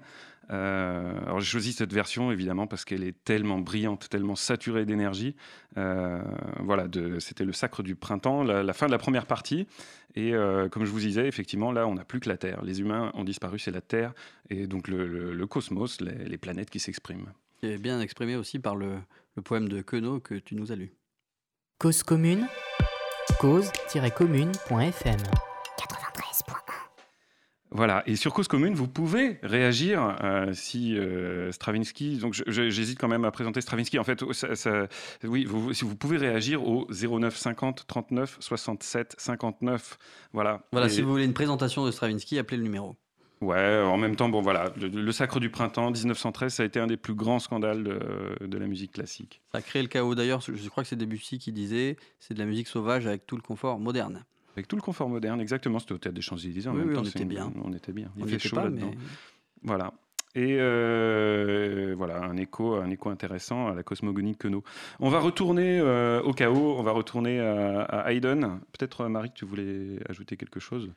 Euh, 0.50 1.18
alors 1.24 1.40
j'ai 1.40 1.50
choisi 1.50 1.72
cette 1.72 1.92
version 1.92 2.30
évidemment 2.30 2.68
parce 2.68 2.84
qu'elle 2.84 3.02
est 3.02 3.24
tellement 3.24 3.58
brillante, 3.58 4.08
tellement 4.08 4.36
saturée 4.36 4.84
d'énergie. 4.84 5.34
Euh, 5.78 6.22
voilà, 6.60 6.86
c'était 7.18 7.44
le 7.44 7.52
Sacre 7.52 7.82
du 7.82 7.96
printemps, 7.96 8.44
la, 8.44 8.62
la 8.62 8.72
fin 8.72 8.86
de 8.86 8.92
la 8.92 8.98
première 8.98 9.26
partie. 9.26 9.66
Et 10.14 10.32
euh, 10.32 10.68
comme 10.68 10.84
je 10.84 10.92
vous 10.92 11.00
disais, 11.00 11.26
effectivement, 11.26 11.72
là, 11.72 11.88
on 11.88 11.94
n'a 11.96 12.04
plus 12.04 12.20
que 12.20 12.28
la 12.28 12.36
Terre. 12.36 12.62
Les 12.62 12.78
humains 12.80 13.10
ont 13.14 13.24
disparu, 13.24 13.58
c'est 13.58 13.72
la 13.72 13.80
Terre 13.80 14.14
et 14.48 14.68
donc 14.68 14.86
le, 14.86 15.08
le- 15.08 15.34
le 15.34 15.46
cosmos, 15.48 16.00
les, 16.00 16.24
les 16.24 16.38
planètes 16.38 16.70
qui 16.70 16.78
s'expriment. 16.78 17.32
Est 17.64 17.78
bien 17.78 18.00
exprimé 18.00 18.36
aussi 18.36 18.60
par 18.60 18.76
le, 18.76 18.92
le 19.34 19.42
poème 19.42 19.68
de 19.68 19.82
Queneau 19.82 20.20
que 20.20 20.36
tu 20.36 20.54
nous 20.54 20.70
as 20.70 20.76
lu. 20.76 20.92
Cause 21.78 22.04
commune, 22.04 22.46
cause-commune.fm. 23.38 25.16
Voilà, 27.72 28.02
et 28.06 28.16
sur 28.16 28.32
Cause 28.32 28.48
Commune, 28.48 28.74
vous 28.74 28.88
pouvez 28.88 29.38
réagir 29.42 30.16
euh, 30.22 30.52
si 30.54 30.96
euh, 30.96 31.52
Stravinsky. 31.52 32.16
Donc, 32.16 32.32
j'hésite 32.46 32.98
quand 32.98 33.08
même 33.08 33.24
à 33.26 33.30
présenter 33.30 33.60
Stravinsky. 33.60 33.98
En 33.98 34.04
fait, 34.04 34.22
ça- 34.32 34.54
ça- 34.56 34.86
oui, 35.24 35.44
vous, 35.44 35.74
si 35.74 35.84
vous 35.84 35.96
pouvez 35.96 36.16
réagir 36.16 36.66
au 36.66 36.86
09 36.90 37.36
50 37.36 37.84
39 37.86 38.36
67 38.40 39.14
59. 39.18 39.98
Voilà. 40.32 40.62
Voilà, 40.72 40.86
Et- 40.86 40.90
si 40.90 41.02
vous 41.02 41.10
voulez 41.10 41.24
une 41.26 41.34
présentation 41.34 41.84
de 41.84 41.90
Stravinsky, 41.90 42.38
appelez 42.38 42.56
le 42.56 42.62
numéro. 42.62 42.96
Ouais, 43.42 43.82
en 43.82 43.98
même 43.98 44.16
temps, 44.16 44.28
bon, 44.30 44.40
voilà, 44.40 44.72
le, 44.80 44.88
le 44.88 45.12
Sacre 45.12 45.40
du 45.40 45.50
Printemps, 45.50 45.90
1913, 45.90 46.54
ça 46.54 46.62
a 46.62 46.66
été 46.66 46.80
un 46.80 46.86
des 46.86 46.96
plus 46.96 47.14
grands 47.14 47.38
scandales 47.38 47.84
de, 47.84 48.46
de 48.46 48.58
la 48.58 48.66
musique 48.66 48.92
classique. 48.92 49.42
Ça 49.52 49.58
a 49.58 49.62
créé 49.62 49.82
le 49.82 49.88
chaos 49.88 50.14
d'ailleurs, 50.14 50.40
je 50.40 50.68
crois 50.70 50.82
que 50.84 50.88
c'est 50.88 50.96
Debussy 50.96 51.38
qui 51.38 51.52
disait 51.52 51.96
c'est 52.18 52.32
de 52.32 52.38
la 52.38 52.46
musique 52.46 52.66
sauvage 52.66 53.06
avec 53.06 53.26
tout 53.26 53.36
le 53.36 53.42
confort 53.42 53.78
moderne. 53.78 54.24
Avec 54.54 54.68
tout 54.68 54.76
le 54.76 54.80
confort 54.82 55.10
moderne, 55.10 55.38
exactement. 55.42 55.78
C'était 55.78 55.92
au 55.92 55.98
théâtre 55.98 56.14
des 56.16 56.22
Champs-Élysées. 56.22 56.70
En 56.70 56.72
Oui, 56.72 56.78
même 56.78 56.88
oui, 56.88 56.94
temps, 56.94 57.02
on 57.02 57.04
était 57.04 57.22
une- 57.24 57.28
bien. 57.28 57.52
On 57.62 57.72
était 57.74 57.92
bien. 57.92 58.10
Il 58.16 58.24
On 58.24 58.26
fait 58.26 58.38
chaud 58.38 58.56
là-dedans. 58.56 58.90
mais 58.90 58.96
Voilà. 59.64 59.92
Et 60.34 60.56
euh, 60.58 61.94
voilà, 61.96 62.22
un 62.24 62.36
écho, 62.36 62.74
un 62.74 62.90
écho 62.90 63.10
intéressant 63.10 63.68
à 63.68 63.74
la 63.74 63.82
cosmogonie 63.82 64.32
de 64.32 64.36
Queneau. 64.36 64.62
On 65.00 65.08
va 65.10 65.18
retourner 65.20 65.78
euh, 65.78 66.22
au 66.22 66.32
chaos, 66.32 66.76
on 66.78 66.82
va 66.82 66.92
retourner 66.92 67.40
à, 67.40 67.82
à 67.82 68.12
Haydn. 68.12 68.60
Peut-être, 68.72 69.06
Marie, 69.08 69.30
tu 69.34 69.44
voulais 69.44 69.98
ajouter 70.08 70.36
quelque 70.36 70.60
chose? 70.60 70.90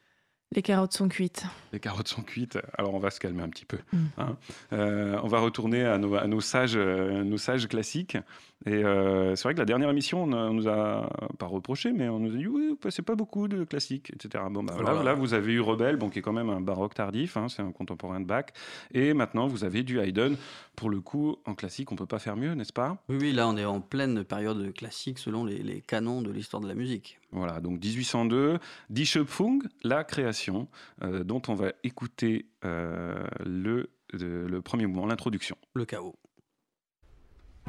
Les 0.55 0.63
carottes 0.63 0.93
sont 0.93 1.07
cuites. 1.07 1.45
Les 1.73 1.79
carottes 1.79 2.07
sont 2.07 2.23
cuites, 2.23 2.57
alors 2.75 2.95
on 2.95 2.99
va 2.99 3.11
se 3.11 3.19
calmer 3.19 3.43
un 3.43 3.49
petit 3.49 3.65
peu. 3.65 3.77
Mm. 3.93 3.97
hein. 4.17 4.37
Euh, 4.73 5.19
on 5.21 5.27
va 5.27 5.39
retourner 5.39 5.85
à 5.85 5.99
nos, 5.99 6.15
à 6.15 6.25
nos 6.25 6.41
sages, 6.41 6.75
euh, 6.75 7.23
nos 7.23 7.37
sages 7.37 7.67
classiques. 7.67 8.17
Et 8.65 8.83
euh, 8.83 9.35
c'est 9.37 9.43
vrai 9.43 9.53
que 9.53 9.59
la 9.59 9.65
dernière 9.65 9.89
émission, 9.89 10.23
on, 10.23 10.33
a- 10.33 10.49
on 10.49 10.53
nous 10.53 10.67
a 10.67 11.09
pas 11.39 11.45
reproché, 11.45 11.93
mais 11.93 12.09
on 12.09 12.19
nous 12.19 12.33
a 12.33 12.37
dit 12.37 12.45
oui, 12.45 12.67
vous 12.69 12.75
passez 12.75 13.01
pas 13.01 13.15
beaucoup 13.15 13.47
de 13.47 13.63
classiques, 13.63 14.11
etc. 14.13 14.43
Bon, 14.51 14.63
bah, 14.63 14.73
Voilà. 14.75 14.95
là, 14.95 15.03
là, 15.03 15.13
vous 15.13 15.33
avez 15.33 15.53
eu 15.53 15.61
Rebelle, 15.61 15.95
bon, 15.95 16.09
qui 16.09 16.19
est 16.19 16.21
quand 16.21 16.33
même 16.33 16.49
un 16.49 16.59
baroque 16.59 16.93
tardif, 16.93 17.37
hein, 17.37 17.47
c'est 17.47 17.61
un 17.61 17.71
contemporain 17.71 18.19
de 18.19 18.25
Bach. 18.25 18.45
Et 18.93 19.13
maintenant, 19.13 19.47
vous 19.47 19.63
avez 19.63 19.83
du 19.83 19.99
Haydn. 19.99 20.35
Pour 20.75 20.89
le 20.89 20.99
coup, 20.99 21.37
en 21.45 21.55
classique, 21.55 21.91
on 21.91 21.95
peut 21.95 22.05
pas 22.05 22.19
faire 22.19 22.35
mieux, 22.35 22.53
n'est-ce 22.53 22.73
pas? 22.73 23.01
Oui, 23.07 23.17
oui, 23.21 23.31
là 23.31 23.47
on 23.47 23.55
est 23.57 23.65
en 23.65 23.79
pleine 23.81 24.23
période 24.25 24.73
classique 24.73 25.19
selon 25.19 25.45
les, 25.45 25.59
les 25.63 25.79
canons 25.81 26.21
de 26.21 26.31
l'histoire 26.31 26.61
de 26.61 26.67
la 26.67 26.75
musique. 26.75 27.19
Voilà, 27.31 27.59
donc 27.61 27.81
1802, 27.83 28.59
Die 28.89 29.05
Schöpfung, 29.05 29.59
la 29.83 30.03
création, 30.03 30.67
euh, 31.03 31.23
dont 31.23 31.41
on 31.47 31.53
va 31.53 31.71
écouter 31.83 32.45
euh, 32.65 33.23
le, 33.45 33.89
le- 34.13 34.47
le 34.47 34.61
premier 34.61 34.85
mouvement, 34.85 35.05
l'introduction. 35.05 35.55
Le 35.75 35.85
chaos. 35.85 36.15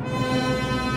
you 0.09 0.90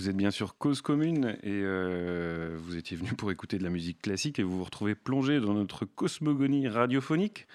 Vous 0.00 0.08
êtes 0.08 0.16
bien 0.16 0.30
sûr 0.30 0.56
Cause 0.56 0.80
Commune 0.80 1.36
et 1.42 1.60
euh, 1.62 2.56
vous 2.58 2.78
étiez 2.78 2.96
venu 2.96 3.10
pour 3.10 3.30
écouter 3.30 3.58
de 3.58 3.64
la 3.64 3.68
musique 3.68 4.00
classique 4.00 4.38
et 4.38 4.42
vous 4.42 4.56
vous 4.56 4.64
retrouvez 4.64 4.94
plongé 4.94 5.40
dans 5.40 5.52
notre 5.52 5.84
cosmogonie 5.84 6.68
radiophonique, 6.68 7.46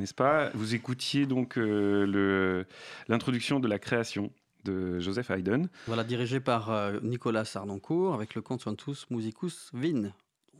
n'est-ce 0.00 0.12
pas? 0.12 0.50
Vous 0.54 0.74
écoutiez 0.74 1.24
donc 1.26 1.56
euh, 1.56 2.64
l'introduction 3.06 3.60
de 3.60 3.68
la 3.68 3.78
création 3.78 4.32
de 4.64 4.98
Joseph 4.98 5.30
Haydn. 5.30 5.68
Voilà, 5.86 6.02
dirigé 6.02 6.40
par 6.40 6.72
euh, 6.72 6.98
Nicolas 7.04 7.44
Sarnoncourt 7.44 8.12
avec 8.12 8.34
le 8.34 8.42
Concertus 8.42 9.08
Musicus 9.10 9.70
Vienne. 9.72 10.14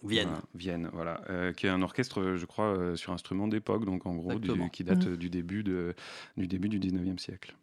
Vienne. 0.05 0.29
Voilà, 0.29 0.43
Vienne, 0.55 0.91
voilà, 0.93 1.53
qui 1.55 1.67
est 1.67 1.71
un 1.71 1.83
orchestre, 1.83 2.37
je 2.37 2.47
crois, 2.47 2.95
sur 2.95 3.13
instrument 3.13 3.49
d'époque, 3.49 3.85
donc 3.87 4.07
en 4.07 4.15
gros, 4.15 4.39
qui 4.71 4.85
date 4.85 5.05
mmh. 5.05 5.17
du, 5.17 5.31
début 5.31 5.65
de, 5.65 5.97
du 6.37 6.47
début 6.47 6.69
du 6.69 6.79
19e 6.79 7.19
siècle. 7.19 7.57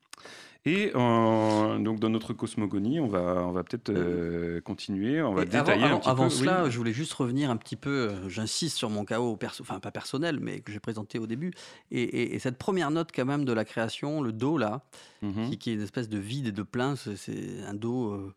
Et 0.65 0.91
donc 0.91 1.99
dans 1.99 2.09
notre 2.09 2.33
cosmogonie, 2.33 2.99
on 2.99 3.07
va, 3.07 3.43
on 3.47 3.51
va 3.51 3.63
peut-être 3.63 3.89
euh, 3.89 4.61
continuer, 4.61 5.21
on 5.21 5.33
va 5.33 5.45
détailler 5.45 5.85
avant, 5.85 5.95
un 5.95 5.99
petit 5.99 6.09
avant 6.09 6.29
cela, 6.29 6.69
je 6.69 6.77
voulais 6.77 6.93
juste 6.93 7.13
revenir 7.13 7.49
un 7.49 7.57
petit 7.57 7.75
peu, 7.75 8.09
euh, 8.09 8.29
j'insiste 8.29 8.77
sur 8.77 8.91
mon 8.91 9.03
chaos, 9.03 9.35
perso, 9.37 9.63
enfin 9.63 9.79
pas 9.79 9.89
personnel, 9.89 10.39
mais 10.39 10.59
que 10.59 10.71
j'ai 10.71 10.79
présenté 10.79 11.17
au 11.17 11.25
début. 11.25 11.51
Et, 11.89 12.37
cette 12.37 12.59
première 12.59 12.91
note 12.91 13.09
quand 13.13 13.25
même 13.25 13.43
de 13.43 13.53
la 13.53 13.65
création, 13.65 14.21
le 14.21 14.31
Do 14.31 14.57
là, 14.57 14.83
mhm. 15.23 15.55
qui, 15.57 15.71
est 15.71 15.73
une 15.73 15.81
espèce 15.81 16.09
de 16.09 16.19
vide 16.19 16.47
et 16.47 16.51
de 16.51 16.63
plein, 16.63 16.95
c'est 16.95 17.63
un 17.67 17.73
Do... 17.73 18.13
Euh, 18.13 18.33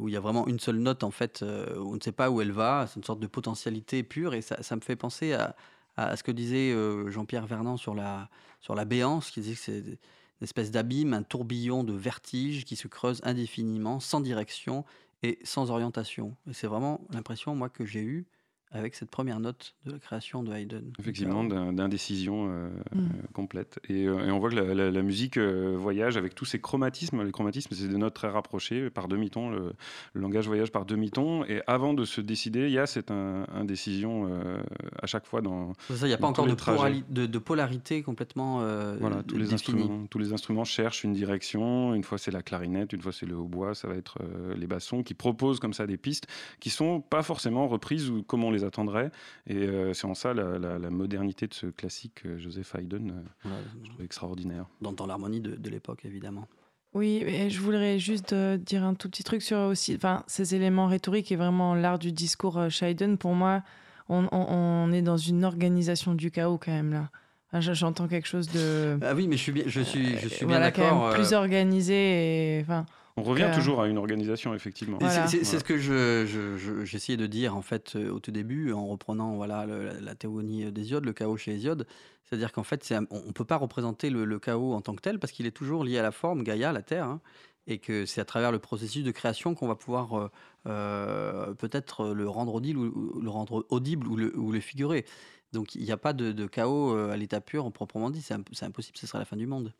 où 0.00 0.08
il 0.08 0.14
y 0.14 0.16
a 0.16 0.20
vraiment 0.20 0.46
une 0.46 0.58
seule 0.58 0.78
note 0.78 1.04
en 1.04 1.10
fait, 1.10 1.44
où 1.76 1.90
on 1.90 1.96
ne 1.96 2.00
sait 2.00 2.10
pas 2.10 2.30
où 2.30 2.40
elle 2.40 2.52
va, 2.52 2.86
c'est 2.88 2.96
une 2.96 3.04
sorte 3.04 3.20
de 3.20 3.26
potentialité 3.26 4.02
pure 4.02 4.32
et 4.32 4.40
ça, 4.40 4.62
ça 4.62 4.76
me 4.76 4.80
fait 4.80 4.96
penser 4.96 5.34
à, 5.34 5.54
à 5.98 6.16
ce 6.16 6.22
que 6.22 6.32
disait 6.32 6.74
Jean-Pierre 7.10 7.44
Vernant 7.44 7.76
sur 7.76 7.94
la, 7.94 8.30
sur 8.62 8.74
la 8.74 8.86
béance, 8.86 9.30
qui 9.30 9.42
disait 9.42 9.52
que 9.52 9.60
c'est 9.60 9.98
une 10.40 10.44
espèce 10.44 10.70
d'abîme, 10.70 11.14
un 11.14 11.22
tourbillon 11.22 11.84
de 11.84 11.92
vertige 11.92 12.64
qui 12.64 12.76
se 12.76 12.88
creuse 12.88 13.20
indéfiniment, 13.24 14.00
sans 14.00 14.20
direction 14.20 14.84
et 15.22 15.38
sans 15.44 15.70
orientation. 15.70 16.36
Et 16.48 16.52
c'est 16.52 16.66
vraiment 16.66 17.00
l'impression, 17.10 17.54
moi, 17.54 17.68
que 17.68 17.84
j'ai 17.84 18.02
eue 18.02 18.26
avec 18.74 18.94
cette 18.96 19.10
première 19.10 19.38
note 19.38 19.74
de 19.86 19.92
la 19.92 19.98
création 19.98 20.42
de 20.42 20.52
Haydn. 20.52 20.92
Effectivement, 20.98 21.44
d'indécision 21.44 22.48
euh, 22.48 22.68
mm. 22.92 22.98
euh, 22.98 23.02
complète. 23.32 23.78
Euh, 23.90 24.26
et, 24.26 24.30
on 24.30 24.38
voit 24.38 24.50
que 24.50 24.56
la, 24.56 25.02
musique 25.02 25.38
voyage 25.38 26.16
avec 26.16 26.34
tous 26.34 26.44
ces 26.44 26.60
chromatismes. 26.60 27.22
Les 27.22 27.30
chromatismes, 27.30 27.74
c'est 27.74 27.88
des 27.88 27.96
notes 27.96 28.14
très 28.14 28.28
rapprochées, 28.28 28.90
par 28.90 29.06
demi-ton. 29.06 29.50
Le, 29.50 29.72
langage 30.14 30.46
voyage 30.46 30.72
par 30.72 30.84
demi-ton. 30.84 31.44
Et 31.44 31.62
avant 31.66 31.94
de 31.94 32.04
se 32.04 32.20
décider, 32.20 32.66
il 32.66 32.72
y 32.72 32.78
a 32.78 32.86
cette 32.86 33.10
indécision 33.10 34.30
à 35.00 35.06
chaque 35.06 35.26
fois 35.26 35.40
dans. 35.40 35.72
il 35.90 36.04
n'y 36.04 36.12
a 36.12 36.18
pas 36.18 36.26
encore 36.26 36.46
de, 36.46 37.26
de, 37.26 37.38
polarité 37.38 38.02
complètement. 38.02 38.58
voilà, 38.98 39.22
tous 39.22 39.36
les, 39.36 39.52
instruments, 39.52 40.06
tous 40.10 40.18
les 40.18 40.32
instruments 40.32 40.64
cherchent 40.64 41.04
une 41.04 41.12
direction. 41.12 41.94
Une 41.94 42.04
fois, 42.04 42.18
c'est 42.18 42.32
la 42.32 42.42
clarinette, 42.42 42.92
une 42.92 43.02
fois, 43.02 43.12
c'est 43.12 43.26
le 43.26 43.36
hautbois, 43.36 43.74
ça 43.74 43.86
va 43.86 43.94
être 43.94 44.18
les 44.56 44.66
bassons 44.66 45.02
qui 45.02 45.14
proposent 45.14 45.60
comme 45.60 45.74
ça 45.74 45.86
des 45.86 45.96
pistes 45.96 46.26
qui 46.60 46.70
sont 46.70 47.00
pas 47.00 47.22
forcément 47.22 47.68
reprises 47.68 48.10
ou 48.10 48.22
comme 48.22 48.44
on 48.44 48.50
les 48.50 48.63
attendrait. 48.66 49.10
Et 49.46 49.56
euh, 49.56 49.92
c'est 49.92 50.06
en 50.06 50.14
ça 50.14 50.34
la, 50.34 50.78
modernité 50.90 51.46
de 51.46 51.54
ce 51.54 51.66
classique 51.66 52.22
euh, 52.26 52.38
Joseph 52.38 52.74
Haydn, 52.74 53.10
euh, 53.10 53.48
je 53.82 53.90
trouve 53.90 54.04
extraordinaire. 54.04 54.66
Dans, 54.80 54.92
dans 54.92 55.06
l'harmonie 55.06 55.40
de, 55.40 55.54
de 55.54 55.70
l'époque, 55.70 56.04
évidemment. 56.04 56.46
Oui, 56.92 57.24
et 57.26 57.50
je 57.50 57.60
voudrais 57.60 57.98
juste 57.98 58.32
dire 58.32 58.84
un 58.84 58.94
tout 58.94 59.08
petit 59.08 59.24
truc 59.24 59.42
sur 59.42 59.58
aussi, 59.58 59.96
enfin, 59.96 60.22
ces 60.28 60.54
éléments 60.54 60.86
rhétoriques 60.86 61.32
et 61.32 61.36
vraiment 61.36 61.74
l'art 61.74 61.98
du 61.98 62.12
discours 62.12 62.60
Haydn. 62.80 63.16
Pour 63.16 63.34
moi, 63.34 63.64
on, 64.08 64.28
on, 64.30 64.92
est 64.92 65.02
dans 65.02 65.16
une 65.16 65.44
organisation 65.44 66.14
du 66.14 66.30
chaos 66.30 66.56
quand 66.56 66.70
même 66.70 66.92
là. 66.92 67.10
J'entends 67.60 68.08
quelque 68.08 68.26
chose 68.26 68.48
de. 68.48 68.98
Ah 69.02 69.14
oui, 69.14 69.28
mais 69.28 69.36
je 69.36 69.42
suis 69.42 69.52
bien, 69.52 69.64
je 69.66 69.80
suis, 69.80 70.18
je 70.18 70.28
suis 70.28 70.46
bien 70.46 70.60
d'accord. 70.60 71.10
Plus 71.10 71.32
organisé 71.32 72.58
et 72.58 72.60
enfin. 72.62 72.84
On 73.16 73.22
revient 73.22 73.50
toujours 73.54 73.80
à 73.80 73.86
une 73.86 73.98
organisation, 73.98 74.54
effectivement. 74.54 74.98
C'est 75.00 75.44
ce 75.44 75.62
que 75.62 75.78
j'essayais 75.78 77.16
je, 77.16 77.22
de 77.22 77.26
dire 77.26 77.56
en 77.56 77.62
fait 77.62 77.94
euh, 77.94 78.10
au 78.10 78.18
tout 78.18 78.32
début, 78.32 78.72
en 78.72 78.88
reprenant 78.88 79.36
voilà 79.36 79.66
la, 79.66 80.14
théorie 80.16 80.72
d'Hésiode, 80.72 81.04
le 81.04 81.12
chaos 81.12 81.36
chez 81.36 81.52
Hésiode. 81.52 81.86
C'est-à-dire 82.24 82.52
qu'en 82.52 82.64
fait, 82.64 82.92
on 83.10 83.26
ne 83.26 83.32
peut 83.32 83.44
pas 83.44 83.56
représenter 83.56 84.10
le, 84.10 84.38
chaos 84.40 84.72
en 84.72 84.80
tant 84.80 84.94
que 84.94 85.00
tel 85.00 85.20
parce 85.20 85.32
qu'il 85.32 85.46
est 85.46 85.52
toujours 85.52 85.84
lié 85.84 85.98
à 85.98 86.02
la 86.02 86.10
forme, 86.10 86.42
Gaïa, 86.42 86.72
la 86.72 86.82
Terre, 86.82 87.04
hein, 87.04 87.20
et 87.68 87.78
que 87.78 88.04
c'est 88.04 88.20
à 88.20 88.24
travers 88.24 88.50
le 88.50 88.58
processus 88.58 89.04
de 89.04 89.10
création 89.12 89.54
qu'on 89.54 89.68
va 89.68 89.76
pouvoir 89.76 90.14
euh, 90.18 90.28
euh, 90.66 91.54
peut-être 91.54 92.12
le 92.12 92.28
rendre 92.28 92.54
audible 92.54 92.80
ou 92.80 93.20
le 93.20 93.30
rendre 93.30 93.64
audible 93.68 94.08
ou 94.08 94.16
le, 94.16 94.36
ou 94.36 94.50
le 94.50 94.60
figurer. 94.60 95.04
Donc 95.52 95.76
il 95.76 95.84
n'y 95.84 95.92
a 95.92 95.96
pas 95.96 96.14
de, 96.14 96.46
chaos 96.46 96.96
à 96.96 97.16
l'état 97.16 97.40
pur, 97.40 97.70
proprement 97.70 98.10
dit. 98.10 98.22
C'est 98.22 98.34
impossible, 98.34 98.98
ce 98.98 99.06
sera 99.06 99.20
la 99.20 99.24
fin 99.24 99.36
du 99.36 99.46
monde. 99.46 99.72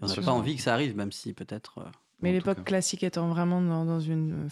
on 0.00 0.06
n'a 0.06 0.14
pas 0.14 0.32
envie 0.32 0.56
que 0.56 0.62
ça 0.62 0.72
arrive, 0.72 0.96
même 0.96 1.12
si 1.12 1.34
peut-être. 1.34 1.80
Mais 2.22 2.32
l'époque 2.32 2.64
classique 2.64 3.02
étant 3.02 3.28
vraiment 3.28 3.60
dans, 3.60 4.00
une, 4.00 4.48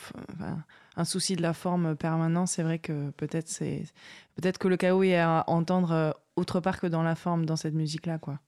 un 0.96 1.04
souci 1.04 1.36
de 1.36 1.42
la 1.42 1.52
forme 1.52 1.96
permanent, 1.96 2.46
c'est 2.46 2.62
vrai 2.62 2.78
que 2.78 3.10
peut-être 3.10 3.48
c'est 3.48 3.84
peut-être 4.36 4.58
que 4.58 4.68
le 4.68 4.76
chaos 4.76 5.02
est 5.02 5.18
à 5.18 5.44
entendre 5.46 5.92
euh, 5.92 6.10
autre 6.36 6.60
part 6.60 6.80
que 6.80 6.86
dans 6.86 7.02
la 7.02 7.14
forme 7.14 7.44
dans 7.46 7.56
cette 7.56 7.74
musique-là, 7.74 8.18
quoi. 8.18 8.40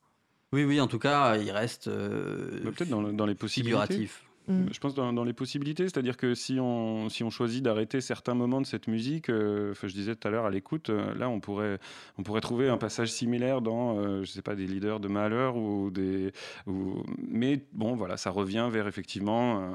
Oui, 0.53 0.65
oui, 0.65 0.81
en 0.81 0.89
tout 0.89 0.99
cas, 0.99 1.37
il 1.37 1.51
reste 1.53 1.87
euh, 1.87 2.61
peut-être 2.63 2.89
dans, 2.89 3.03
dans, 3.03 3.27
les 3.27 3.37
possibilités. 3.37 4.09
Mm. 4.51 4.67
Je 4.73 4.81
pense 4.81 4.95
dans, 4.95 5.13
dans 5.13 5.25
les 5.25 5.33
possibilités, 5.33 5.85
c'est-à-dire 5.85 6.17
que 6.17 6.35
si 6.35 6.59
on, 6.61 7.09
si 7.09 7.23
on 7.23 7.31
choisit 7.31 7.63
d'arrêter 7.63 8.01
certains 8.01 8.35
moments 8.35 8.61
de 8.61 8.67
cette 8.67 8.89
musique, 8.89 9.31
euh, 9.31 9.75
je 9.81 9.93
disais 9.93 10.17
tout 10.17 10.27
à 10.27 10.31
l'heure 10.31 10.45
à 10.45 10.51
l'écoute, 10.51 10.91
euh, 10.91 11.15
là 11.15 11.29
on 11.29 11.41
pourrait, 11.41 11.79
on 12.19 12.23
pourrait 12.23 12.41
trouver 12.41 12.69
un 12.69 12.77
passage 12.77 13.13
similaire 13.13 13.61
dans, 13.63 13.99
euh, 13.99 14.25
je 14.25 14.31
sais 14.31 14.43
pas, 14.43 14.55
des 14.55 14.67
leaders 14.67 15.01
de 15.01 15.09
Malheur 15.09 15.57
ou 15.57 15.91
des, 15.91 16.33
ou... 16.67 17.03
mais 17.19 17.65
bon 17.73 17.95
voilà, 17.95 18.17
ça 18.17 18.31
revient 18.31 18.69
vers 18.71 18.87
effectivement 18.87 19.73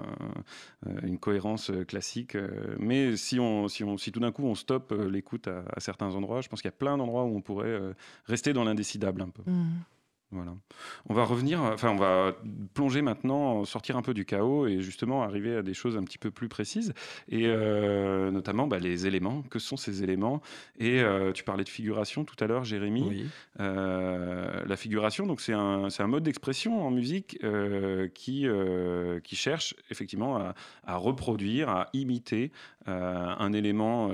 une 1.03 1.17
cohérence 1.17 1.71
classique. 1.88 2.38
mais 2.80 3.15
si 3.15 3.39
on, 3.39 3.67
si 3.67 3.84
on, 3.84 3.97
si 3.97 4.11
tout 4.11 4.19
d'un 4.19 4.32
coup 4.32 4.43
on 4.43 4.55
stoppe 4.55 4.93
l'écoute 5.09 5.47
à, 5.47 5.80
certains 5.80 6.15
endroits, 6.15 6.41
je 6.41 6.49
pense 6.49 6.61
qu'il 6.61 6.69
y 6.69 6.73
a 6.73 6.78
plein 6.78 6.97
d'endroits 6.97 7.23
où 7.23 7.36
on 7.36 7.41
pourrait 7.41 7.80
rester 8.26 8.53
dans 8.53 8.63
l'indécidable 8.63 9.21
un 9.21 9.30
peu. 9.30 9.43
Mm. 9.45 9.65
Voilà. 10.32 10.53
On 11.07 11.13
va 11.13 11.23
revenir, 11.23 11.61
enfin, 11.61 11.91
on 11.91 11.97
va 11.97 12.36
plonger 12.73 13.01
maintenant, 13.01 13.63
sortir 13.63 13.95
un 13.95 14.01
peu 14.01 14.13
du 14.13 14.26
chaos 14.26 14.67
et 14.67 14.82
justement 14.82 15.23
arriver 15.23 15.55
à 15.55 15.61
des 15.61 15.73
choses 15.73 15.97
un 15.97 16.03
petit 16.03 16.17
peu 16.17 16.32
plus 16.32 16.49
précises 16.49 16.93
et 17.30 17.45
euh, 17.45 18.32
notamment 18.32 18.67
bah, 18.67 18.80
les 18.80 19.07
éléments. 19.07 19.43
Que 19.43 19.59
sont 19.59 19.78
ces 19.78 20.03
éléments? 20.03 20.41
Et 20.80 21.01
euh, 21.01 21.32
tu 21.32 21.43
parlais 21.43 21.63
de 21.63 21.69
figuration 21.69 22.26
tout 22.26 22.36
à 22.43 22.47
l'heure, 22.47 22.65
Jérémy. 22.65 23.26
Euh, 23.59 24.65
la 24.65 24.76
figuration, 24.76 25.28
donc 25.28 25.41
c'est 25.41 25.53
un, 25.53 25.88
un, 25.97 26.07
mode 26.07 26.23
d'expression 26.23 26.86
en 26.86 26.91
musique 26.91 27.39
qui, 28.13 28.47
qui 29.23 29.36
cherche 29.36 29.76
effectivement 29.91 30.38
à, 30.38 30.55
à, 30.86 30.97
reproduire, 30.97 31.69
à 31.69 31.89
imiter 31.93 32.51
un 32.88 33.53
élément 33.53 34.11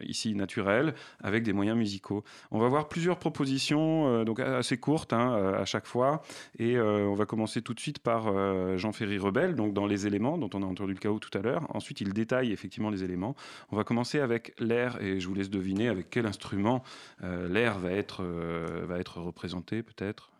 ici 0.00 0.34
naturel 0.34 0.94
avec 1.22 1.42
des 1.42 1.52
moyens 1.52 1.76
musicaux. 1.76 2.24
On 2.50 2.58
va 2.58 2.68
voir 2.68 2.88
plusieurs 2.88 3.18
propositions, 3.18 4.24
donc 4.24 4.40
assez 4.40 4.78
courtes. 4.78 5.12
Hein, 5.12 5.32
euh, 5.32 5.60
à 5.60 5.64
chaque 5.64 5.86
fois. 5.86 6.22
Et 6.58 6.76
euh, 6.76 7.06
on 7.06 7.14
va 7.14 7.26
commencer 7.26 7.62
tout 7.62 7.74
de 7.74 7.80
suite 7.80 7.98
par 7.98 8.28
euh, 8.28 8.76
Jean-Ferry 8.76 9.18
Rebel, 9.18 9.54
donc 9.54 9.74
dans 9.74 9.86
les 9.86 10.06
éléments, 10.06 10.38
dont 10.38 10.50
on 10.54 10.62
a 10.62 10.66
entendu 10.66 10.92
le 10.92 10.98
chaos 10.98 11.18
tout 11.18 11.36
à 11.36 11.42
l'heure. 11.42 11.66
Ensuite, 11.74 12.00
il 12.00 12.12
détaille 12.12 12.52
effectivement 12.52 12.90
les 12.90 13.04
éléments. 13.04 13.34
On 13.70 13.76
va 13.76 13.84
commencer 13.84 14.20
avec 14.20 14.54
l'air, 14.58 15.00
et 15.02 15.20
je 15.20 15.28
vous 15.28 15.34
laisse 15.34 15.50
deviner 15.50 15.88
avec 15.88 16.10
quel 16.10 16.26
instrument 16.26 16.82
l'air 17.22 17.78
va 17.78 17.92
être, 17.92 18.24
va 18.24 18.98
être 18.98 19.18
représenté, 19.20 19.82
peut-être. 19.82 20.30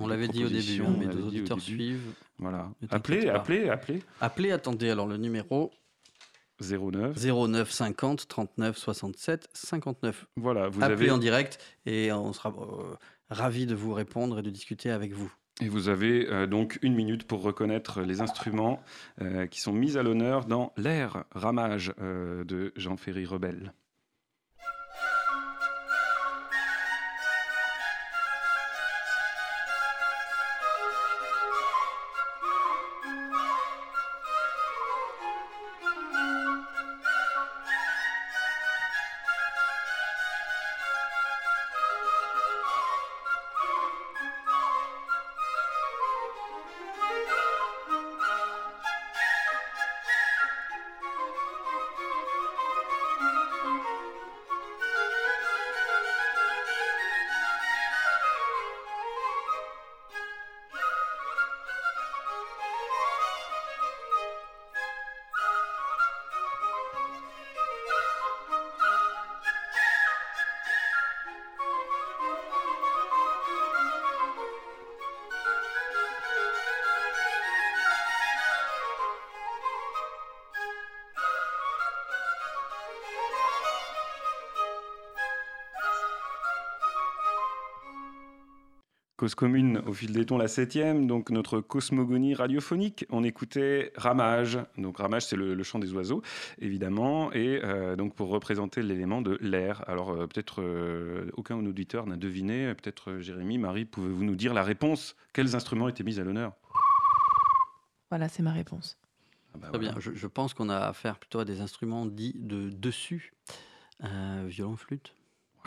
On 0.00 0.06
l'avait 0.06 0.28
dit 0.28 0.44
au 0.44 0.48
début, 0.48 0.82
hein, 0.82 0.94
mais 0.98 1.06
nos 1.06 1.28
auditeurs 1.28 1.60
suivent. 1.60 2.12
Voilà. 2.38 2.70
Appelez, 2.90 3.28
appelez, 3.28 3.68
appelez. 3.68 4.02
Appelez, 4.20 4.52
attendez, 4.52 4.90
alors 4.90 5.06
le 5.06 5.16
numéro 5.16 5.70
09 6.60 7.16
09 7.16 7.70
50 7.70 8.28
39 8.28 8.76
67 8.76 9.48
59. 9.52 10.26
Voilà, 10.36 10.68
vous 10.68 10.82
Appelez 10.82 10.94
avez 10.94 11.10
en 11.10 11.18
direct 11.18 11.58
et 11.86 12.12
on 12.12 12.32
sera 12.32 12.54
ravi 13.30 13.66
de 13.66 13.74
vous 13.74 13.92
répondre 13.92 14.38
et 14.38 14.42
de 14.42 14.50
discuter 14.50 14.90
avec 14.90 15.12
vous. 15.12 15.32
Et 15.60 15.68
vous 15.68 15.88
avez 15.88 16.28
euh, 16.28 16.46
donc 16.46 16.78
une 16.82 16.94
minute 16.94 17.24
pour 17.26 17.42
reconnaître 17.42 18.02
les 18.02 18.20
instruments 18.20 18.80
euh, 19.20 19.46
qui 19.46 19.60
sont 19.60 19.72
mis 19.72 19.96
à 19.98 20.02
l'honneur 20.02 20.44
dans 20.44 20.72
l'air 20.76 21.24
ramage 21.32 21.92
euh, 22.00 22.44
de 22.44 22.72
Jean-Ferry 22.76 23.26
Rebel. 23.26 23.72
Cause 89.28 89.34
commune 89.34 89.82
au 89.86 89.92
fil 89.92 90.10
des 90.10 90.24
tons, 90.24 90.38
la 90.38 90.48
septième, 90.48 91.06
donc 91.06 91.28
notre 91.28 91.60
cosmogonie 91.60 92.32
radiophonique. 92.32 93.04
On 93.10 93.22
écoutait 93.24 93.92
Ramage. 93.94 94.58
Donc 94.78 94.96
Ramage, 94.96 95.26
c'est 95.26 95.36
le, 95.36 95.62
chant 95.62 95.78
des 95.78 95.92
oiseaux, 95.92 96.22
évidemment, 96.60 97.30
et 97.34 97.60
euh, 97.62 97.94
donc 97.94 98.14
pour 98.14 98.30
représenter 98.30 98.80
l'élément 98.80 99.20
de 99.20 99.36
l'air. 99.42 99.84
Alors 99.86 100.12
euh, 100.12 100.26
peut-être 100.26 100.62
euh, 100.62 101.30
aucun 101.36 101.56
auditeur 101.56 102.06
n'a 102.06 102.16
deviné. 102.16 102.74
Peut-être 102.74 103.18
Jérémy, 103.18 103.58
Marie, 103.58 103.84
pouvez-vous 103.84 104.24
nous 104.24 104.34
dire 104.34 104.54
la 104.54 104.62
réponse? 104.62 105.14
Quels 105.34 105.54
instruments 105.54 105.90
étaient 105.90 106.04
mis 106.04 106.18
à 106.18 106.24
l'honneur? 106.24 106.54
Voilà, 108.08 108.30
c'est 108.30 108.42
ma 108.42 108.52
réponse. 108.52 108.96
Ah 109.52 109.58
bah 109.58 109.68
Très 109.68 109.78
bien. 109.78 109.94
Je, 109.98 110.14
je 110.14 110.26
pense 110.26 110.54
qu'on 110.54 110.70
a 110.70 110.78
affaire 110.78 111.18
plutôt 111.18 111.40
à 111.40 111.44
des 111.44 111.60
instruments 111.60 112.06
dits 112.06 112.32
de 112.38 112.70
dessus, 112.70 113.34
violon, 114.46 114.78
flûte. 114.78 115.12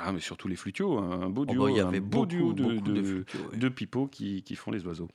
Ah, 0.03 0.11
mais 0.11 0.19
surtout 0.19 0.47
les 0.47 0.55
flutios, 0.55 0.97
un 0.97 1.29
beau 1.29 1.43
oh, 1.47 1.51
duo, 1.51 1.65
bah, 1.65 1.71
il 1.71 1.77
y 1.77 1.79
avait 1.79 1.97
un 1.97 2.01
beau 2.01 2.25
duo 2.25 2.53
de, 2.53 2.79
de, 2.79 3.25
de, 3.53 3.69
pipeaux 3.69 4.07
qui, 4.07 4.41
qui, 4.41 4.55
font 4.55 4.71
les 4.71 4.85
oiseaux. 4.85 5.09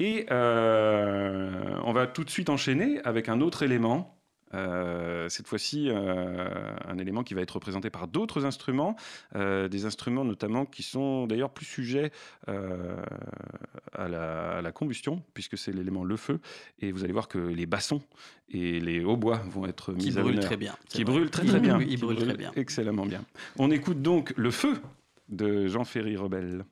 Et 0.00 0.26
euh, 0.30 1.78
on 1.84 1.92
va 1.92 2.06
tout 2.06 2.24
de 2.24 2.30
suite 2.30 2.50
enchaîner 2.50 3.00
avec 3.04 3.28
un 3.28 3.40
autre 3.40 3.62
élément 3.62 4.15
euh, 4.54 5.28
cette 5.28 5.48
fois-ci, 5.48 5.88
euh, 5.88 6.48
un 6.86 6.98
élément 6.98 7.22
qui 7.22 7.34
va 7.34 7.42
être 7.42 7.52
représenté 7.52 7.90
par 7.90 8.08
d'autres 8.08 8.44
instruments, 8.44 8.96
euh, 9.34 9.68
des 9.68 9.86
instruments 9.86 10.24
notamment 10.24 10.66
qui 10.66 10.82
sont 10.82 11.26
d'ailleurs 11.26 11.50
plus 11.50 11.66
sujets 11.66 12.12
à 12.46 14.08
la, 14.08 14.72
combustion, 14.72 15.22
puisque 15.32 15.56
c'est 15.56 15.72
l'élément 15.72 16.04
le 16.04 16.16
feu. 16.16 16.40
Et 16.80 16.92
vous 16.92 17.02
allez 17.04 17.12
voir 17.12 17.28
que 17.28 17.38
les 17.38 17.66
bassons 17.66 18.02
et 18.50 18.78
les 18.80 19.02
hautbois 19.04 19.42
vont 19.48 19.66
être 19.66 19.92
mis 19.92 20.16
à 20.18 20.22
l'honneur. 20.22 20.44
très 20.44 20.56
bien. 20.56 20.76
Qui 20.88 21.04
brûlent 21.04 21.30
très 21.30 21.46
très 21.46 21.60
bien. 21.60 21.80
Ils 21.80 21.98
brûlent 21.98 22.18
très 22.18 22.36
bien. 22.36 22.52
Excellemment 22.56 23.06
bien. 23.06 23.24
On 23.58 23.70
écoute 23.70 24.02
donc 24.02 24.34
le 24.36 24.50
feu 24.50 24.80
de 25.28 25.66
Jean 25.66 25.84
Ferry 25.84 26.16
Rebelle. 26.16 26.64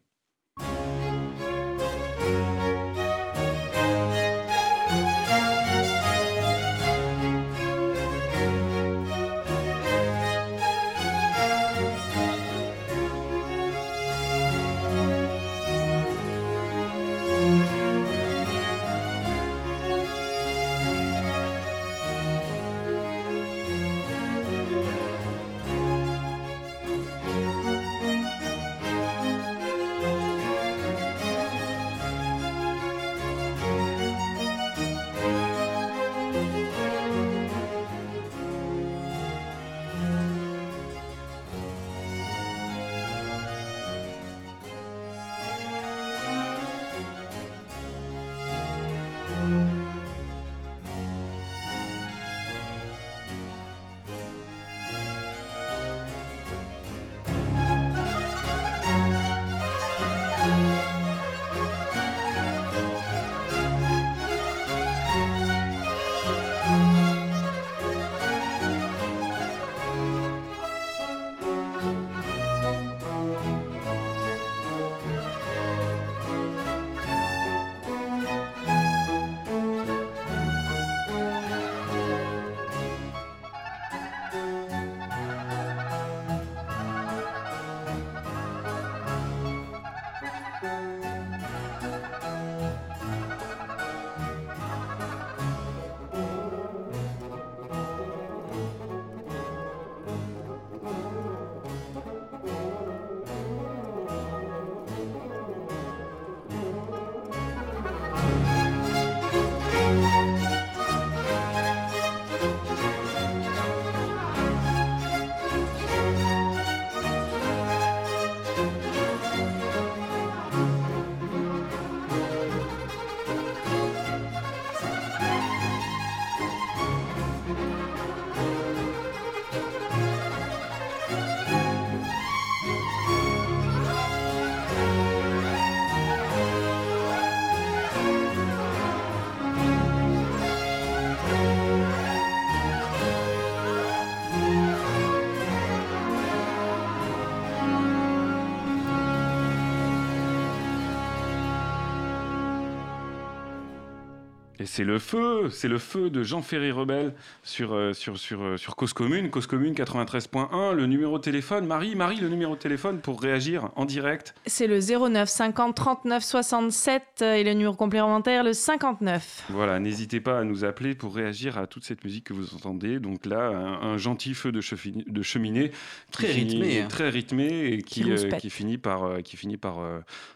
C'est 154.66 154.84
le 154.84 154.98
feu, 154.98 155.48
c'est 155.50 155.68
le 155.68 155.78
feu 155.78 156.10
de 156.10 156.22
Jean 156.22 156.42
Ferry 156.42 156.70
Rebelle 156.70 157.12
sur, 157.42 157.74
euh, 157.74 157.92
sur, 157.92 158.18
sur, 158.18 158.42
euh, 158.42 158.56
sur 158.56 158.76
Cause 158.76 158.92
Commune, 158.92 159.30
Cause 159.30 159.46
Commune 159.46 159.74
93.1, 159.74 160.72
le 160.72 160.86
numéro 160.86 161.18
de 161.18 161.22
téléphone. 161.22 161.66
Marie, 161.66 161.94
Marie, 161.94 162.16
le 162.16 162.28
numéro 162.28 162.54
de 162.54 162.60
téléphone 162.60 163.00
pour 163.00 163.20
réagir 163.20 163.70
en 163.76 163.84
direct. 163.84 164.34
C'est 164.46 164.66
le 164.66 164.78
09 164.80 165.28
50 165.28 165.74
39 165.74 166.22
67 166.22 167.22
et 167.22 167.44
le 167.44 167.52
numéro 167.52 167.74
complémentaire 167.74 168.44
le 168.44 168.52
59. 168.52 169.46
Voilà, 169.50 169.80
n'hésitez 169.80 170.20
pas 170.20 170.40
à 170.40 170.44
nous 170.44 170.64
appeler 170.64 170.94
pour 170.94 171.14
réagir 171.14 171.58
à 171.58 171.66
toute 171.66 171.84
cette 171.84 172.04
musique 172.04 172.24
que 172.24 172.32
vous 172.32 172.54
entendez. 172.54 172.98
Donc 172.98 173.26
là, 173.26 173.48
un, 173.48 173.98
gentil 173.98 174.34
feu 174.34 174.52
de, 174.52 174.60
de 174.60 175.22
cheminée. 175.22 175.70
Très 176.10 176.28
rythmé. 176.28 176.80
Hein. 176.80 176.88
Très 176.88 177.10
rythmé 177.10 177.66
et 177.66 177.82
qui, 177.82 178.10
euh, 178.10 178.30
qui, 178.32 178.50
finit 178.50 178.78
par, 178.78 179.22
qui 179.22 179.36
finit 179.36 179.56
par, 179.56 179.78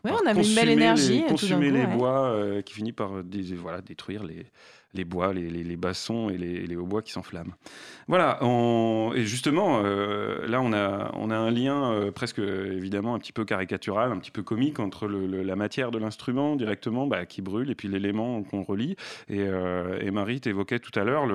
oui, 0.05 0.11
on 0.13 0.27
avait 0.27 0.47
une 0.47 0.55
belle 0.55 0.71
énergie. 0.71 1.23
Les, 1.23 1.27
consumer 1.27 1.71
les 1.71 1.87
bois, 1.87 2.35
qui 2.65 2.75
finit 2.75 2.93
par 2.93 3.11
voilà, 3.57 3.81
détruire 3.81 4.18
les, 4.25 5.05
bois, 5.05 5.33
les, 5.33 5.77
bassons 5.77 6.31
et 6.31 6.37
les, 6.37 6.77
hautbois 6.77 7.03
qui 7.03 7.13
s'enflamment. 7.13 7.53
Voilà, 8.09 8.39
et 9.15 9.25
justement, 9.25 9.83
euh, 9.85 10.47
là, 10.47 10.61
on 10.61 10.73
a, 10.73 11.37
un 11.37 11.51
lien 11.51 11.93
euh, 11.93 12.11
presque 12.11 12.39
évidemment 12.39 13.15
un 13.15 13.19
petit 13.19 13.33
peu 13.33 13.45
caricatural, 13.45 14.13
un 14.13 14.19
petit 14.19 14.31
peu 14.31 14.43
comique 14.43 14.81
entre 14.81 15.07
la 15.07 15.57
matière 15.57 15.91
de 15.91 15.99
l'instrument 15.99 16.57
directement 16.57 17.07
bah, 17.07 17.27
qui 17.27 17.43
brûle 17.43 17.71
et 17.71 17.75
puis 17.75 17.89
l'élément 17.89 18.43
qu'on 18.43 18.63
relie. 18.63 18.97
Et, 19.29 19.41
euh, 19.41 20.11
Marie 20.11 20.41
t'évoquait 20.41 20.81
tout 20.81 20.99
à 20.99 21.05
l'heure, 21.05 21.27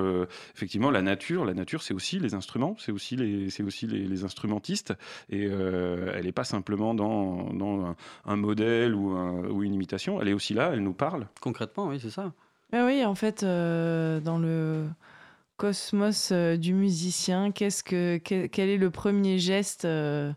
effectivement, 0.54 0.90
la 0.90 1.00
nature. 1.00 1.44
La 1.44 1.54
nature, 1.54 1.82
c'est 1.82 1.94
aussi 1.94 2.18
les 2.18 2.34
instruments, 2.34 2.76
c'est 2.78 2.92
aussi 2.92 3.16
les, 3.16 4.24
instrumentistes. 4.24 4.92
Et 5.30 5.44
elle 5.44 6.24
n'est 6.24 6.32
pas 6.32 6.44
simplement 6.44 6.94
dans, 6.94 7.94
un, 8.26 8.36
modèle 8.36 8.94
ou, 8.94 9.16
ou 9.16 9.62
une 9.62 9.72
imitation, 9.72 10.20
elle 10.20 10.28
est 10.28 10.32
aussi 10.34 10.54
là, 10.54 10.70
elle 10.72 10.82
nous 10.82 10.92
parle. 10.92 11.26
Concrètement, 11.40 11.88
oui, 11.88 11.98
c'est 12.00 12.10
ça. 12.10 12.32
Ah 12.76 12.86
oui, 12.86 13.04
en 13.04 13.14
fait, 13.14 13.44
euh, 13.44 14.18
dans 14.18 14.36
le 14.36 14.88
cosmos 15.56 16.30
euh, 16.32 16.56
du 16.56 16.74
musicien, 16.74 17.52
qu'est-ce 17.52 17.84
que, 17.84 18.16
quel, 18.16 18.68
est 18.68 18.76
le 18.76 18.90
premier 18.90 19.38
geste 19.38 19.84
euh, 19.84 20.32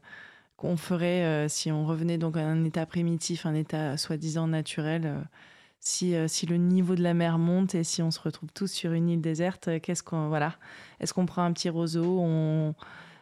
qu'on 0.56 0.78
ferait 0.78 1.50
si 1.50 1.72
on 1.72 1.88
revenait 1.88 2.20
donc 2.20 2.38
à 2.38 2.42
un 2.42 2.64
état 2.64 2.86
primitif, 2.86 3.48
un 3.48 3.56
état 3.56 3.98
soi-disant 3.98 4.46
naturel 4.48 5.28
si, 5.80 6.14
si 6.28 6.46
le 6.46 6.58
niveau 6.58 6.94
de 6.94 7.02
la 7.02 7.16
mer 7.16 7.40
monte 7.40 7.74
et 7.74 7.84
si 7.84 8.04
on 8.04 8.12
se 8.12 8.20
retrouve 8.20 8.52
tous 8.54 8.72
sur 8.72 8.92
une 8.92 9.10
île 9.10 9.22
déserte, 9.22 9.82
qu'est-ce 9.82 10.04
qu'on 10.04 10.28
voilà. 10.28 10.54
Est-ce 11.00 11.16
qu'on 11.16 11.26
prend 11.26 11.44
un 11.44 11.54
petit 11.54 11.70
roseau 11.70 12.20
on, 12.20 12.76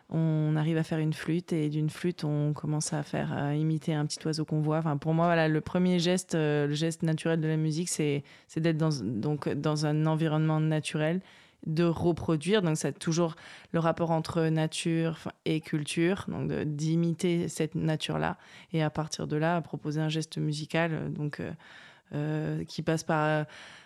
on 0.10 0.56
arrive 0.56 0.78
à 0.78 0.84
faire 0.84 1.00
une 1.00 1.14
flûte 1.14 1.52
et 1.52 1.70
d'une 1.70 1.90
flûte 1.90 2.24
on 2.24 2.54
commence 2.54 2.94
à 2.94 3.02
faire 3.02 3.54
imiter 3.54 3.94
un 3.94 4.06
petit 4.06 4.20
oiseau 4.26 4.46
qu'on 4.46 4.62
voit. 4.62 4.78
Enfin, 4.78 4.98
pour 4.98 5.14
moi, 5.14 5.26
voilà, 5.26 5.48
le 5.48 5.62
premier 5.62 6.00
geste, 6.00 6.36
euh, 6.36 6.68
le 6.68 6.74
geste 6.74 7.02
naturel 7.04 7.42
de 7.42 7.48
la 7.48 7.58
musique, 7.58 7.90
c'est 7.90 8.24
c'est 8.48 8.60
d'être 8.60 8.78
dans 8.78 8.92
donc 9.04 9.50
dans 9.50 9.86
un 9.86 10.06
environnement 10.06 10.60
naturel, 10.60 11.22
de 11.66 11.84
reproduire. 11.84 12.62
Donc, 12.62 12.78
c'est 12.78 12.98
toujours 13.00 13.36
le 13.72 13.80
rapport 13.80 14.12
entre 14.12 14.44
nature 14.44 15.18
et 15.46 15.60
culture, 15.62 16.26
donc 16.28 16.52
d'imiter 16.52 17.48
cette 17.48 17.74
nature-là 17.76 18.38
et 18.74 18.84
à 18.84 18.92
partir 18.92 19.26
de 19.28 19.36
là, 19.38 19.60
proposer 19.62 20.02
un 20.02 20.10
geste 20.10 20.38
musical. 20.38 20.92
euh, 20.94 21.10
Donc 21.10 21.42
euh, 22.14 22.64
qui 22.66 22.84
passe 22.84 23.04
par 23.04 23.46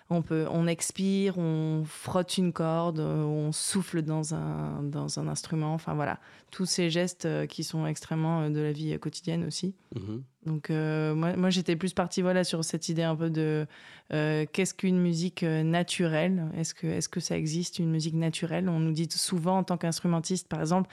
on 0.09 0.21
peut 0.21 0.47
on 0.51 0.67
expire 0.67 1.37
on 1.37 1.83
frotte 1.85 2.37
une 2.37 2.51
corde 2.51 2.99
euh, 2.99 3.23
on 3.23 3.51
souffle 3.51 4.01
dans 4.01 4.33
un 4.33 4.83
dans 4.83 5.19
un 5.19 5.27
instrument 5.27 5.73
enfin 5.73 5.93
voilà. 5.93 6.19
Tous 6.51 6.65
ces 6.65 6.89
gestes 6.89 7.25
euh, 7.25 7.45
qui 7.45 7.63
sont 7.63 7.85
extrêmement 7.85 8.41
euh, 8.41 8.49
de 8.49 8.59
la 8.59 8.71
vie 8.71 8.97
quotidienne 8.99 9.45
aussi. 9.45 9.75
Mhm. 9.95 10.23
donc 10.45 10.69
euh, 10.69 11.15
moi, 11.15 11.35
moi 11.35 11.49
j'étais 11.49 11.75
plus 11.75 11.93
partie 11.93 12.21
voilà 12.21 12.43
sur 12.43 12.63
cette 12.63 12.89
idée 12.89 13.03
un 13.03 13.15
peu 13.15 13.29
de 13.29 13.67
euh, 14.13 14.45
qu'est-ce 14.51 14.73
qu'une 14.73 14.99
musique 14.99 15.43
naturelle? 15.43 16.45
Est-ce 16.57 16.73
que 16.73 16.87
est-ce 16.87 17.09
que 17.09 17.19
ça 17.19 17.37
existe 17.37 17.79
une 17.79 17.91
musique 17.91 18.15
naturelle? 18.15 18.69
On 18.69 18.79
nous 18.79 18.93
dit 18.93 19.07
souvent 19.11 19.59
en 19.59 19.63
tant 19.63 19.77
qu'instrumentiste 19.77 20.47
par 20.47 20.59
exemple 20.61 20.89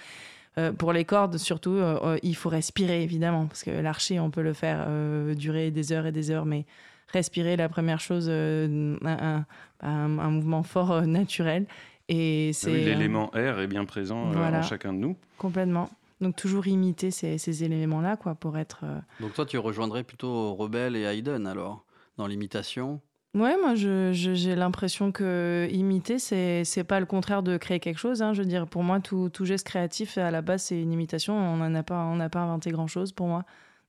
euh, 0.59 0.73
pour 0.73 0.93
les 0.93 1.05
cordes, 1.05 1.37
surtout, 1.37 1.73
euh, 1.73 2.19
il 2.23 2.35
faut 2.35 2.49
respirer, 2.49 3.03
évidemment, 3.03 3.47
parce 3.47 3.63
que 3.63 3.71
l'archer, 3.71 4.19
on 4.21 4.31
peut 4.31 4.43
le 4.43 4.55
faire 4.55 4.87
euh, 4.89 5.35
durer 5.35 5.71
des 5.71 5.93
heures 5.93 6.07
et 6.07 6.13
des 6.13 6.31
heures, 6.31 6.47
mais 6.47 6.65
respirer, 7.13 7.57
la 7.57 7.69
première 7.69 8.01
chose, 8.01 8.27
euh, 8.29 8.97
un, 9.03 9.45
un- 9.83 9.89
un- 9.89 10.19
un 10.19 10.31
mouvement 10.31 10.63
fort 10.63 10.93
euh, 10.93 11.03
naturel. 11.03 11.67
Et 12.09 12.53
c'est 12.53 12.69
Ah 12.71 12.73
Oui, 12.73 12.83
euh, 12.83 12.85
L'élément 12.95 13.33
air 13.35 13.59
est 13.61 13.67
bien 13.67 13.85
présent 13.85 14.31
Voilà. 14.33 14.59
en 14.59 14.63
chacun 14.63 14.93
de 14.93 14.99
nous. 14.99 15.17
complètement. 15.39 15.91
Donc 16.21 16.35
toujours 16.37 16.67
imiter 16.67 17.11
ces, 17.11 17.37
ces 17.37 17.63
éléments-là, 17.65 18.17
quoi, 18.17 18.35
pour 18.35 18.57
être. 18.57 18.81
euh, 18.85 18.99
Donc 19.21 19.35
toi, 19.35 19.45
tu 19.45 19.59
rejoindrais 19.59 20.03
plutôt 20.03 20.55
Rebelle 20.55 20.97
et 20.97 21.03
Haydn 21.03 21.47
alors, 21.47 21.85
dans 22.17 22.27
l'imitation? 22.27 23.01
Ouais, 23.35 23.55
moi, 23.61 23.75
je- 23.75 24.13
je- 24.15 24.33
j'ai 24.33 24.55
l'impression 24.57 25.13
que 25.13 25.69
imiter, 25.71 26.19
c'est 26.19 26.65
c'est 26.65 26.85
pas 26.85 27.01
le 27.01 27.07
contraire 27.07 27.43
de 27.43 27.59
créer 27.59 27.81
quelque 27.81 27.99
chose. 27.99 28.23
hein. 28.23 28.33
Je 28.33 28.41
veux 28.41 28.49
dire, 28.49 28.67
pour 28.67 28.83
moi, 28.83 28.99
tout, 29.01 29.29
tout 29.29 29.45
geste 29.45 29.67
créatif, 29.67 30.17
à 30.17 30.31
la 30.31 30.41
base, 30.41 30.63
c'est 30.63 30.81
une 30.81 30.91
imitation. 30.93 31.37
On 31.37 31.59
n'en 31.59 31.75
a 31.75 31.83
pas, 31.83 32.03
on 32.05 32.17
n'a 32.17 32.31
pas 32.31 32.41
inventé 32.41 32.71
grand 32.71 32.87
chose 32.87 33.13
pour 33.13 33.27
moi. 33.27 33.45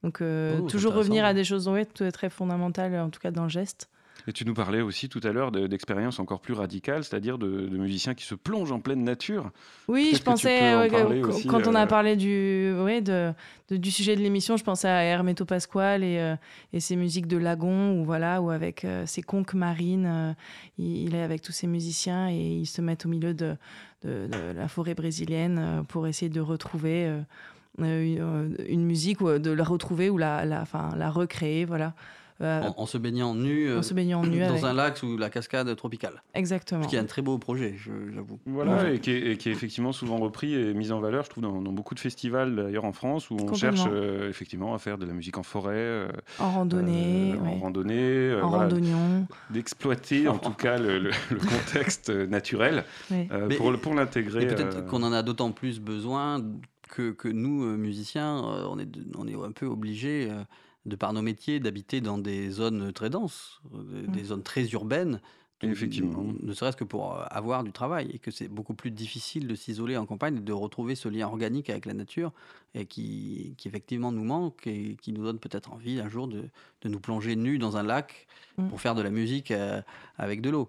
Donc, 0.08 0.22
euh, 0.22 0.62
Oh, 0.64 0.68
toujours 0.70 0.94
revenir 0.94 1.26
à 1.26 1.34
des 1.34 1.44
choses 1.44 1.68
ouais, 1.68 1.84
tout- 1.86 2.10
très 2.12 2.30
fondamentales, 2.30 2.96
en 2.98 3.10
tout 3.10 3.20
cas 3.20 3.30
dans 3.30 3.44
le 3.44 3.50
geste. 3.50 3.90
Et 4.26 4.32
tu 4.34 4.46
nous 4.46 4.54
parlais 4.54 4.80
aussi 4.82 5.10
tout 5.10 5.20
à 5.24 5.32
l'heure 5.34 5.52
de- 5.52 5.68
d'expériences 5.68 6.20
encore 6.20 6.40
plus 6.40 6.54
radicales, 6.54 7.04
c'est-à-dire 7.04 7.38
de, 7.38 7.68
de 7.68 7.78
musiciens 7.78 8.14
qui 8.14 8.24
se 8.24 8.36
plongent 8.36 8.72
en 8.72 8.80
pleine 8.80 9.04
nature. 9.04 9.52
Oui, 9.90 10.12
je 10.16 10.22
pensais, 10.24 10.76
aussi, 11.24 11.48
quand 11.48 11.68
on 11.68 11.76
a 11.76 11.84
euh, 11.84 11.88
parlé 11.88 12.16
du, 12.16 12.74
ouais, 12.84 13.02
de, 13.02 13.34
de- 13.70 13.76
du 13.78 13.92
sujet 13.92 14.16
de 14.16 14.22
l'émission, 14.22 14.56
je 14.56 14.64
pensais 14.64 14.88
à 14.88 15.04
Hermeto 15.04 15.44
Pasquale 15.44 16.04
et, 16.06 16.20
euh, 16.20 16.36
et 16.72 16.80
ses 16.80 16.96
musiques 16.96 17.28
de 17.28 17.38
lagon, 17.38 18.00
ou 18.00 18.06
voilà, 18.06 18.42
ou 18.42 18.50
avec 18.50 18.86
euh, 18.86 19.06
ses 19.06 19.22
conques 19.22 19.54
marines. 19.54 20.06
euh, 20.08 20.34
il, 20.78 21.08
il 21.08 21.16
est 21.16 21.22
avec 21.24 21.42
tous 21.42 21.52
ses 21.54 21.68
musiciens 21.68 22.30
et 22.30 22.36
ils 22.62 22.66
se 22.68 22.82
mettent 22.82 23.06
au 23.06 23.10
milieu 23.10 23.34
de, 23.34 23.56
de- 24.06 24.28
de 24.28 24.58
la 24.58 24.68
forêt 24.70 24.94
brésilienne 24.96 25.58
euh, 25.60 25.84
pour 25.84 26.08
essayer 26.08 26.30
de 26.30 26.42
retrouver 26.42 27.06
euh, 27.08 27.20
euh, 27.20 27.22
une, 27.80 28.18
euh, 28.20 28.50
une 28.68 28.84
musique, 28.86 29.22
ou 29.22 29.38
de 29.38 29.52
la 29.52 29.64
retrouver 29.64 30.10
ou 30.10 30.18
la, 30.18 30.46
la, 30.46 30.62
enfin, 30.62 30.90
la 30.98 31.10
recréer, 31.10 31.66
voilà. 31.66 31.94
Euh, 32.40 32.62
en, 32.62 32.84
en 32.84 32.86
se 32.86 33.00
baignant 33.00 33.34
nu 33.34 33.68
euh, 33.68 33.80
en 33.80 33.82
se 33.82 33.96
baignant 33.96 34.22
nu 34.24 34.38
dans 34.42 34.50
avec. 34.50 34.64
un 34.64 34.74
lac 34.74 34.96
sous 35.00 35.18
la 35.18 35.32
cascade 35.32 35.76
tropicale. 35.76 36.22
Exactement. 36.36 36.84
Ce 36.84 36.88
qui 36.88 36.96
est 36.96 37.00
un 37.00 37.06
très 37.06 37.24
beau 37.24 37.40
projet, 37.40 37.74
je- 37.80 38.14
j'avoue. 38.14 38.38
Voilà, 38.46 38.76
Ouais. 38.84 38.96
et, 38.98 39.00
qui 39.00 39.10
est, 39.10 39.32
et 39.32 39.38
qui 39.38 39.50
est 39.50 39.52
effectivement 39.52 39.92
souvent 39.92 40.18
repris 40.18 40.54
et 40.54 40.76
mis 40.76 40.92
en 40.92 41.00
valeur, 41.00 41.24
je 41.24 41.32
trouve, 41.32 41.42
dans, 41.42 41.60
dans 41.64 41.72
beaucoup 41.72 41.96
de 41.96 42.00
festivals 42.00 42.56
d'ailleurs 42.56 42.86
en 42.86 42.92
France, 42.94 43.32
où 43.32 43.38
on 43.42 43.54
cherche 43.56 43.86
euh, 43.92 44.30
effectivement 44.30 44.76
à 44.76 44.78
faire 44.78 45.00
de 45.00 45.08
la 45.08 45.14
musique 45.14 45.40
en 45.40 45.42
forêt, 45.42 45.74
euh, 45.78 46.08
En 46.38 46.52
randonnée, 46.52 47.34
euh, 47.34 47.40
en 47.40 47.44
ouais. 47.44 47.60
randonnée, 47.60 47.96
euh, 48.30 48.44
en 48.44 48.50
voilà, 48.50 48.64
randonnion. 48.66 49.26
d'exploiter 49.50 50.28
en 50.28 50.38
tout 50.38 50.52
cas 50.54 50.78
le, 50.78 51.00
le- 51.00 51.10
le 51.32 51.40
contexte 51.40 52.12
naturel 52.12 52.84
ouais. 53.10 53.28
euh, 53.32 53.50
pour, 53.58 53.74
pour 53.80 53.96
l'intégrer. 53.96 54.44
Et 54.44 54.46
peut-être 54.48 54.78
euh, 54.78 54.82
qu'on 54.84 55.02
en 55.02 55.12
a 55.12 55.24
d'autant 55.24 55.52
plus 55.52 55.80
besoin 55.80 56.44
que, 56.88 57.12
que 57.12 57.28
nous, 57.28 57.64
euh, 57.66 57.78
musiciens, 57.78 58.44
euh, 58.46 58.66
on, 58.70 58.80
est, 58.80 58.86
de- 58.86 59.06
on 59.18 59.28
est 59.28 59.36
un 59.36 59.52
peu 59.52 59.66
obligés, 59.66 60.28
euh, 60.32 60.44
de 60.86 60.96
par 60.96 61.14
nos 61.14 61.22
métiers, 61.22 61.60
d'habiter 61.60 62.02
dans 62.02 62.18
des 62.18 62.50
zones 62.50 62.94
très 62.94 63.10
denses, 63.10 63.62
des 64.08 64.24
zones 64.24 64.44
très 64.44 64.66
urbaines. 64.70 65.20
tout- 65.60 65.66
Effectivement. 65.68 66.24
Ne 66.44 66.54
serait-ce 66.54 66.78
que 66.78 66.84
pour 66.86 67.18
avoir 67.32 67.64
du 67.64 67.72
travail. 67.72 68.10
Et 68.14 68.20
que 68.20 68.30
c'est 68.32 68.48
beaucoup 68.48 68.74
plus 68.76 68.92
difficile 68.92 69.48
de 69.48 69.56
s'isoler 69.56 69.98
en 69.98 70.06
campagne 70.06 70.38
et 70.38 70.40
de 70.40 70.54
retrouver 70.54 70.94
ce 70.96 71.10
lien 71.10 71.28
organique 71.28 71.70
avec 71.70 71.86
la 71.88 71.94
nature 71.94 72.32
et 72.76 72.86
qui, 72.86 73.56
qui 73.58 73.68
effectivement 73.68 74.12
nous 74.12 74.24
manque 74.24 74.66
et 74.68 74.96
qui 75.02 75.12
nous 75.14 75.24
donne 75.24 75.40
peut-être 75.40 75.74
envie 75.74 76.00
un 76.00 76.08
jour 76.10 76.28
de, 76.28 76.44
de 76.84 76.90
nous 76.90 77.00
plonger 77.00 77.36
nus 77.36 77.58
dans 77.58 77.76
un 77.76 77.84
lac 77.84 78.28
Mm. 78.60 78.70
pour 78.70 78.80
faire 78.82 78.96
de 78.96 79.02
la 79.04 79.10
musique 79.12 79.52
avec 80.18 80.42
de 80.42 80.50
l'eau. 80.50 80.68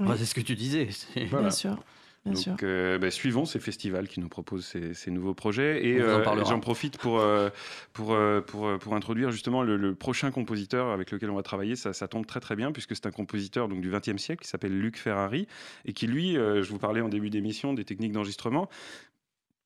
Enfin, 0.00 0.16
c'est 0.18 0.26
ce 0.26 0.34
que 0.34 0.40
tu 0.42 0.54
disais. 0.54 0.88
Voilà. 1.30 1.48
Bien 1.48 1.50
sûr. 1.50 1.78
Bien. 2.26 2.52
Donc, 2.52 2.62
euh, 2.62 2.98
bah, 2.98 3.10
suivons 3.10 3.44
ces 3.44 3.60
festivals 3.60 4.08
qui 4.08 4.20
nous 4.20 4.28
proposent 4.28 4.66
ces, 4.66 4.94
ces 4.94 5.10
nouveaux 5.10 5.34
projets. 5.34 5.86
Et 5.86 6.00
euh, 6.00 6.24
j'en 6.44 6.60
profite 6.60 6.98
pour, 6.98 7.20
euh, 7.20 7.50
pour, 7.92 8.16
pour, 8.46 8.78
pour 8.78 8.94
introduire 8.94 9.30
justement 9.30 9.62
le, 9.62 9.76
le 9.76 9.94
prochain 9.94 10.30
compositeur 10.30 10.90
avec 10.90 11.10
lequel 11.10 11.30
on 11.30 11.36
va 11.36 11.42
travailler. 11.42 11.76
Ça, 11.76 11.92
ça 11.92 12.08
tombe 12.08 12.26
très 12.26 12.40
très 12.40 12.56
bien 12.56 12.72
puisque 12.72 12.94
c'est 12.96 13.06
un 13.06 13.10
compositeur 13.10 13.68
donc, 13.68 13.80
du 13.80 13.90
XXe 13.90 14.16
siècle 14.20 14.42
qui 14.42 14.48
s'appelle 14.48 14.78
Luc 14.78 14.98
Ferrari 14.98 15.46
et 15.84 15.92
qui 15.92 16.06
lui, 16.06 16.34
je 16.34 16.68
vous 16.68 16.78
parlais 16.78 17.00
en 17.00 17.08
début 17.08 17.30
d'émission 17.30 17.74
des 17.74 17.84
techniques 17.84 18.12
d'enregistrement. 18.12 18.68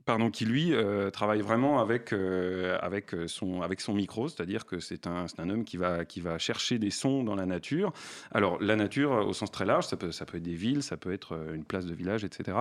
Pardon, 0.07 0.31
qui 0.31 0.45
lui 0.45 0.73
euh, 0.73 1.11
travaille 1.11 1.41
vraiment 1.41 1.81
avec, 1.81 2.13
euh, 2.13 2.79
avec, 2.81 3.15
son, 3.27 3.63
avec 3.63 3.81
son 3.81 3.95
micro, 3.95 4.29
c'est-à-dire 4.29 4.65
que 4.65 4.81
c'est 4.81 5.07
un, 5.07 5.27
un 5.39 5.51
homme 5.51 5.65
qui 5.65 5.77
va, 5.77 6.05
qui 6.05 6.21
va 6.21 6.39
chercher 6.39 6.79
des 6.79 6.91
sons 6.91 7.23
dans 7.23 7.35
la 7.35 7.47
nature. 7.47 7.93
Alors, 8.33 8.61
la 8.61 8.77
nature, 8.77 9.13
euh, 9.13 9.23
au 9.25 9.33
sens 9.33 9.51
très 9.51 9.67
large, 9.67 9.87
ça 9.87 9.97
peut, 9.97 10.11
ça 10.11 10.25
peut 10.25 10.39
être 10.39 10.43
des 10.43 10.55
villes, 10.55 10.83
ça 10.83 10.97
peut 10.97 11.13
être 11.13 11.35
euh, 11.35 11.55
une 11.55 11.65
place 11.65 11.87
de 11.87 11.95
village, 11.95 12.25
etc. 12.25 12.59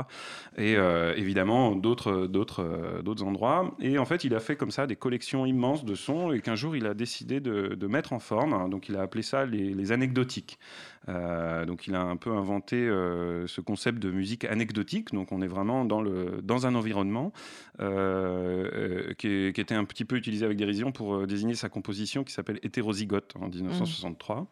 Et 0.58 0.76
euh, 0.76 1.14
évidemment, 1.16 1.76
d'autres, 1.76 2.12
euh, 2.12 3.04
endroits. 3.22 3.76
Et 3.80 3.98
en 3.98 4.06
fait, 4.06 4.24
il 4.24 4.36
a 4.36 4.40
fait 4.40 4.56
comme 4.56 4.72
ça 4.72 4.88
des 4.88 4.96
collections 4.96 5.46
immenses 5.46 5.86
de 5.86 5.96
sons 5.96 6.32
et 6.32 6.42
qu'un 6.42 6.56
jour, 6.56 6.76
il 6.76 6.86
a 6.86 6.94
décidé 6.94 7.40
de, 7.40 7.76
de 7.76 7.88
mettre 7.88 8.14
en 8.14 8.20
forme. 8.20 8.70
Donc, 8.70 8.90
il 8.90 8.96
a 8.96 9.02
appelé 9.02 9.24
ça 9.24 9.46
les 9.46 9.92
anecdotiques. 9.92 10.60
Euh, 11.08 11.66
donc, 11.66 11.88
il 11.88 11.96
a 11.96 12.02
un 12.02 12.18
peu 12.18 12.32
inventé 12.32 12.76
euh, 12.76 13.48
ce 13.48 13.62
concept 13.62 14.00
de 14.00 14.12
musique 14.12 14.46
anecdotique. 14.46 15.14
Donc, 15.14 15.32
on 15.32 15.42
est 15.42 15.48
vraiment 15.48 15.86
dans, 15.86 16.66
un 16.66 16.76
environnement 16.76 17.32
euh, 17.80 19.14
qui, 19.14 19.52
qui 19.54 19.62
était 19.62 19.76
un 19.76 19.86
petit 19.86 20.06
peu 20.06 20.18
utilisé 20.18 20.46
avec 20.46 20.58
dérision 20.58 20.92
pour 20.92 21.26
désigner 21.26 21.56
sa 21.56 21.70
composition 21.70 22.24
qui 22.24 22.34
s'appelle 22.34 22.60
Hétérozygote 22.64 23.34
en 23.40 23.48
1963. 23.48 24.48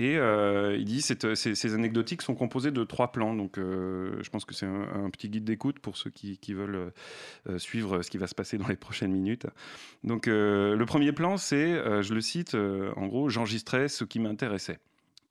Et 0.00 0.14
il 0.14 0.84
dit 0.84 1.04
que 1.18 1.34
ces, 1.34 1.74
anecdotiques 1.74 2.22
sont 2.22 2.36
composées 2.36 2.70
de 2.70 2.84
trois 2.84 3.10
plans. 3.10 3.34
Donc, 3.34 3.54
je 3.56 4.30
pense 4.30 4.44
que 4.44 4.54
c'est 4.54 4.66
un, 4.66 5.10
petit 5.10 5.28
guide 5.28 5.44
d'écoute 5.44 5.80
pour 5.80 5.96
ceux 5.96 6.10
qui, 6.10 6.38
qui 6.38 6.54
veulent 6.54 6.92
suivre 7.56 8.02
ce 8.02 8.10
qui 8.10 8.18
va 8.18 8.28
se 8.28 8.34
passer 8.34 8.58
dans 8.58 8.68
les 8.68 8.76
prochaines 8.76 9.10
minutes. 9.10 9.46
Donc, 10.04 10.26
le 10.26 10.84
premier 10.84 11.10
plan, 11.10 11.36
c'est, 11.36 12.02
je 12.02 12.14
le 12.14 12.20
cite, 12.20 12.54
en 12.54 13.06
gros, 13.06 13.28
j'enregistrais 13.28 13.88
ce 13.88 14.04
qui 14.04 14.20
m'intéressait 14.20 14.78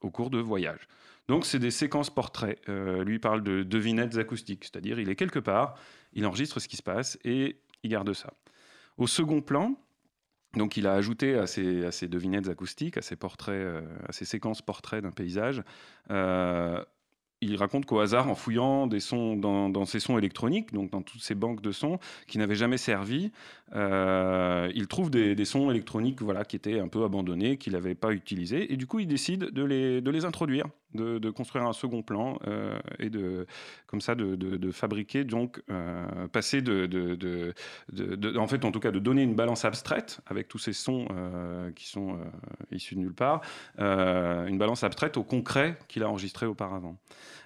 au 0.01 0.11
cours 0.11 0.29
de 0.29 0.39
voyages. 0.39 0.87
Donc, 1.27 1.45
c'est 1.45 1.59
des 1.59 1.71
séquences 1.71 2.09
portraits. 2.09 2.59
Euh, 2.69 3.03
lui 3.03 3.19
parle 3.19 3.43
de 3.43 3.63
devinettes 3.63 4.17
acoustiques, 4.17 4.63
c'est-à-dire 4.63 4.99
il 4.99 5.09
est 5.09 5.15
quelque 5.15 5.39
part, 5.39 5.75
il 6.13 6.25
enregistre 6.25 6.59
ce 6.59 6.67
qui 6.67 6.77
se 6.77 6.83
passe 6.83 7.17
et 7.23 7.59
il 7.83 7.89
garde 7.89 8.13
ça. 8.13 8.33
Au 8.97 9.07
second 9.07 9.41
plan, 9.41 9.75
donc 10.53 10.77
il 10.77 10.87
a 10.87 10.93
ajouté 10.93 11.35
à 11.35 11.45
ces 11.45 12.07
devinettes 12.07 12.47
acoustiques, 12.47 12.97
à 12.97 13.01
ces 13.01 13.15
portraits, 13.15 13.53
euh, 13.53 13.81
à 14.07 14.11
ces 14.11 14.25
séquences 14.25 14.61
portraits 14.61 15.03
d'un 15.03 15.11
paysage, 15.11 15.61
euh, 16.09 16.83
il 17.41 17.55
raconte 17.55 17.85
qu'au 17.85 17.99
hasard, 17.99 18.29
en 18.29 18.35
fouillant 18.35 18.87
des 18.87 18.99
sons 18.99 19.35
dans, 19.35 19.85
ces 19.85 19.99
sons 19.99 20.17
électroniques, 20.17 20.73
donc 20.73 20.91
dans 20.91 21.01
toutes 21.01 21.21
ces 21.21 21.35
banques 21.35 21.61
de 21.61 21.71
sons 21.71 21.99
qui 22.27 22.37
n'avaient 22.37 22.55
jamais 22.55 22.77
servi, 22.77 23.31
euh, 23.75 24.71
il 24.73 24.87
trouve 24.87 25.09
des, 25.09 25.45
sons 25.45 25.69
électroniques 25.69 26.21
voilà, 26.21 26.45
qui 26.45 26.55
étaient 26.55 26.79
un 26.79 26.87
peu 26.87 27.03
abandonnés, 27.03 27.57
qu'il 27.57 27.73
n'avait 27.73 27.95
pas 27.95 28.11
utilisés, 28.11 28.71
et 28.73 28.77
du 28.77 28.87
coup 28.87 28.99
il 28.99 29.07
décide 29.07 29.51
de 29.51 29.63
les 29.63 30.25
introduire, 30.25 30.65
de, 30.93 31.29
construire 31.29 31.65
un 31.65 31.73
second 31.73 32.01
plan 32.01 32.39
euh, 32.47 32.77
et 32.99 33.09
de, 33.09 33.45
comme 33.87 34.01
ça 34.01 34.15
de, 34.15 34.71
fabriquer, 34.71 35.23
donc 35.23 35.61
euh, 35.69 36.27
passer 36.27 36.61
de, 36.61 37.53
en 38.37 38.47
fait 38.47 38.65
en 38.65 38.71
tout 38.71 38.79
cas 38.79 38.91
de 38.91 38.99
donner 38.99 39.23
une 39.23 39.35
balance 39.35 39.65
abstraite 39.65 40.19
avec 40.27 40.47
tous 40.47 40.59
ces 40.59 40.73
sons 40.73 41.07
euh, 41.11 41.71
qui 41.71 41.87
sont 41.87 42.17
issus 42.71 42.95
de 42.95 43.01
nulle 43.01 43.13
part, 43.13 43.41
une 43.77 44.57
balance 44.57 44.83
abstraite 44.83 45.17
au 45.17 45.23
concret 45.23 45.77
qu'il 45.87 46.03
a 46.03 46.09
enregistré 46.09 46.45
auparavant. 46.45 46.97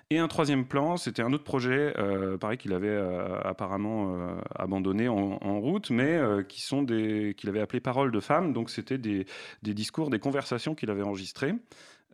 Et 0.09 0.19
un 0.19 0.27
troisième 0.27 0.65
plan, 0.65 0.97
c'était 0.97 1.21
un 1.21 1.31
autre 1.31 1.45
projet, 1.45 1.93
pareil 2.41 2.57
qu'il 2.57 2.73
avait 2.73 2.97
apparemment 3.45 4.37
abandonné 4.55 5.07
en, 5.07 5.59
route, 5.61 5.89
mais 5.89 6.19
qui 6.49 6.61
sont 6.61 6.83
des 6.83 7.33
qu'il 7.37 7.47
avait 7.47 7.61
appelé 7.61 7.79
paroles 7.79 8.11
de 8.11 8.19
femmes. 8.19 8.51
Donc 8.51 8.69
c'était 8.69 8.97
des, 8.97 9.25
des 9.63 9.73
discours, 9.73 10.09
des 10.09 10.19
conversations 10.19 10.75
qu'il 10.75 10.89
avait 10.89 11.03
enregistrées. 11.03 11.53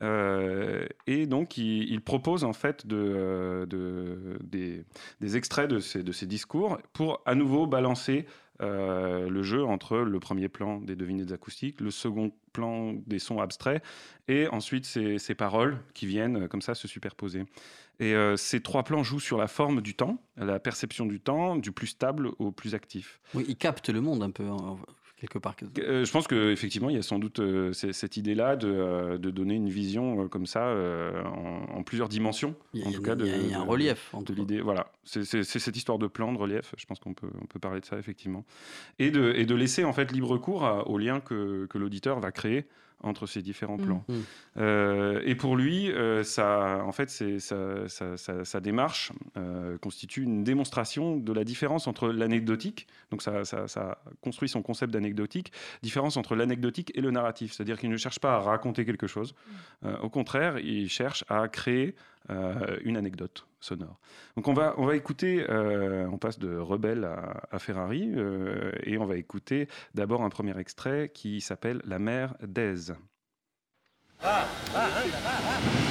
Euh, 0.02 0.86
et 1.08 1.26
donc, 1.26 1.58
il, 1.58 2.02
propose 2.02 2.44
en 2.44 2.54
fait 2.54 2.86
de, 2.86 3.68
des, 4.42 5.38
extraits 5.38 5.70
de 5.70 5.80
ces, 5.80 6.26
discours 6.26 6.80
pour 6.94 7.22
à 7.26 7.36
nouveau 7.36 7.68
balancer 7.68 8.26
le 8.60 9.44
jeu 9.44 9.64
entre 9.64 9.98
le 9.98 10.20
premier 10.20 10.50
plan 10.50 10.80
des 10.82 10.96
devinettes 10.96 11.32
acoustiques, 11.32 11.82
le 11.82 11.92
second 11.92 12.32
plan 12.54 12.94
des 13.06 13.20
sons 13.20 13.40
abstraits, 13.40 13.84
et 14.28 14.48
ensuite 14.48 14.86
ces, 14.86 15.36
paroles 15.36 15.78
qui 15.94 16.06
viennent 16.06 16.48
comme 16.48 16.62
ça 16.62 16.76
se 16.76 16.88
superposer. 16.88 17.46
Et 18.00 18.14
euh, 18.14 18.38
ces 18.38 18.62
trois 18.62 18.84
plans 18.84 19.04
jouent 19.04 19.20
sur 19.20 19.38
la 19.38 19.48
forme 19.48 19.82
du 19.82 19.96
temps, 19.96 20.22
la 20.38 20.60
perception 20.60 21.06
du 21.06 21.20
temps, 21.20 21.56
du 21.56 21.72
plus 21.72 21.88
stable 21.88 22.30
au 22.38 22.52
plus 22.52 22.76
actif. 22.76 23.20
Oui, 23.34 23.46
ils 23.48 23.56
captent 23.56 23.90
le 23.90 24.02
monde 24.02 24.22
un 24.22 24.30
peu. 24.30 24.46
Quelque 25.20 25.40
part. 25.40 25.56
Euh, 25.80 26.06
je 26.06 26.12
pense 26.12 26.28
qu'effectivement, 26.28 26.90
il 26.90 26.96
y 26.96 27.00
a 27.00 27.02
sans 27.02 27.20
doute 27.20 27.40
euh, 27.40 27.74
cette 27.74 28.18
idée-là 28.18 28.56
de, 28.56 29.18
donner 29.18 29.56
une 29.56 29.70
vision 29.70 30.28
comme 30.28 30.46
ça 30.46 30.74
en, 31.26 31.84
plusieurs 31.84 32.10
dimensions. 32.10 32.56
Il 32.74 32.82
y 32.82 32.84
a, 32.84 32.88
en 32.88 32.92
tout 32.92 33.02
cas, 33.02 33.16
il 33.20 33.50
y 33.50 33.54
a 33.54 33.60
un 33.60 33.64
relief. 33.64 34.14
De, 34.26 34.34
l'idée, 34.34 34.62
voilà. 34.62 34.92
C'est 35.04 35.44
cette 35.44 35.76
histoire 35.76 35.98
de 35.98 36.08
plan, 36.08 36.32
de 36.34 36.38
relief. 36.38 36.74
Je 36.78 36.86
pense 36.86 37.00
qu'on 37.00 37.14
peut, 37.14 37.30
on 37.42 37.46
peut 37.46 37.60
parler 37.60 37.82
de 37.82 37.86
ça 37.86 37.98
effectivement, 37.98 38.46
et 39.00 39.12
de, 39.12 39.34
et 39.36 39.46
de 39.46 39.56
laisser 39.56 39.84
en 39.84 39.94
fait 39.94 40.12
libre 40.12 40.38
cours 40.38 40.84
au 40.86 40.98
lien 40.98 41.20
que, 41.20 41.66
que 41.68 41.78
l'auditeur 41.78 42.20
va 42.20 42.32
créer 42.32 42.66
entre 43.04 43.28
ces 43.28 43.42
différents 43.42 43.78
plans. 43.78 44.04
Mm. 44.08 44.14
Mm. 44.14 44.24
Euh, 44.58 45.22
et 45.26 45.36
pour 45.36 45.56
lui, 45.56 45.92
euh, 45.92 46.24
ça, 46.24 46.84
en 46.84 46.92
fait, 46.92 47.10
sa, 47.10 48.60
démarche 48.60 49.12
euh, 49.38 49.78
constitue 49.78 50.24
une 50.24 50.44
démonstration 50.44 51.18
de 51.18 51.34
la 51.34 51.44
différence 51.44 51.88
entre 51.88 52.10
l'anecdotique, 52.10 52.88
donc 53.12 53.22
ça, 53.22 53.46
ça, 53.46 54.00
construit 54.22 54.50
son 54.50 54.62
concept 54.62 54.92
d'anecdotique, 54.92 55.52
différence 55.84 56.18
entre 56.18 56.36
l'anecdotique 56.36 56.92
et 56.96 57.02
le 57.02 57.12
narratif, 57.12 57.54
c'est-à-dire 57.54 57.80
qu'il 57.80 57.90
ne 57.90 57.98
cherche 57.98 58.20
pas 58.20 58.36
à 58.36 58.40
raconter 58.40 58.86
quelque 58.86 59.08
chose, 59.08 59.36
mm. 59.84 59.90
au 60.02 60.10
contraire, 60.10 60.58
il 60.60 60.90
cherche 60.90 61.24
à 61.30 61.48
créer 61.48 61.96
une 62.84 62.98
anecdote 62.98 63.48
sonore. 63.60 64.00
Donc 64.36 64.48
on 64.48 64.54
va, 64.54 64.76
on 64.78 64.86
va 64.86 64.96
écouter, 64.96 65.46
euh, 65.50 66.08
on 66.12 66.18
passe 66.18 66.40
de 66.40 66.56
Rebelle 66.58 67.08
à, 67.52 67.60
Ferrari, 67.60 68.12
euh, 68.16 68.72
et 68.84 68.98
on 68.98 69.06
va 69.06 69.18
écouter 69.18 69.68
d'abord 69.94 70.24
un 70.24 70.30
premier 70.30 70.58
extrait 70.58 71.10
qui 71.14 71.42
s'appelle 71.42 71.82
La 71.86 72.00
mère 72.00 72.36
d'Aise. 72.42 72.96
Ah, 74.24 74.48
ah, 74.76 74.90
ah, 75.26 75.88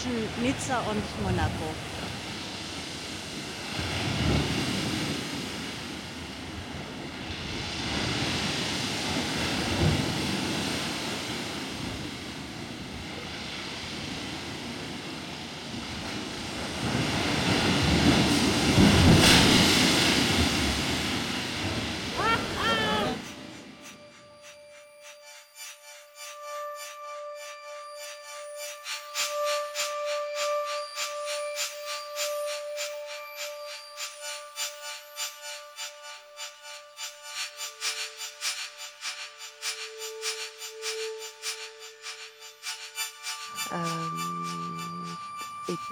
zwischen 0.00 0.42
Nizza 0.42 0.78
und 0.90 1.22
Monaco. 1.22 1.89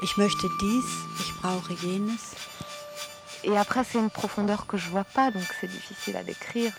Ich 0.03 0.17
möchte 0.17 0.49
dies, 0.61 0.85
ich 1.21 1.35
brauche 1.41 1.75
jenes. 1.81 2.19
Et 3.45 3.57
après, 3.57 3.85
c'est 3.85 3.99
une 3.99 4.11
profondeur 4.11 4.67
que 4.67 4.77
je 4.77 4.89
vois 4.89 5.05
pas, 5.05 5.31
donc 5.31 5.45
c'est 5.61 5.69
difficile 5.69 6.17
à 6.17 6.25
décrire. 6.25 6.73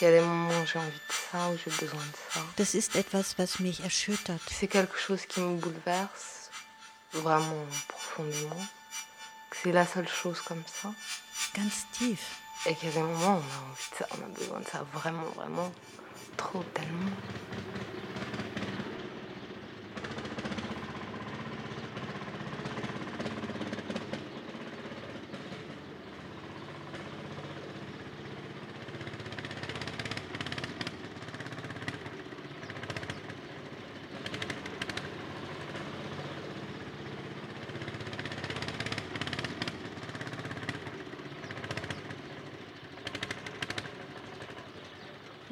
Il 0.00 0.04
y 0.04 0.06
a 0.06 0.10
des 0.12 0.20
moments 0.20 0.48
où 0.48 0.66
j'ai 0.66 0.78
envie 0.78 0.90
de 0.90 1.12
ça, 1.30 1.48
où 1.50 1.58
j'ai 1.64 1.70
besoin 1.70 2.00
de 2.00 2.16
ça. 2.32 2.40
Das 2.56 2.74
ist 2.74 2.96
etwas, 2.96 3.34
was 3.38 3.60
mich 3.60 3.80
erschüttert. 3.80 4.40
C'est 4.48 4.68
quelque 4.68 4.98
chose 4.98 5.26
qui 5.26 5.40
me 5.40 5.56
bouleverse, 5.56 6.50
vraiment 7.12 7.66
profondément. 7.88 8.66
C'est 9.52 9.72
la 9.72 9.86
seule 9.86 10.08
chose 10.08 10.40
comme 10.40 10.62
ça. 10.66 10.92
Ganz 11.54 11.86
tief. 11.92 12.40
Et 12.66 12.74
qu'il 12.74 12.88
y 12.88 12.92
a 12.92 12.94
des 12.94 13.02
moments 13.02 13.36
où 13.36 13.42
on 13.42 13.58
a 13.58 13.70
envie 13.70 13.90
de 13.90 13.96
ça, 13.98 14.06
on 14.18 14.24
a 14.24 14.28
besoin 14.28 14.60
de 14.60 14.66
ça 14.66 14.84
vraiment, 14.92 15.30
vraiment, 15.36 15.72
trop, 16.36 16.62
tellement. 16.74 17.10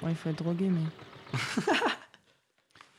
il 0.08 0.16
faut 0.28 0.32
être 0.32 0.44
drogué, 0.44 0.68
mais. 0.68 1.38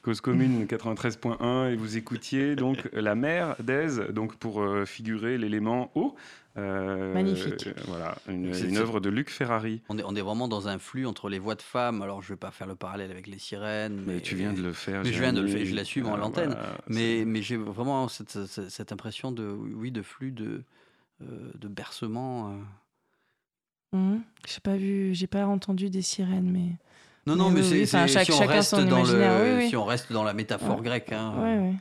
Cause 0.02 0.22
commune 0.22 0.66
93.1 0.66 1.74
et 1.74 1.76
vous 1.76 1.98
écoutiez 1.98 2.56
donc 2.56 2.90
la 2.94 3.16
mer 3.16 3.56
d'Aise, 3.60 4.02
donc 4.12 4.38
pour 4.38 4.62
euh, 4.62 4.86
figurer 4.86 5.38
l'élément 5.38 5.92
eau. 5.96 6.16
Euh, 6.58 7.14
Magnifique. 7.14 7.68
voilà, 7.88 8.18
une, 8.28 8.78
œuvre 8.78 9.00
de 9.00 9.10
Luc 9.10 9.30
Ferrari. 9.30 9.82
On 9.90 9.98
est, 9.98 10.04
on 10.06 10.16
est 10.16 10.22
vraiment 10.22 10.48
dans 10.48 10.68
un 10.68 10.80
flux 10.80 11.06
entre 11.06 11.30
les 11.30 11.38
voix 11.38 11.56
de 11.56 11.62
femmes. 11.62 12.02
Alors, 12.02 12.22
je 12.22 12.32
ne 12.32 12.36
vais 12.36 12.40
pas 12.40 12.52
faire 12.52 12.68
le 12.68 12.76
parallèle 12.76 13.12
avec 13.12 13.28
les 13.28 13.40
sirènes. 13.40 14.04
Mais, 14.08 14.22
tu 14.22 14.36
viens 14.36 14.54
de 14.54 14.62
le 14.62 14.74
faire. 14.74 15.04
Mais 15.04 15.12
je 15.12 15.20
viens 15.20 15.34
de 15.34 15.42
le 15.42 15.48
faire, 15.48 15.66
je 15.66 15.76
l'assume 15.76 16.08
en 16.08 16.18
l'antenne. 16.18 16.56
mais 16.88 17.24
mais 17.26 17.42
j'ai 17.42 17.58
vraiment 17.58 18.08
cette, 18.08 18.46
cette, 18.46 18.92
impression 18.92 19.32
de, 19.32 19.44
oui, 19.44 19.92
de 19.92 20.02
flux, 20.02 20.32
de, 20.32 20.64
euh, 21.22 21.52
de 21.56 21.68
bercement. 21.68 22.58
Mmh. 23.92 24.18
J'ai 24.48 24.62
pas 24.62 24.78
vu, 24.78 25.14
j'ai 25.14 25.28
pas 25.28 25.46
entendu 25.46 25.90
des 25.90 26.02
sirènes, 26.02 26.50
mais. 26.50 26.78
Non, 27.30 27.36
non, 27.36 27.52
mais, 27.52 27.62
c'est, 27.62 27.86
si, 27.86 27.96
on 28.32 28.48
reste 28.48 28.74
dans 28.76 29.04
le, 29.04 29.68
si 29.70 29.76
on 29.76 29.86
reste 29.86 30.12
dans 30.12 30.24
la 30.24 30.34
métaphore 30.34 30.82
grecque. 30.82 31.12
Hein. 31.12 31.74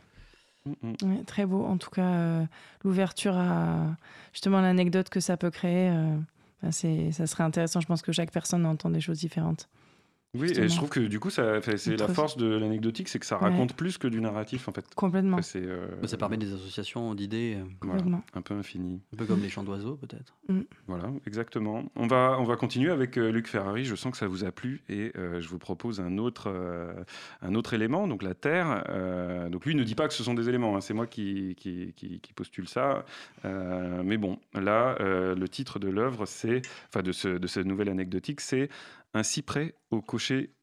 Mm, 0.66 0.92
mm. 1.03 1.24
très 1.24 1.46
beau. 1.46 1.64
En 1.64 1.78
tout 1.78 1.88
cas, 1.88 2.03
euh, 2.03 2.44
l'ouverture 2.84 3.34
à 3.34 3.96
justement 4.34 4.61
l'anecdote 4.61 5.09
que 5.09 5.20
ça 5.20 5.38
peut 5.38 5.51
créer, 5.51 5.88
euh, 5.88 6.16
c'est, 6.70 7.12
ça 7.12 7.26
serait 7.26 7.44
intéressant. 7.44 7.80
Je 7.80 7.86
pense 7.86 8.03
que 8.03 8.12
chaque 8.12 8.30
personne 8.30 8.66
entend 8.66 8.90
des 8.90 9.01
choses 9.01 9.20
différentes. 9.20 9.70
Oui, 10.39 10.51
et 10.53 10.68
je 10.68 10.76
trouve 10.76 10.89
que 10.91 11.01
du 11.01 11.18
coup, 11.20 11.30
c'est 11.30 11.43
la 11.97 12.09
force 12.09 12.36
de 12.36 12.47
l'anecdotique, 12.47 13.09
c'est 13.09 13.18
que 13.18 13.26
ça 13.26 13.36
Ouais. 13.41 13.51
raconte 13.51 13.74
plus 13.74 13.99
que 13.99 14.09
du 14.09 14.20
narratif 14.20 14.68
en 14.68 14.72
fait. 14.72 14.84
Complètement. 14.95 15.39
Euh, 15.57 15.86
Ça 16.05 16.16
permet 16.16 16.36
des 16.36 16.53
associations 16.53 17.14
d'idées, 17.14 17.57
euh, 17.59 17.64
voilà, 17.82 18.03
un 18.34 18.43
peu 18.43 18.55
infini. 18.55 19.01
un 19.12 19.16
peu 19.16 19.24
comme 19.26 19.41
les 19.43 19.49
chants 19.49 19.62
d'oiseaux 19.64 19.97
peut-être. 19.97 20.36
Voilà, 20.86 21.11
exactement. 21.26 21.84
On 21.97 22.07
va, 22.07 22.36
on 22.39 22.45
va 22.45 22.57
continuer 22.57 22.91
avec 22.91 23.16
euh, 23.18 23.30
Luc 23.30 23.47
Ferrari. 23.49 23.84
Je 23.84 23.95
sens 23.95 24.12
que 24.12 24.18
ça 24.18 24.26
vous 24.26 24.45
a 24.45 24.53
plu 24.53 24.82
et 24.89 25.12
euh, 25.16 25.41
je 25.41 25.49
vous 25.49 25.59
propose 25.59 26.01
un 26.01 26.18
autre, 26.18 26.49
euh, 26.49 26.93
un 27.43 27.55
autre 27.55 27.74
élément, 27.74 28.07
donc 28.09 28.22
la 28.22 28.34
Terre. 28.34 28.84
Euh, 28.89 29.49
donc 29.49 29.66
lui 29.66 29.74
ne 29.74 29.84
dit 29.84 29.95
pas 29.95 30.09
que 30.09 30.14
ce 30.14 30.22
sont 30.22 30.34
des 30.34 30.49
éléments, 30.49 30.76
hein, 30.76 30.80
c'est 30.80 30.95
moi 30.95 31.07
qui, 31.07 31.55
qui, 31.57 31.93
qui- 31.97 32.20
qui 32.20 32.32
postule 32.32 32.68
ça. 32.68 33.05
Euh, 33.45 34.03
mais 34.05 34.16
bon, 34.16 34.39
là, 34.55 34.97
euh, 35.01 35.34
le 35.34 35.49
titre 35.49 35.78
de 35.78 35.89
l'œuvre, 35.89 36.26
c'est, 36.26 36.62
enfin 36.89 37.03
de, 37.03 37.12
ce, 37.12 37.28
de 37.28 37.47
cette 37.47 37.66
nouvelle 37.66 37.89
anecdotique, 37.89 38.41
c'est 38.41 38.68
Un 39.15 39.23
cyprès 39.23 39.75
au 39.91 40.03
coucher, 40.03 40.55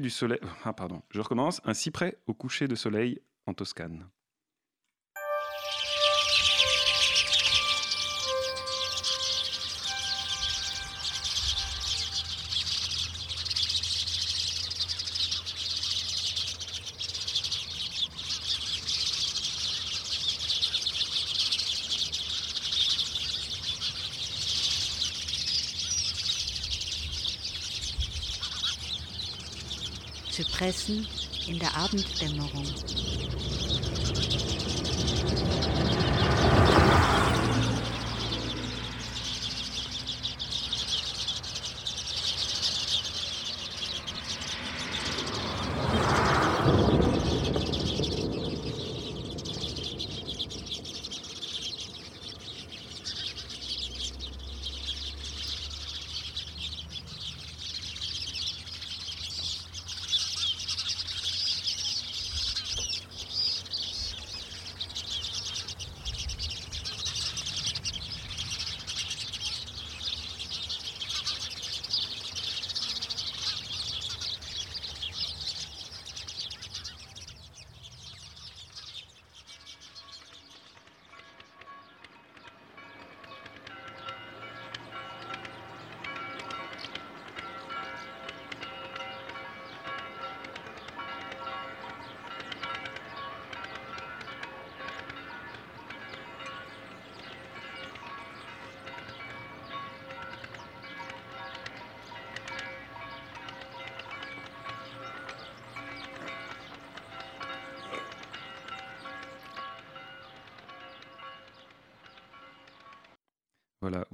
du 0.00 0.10
soleil. 0.10 0.40
Ah, 0.64 0.72
pardon, 0.72 1.02
je 1.10 1.20
recommence. 1.20 1.60
Un 1.64 1.74
cyprès 1.74 2.18
au 2.26 2.34
coucher 2.34 2.68
de 2.68 2.74
soleil 2.74 3.20
en 3.46 3.54
Toscane. 3.54 4.08
Zypressen 30.64 31.06
in 31.46 31.58
der 31.58 31.74
Abenddämmerung. 31.74 33.03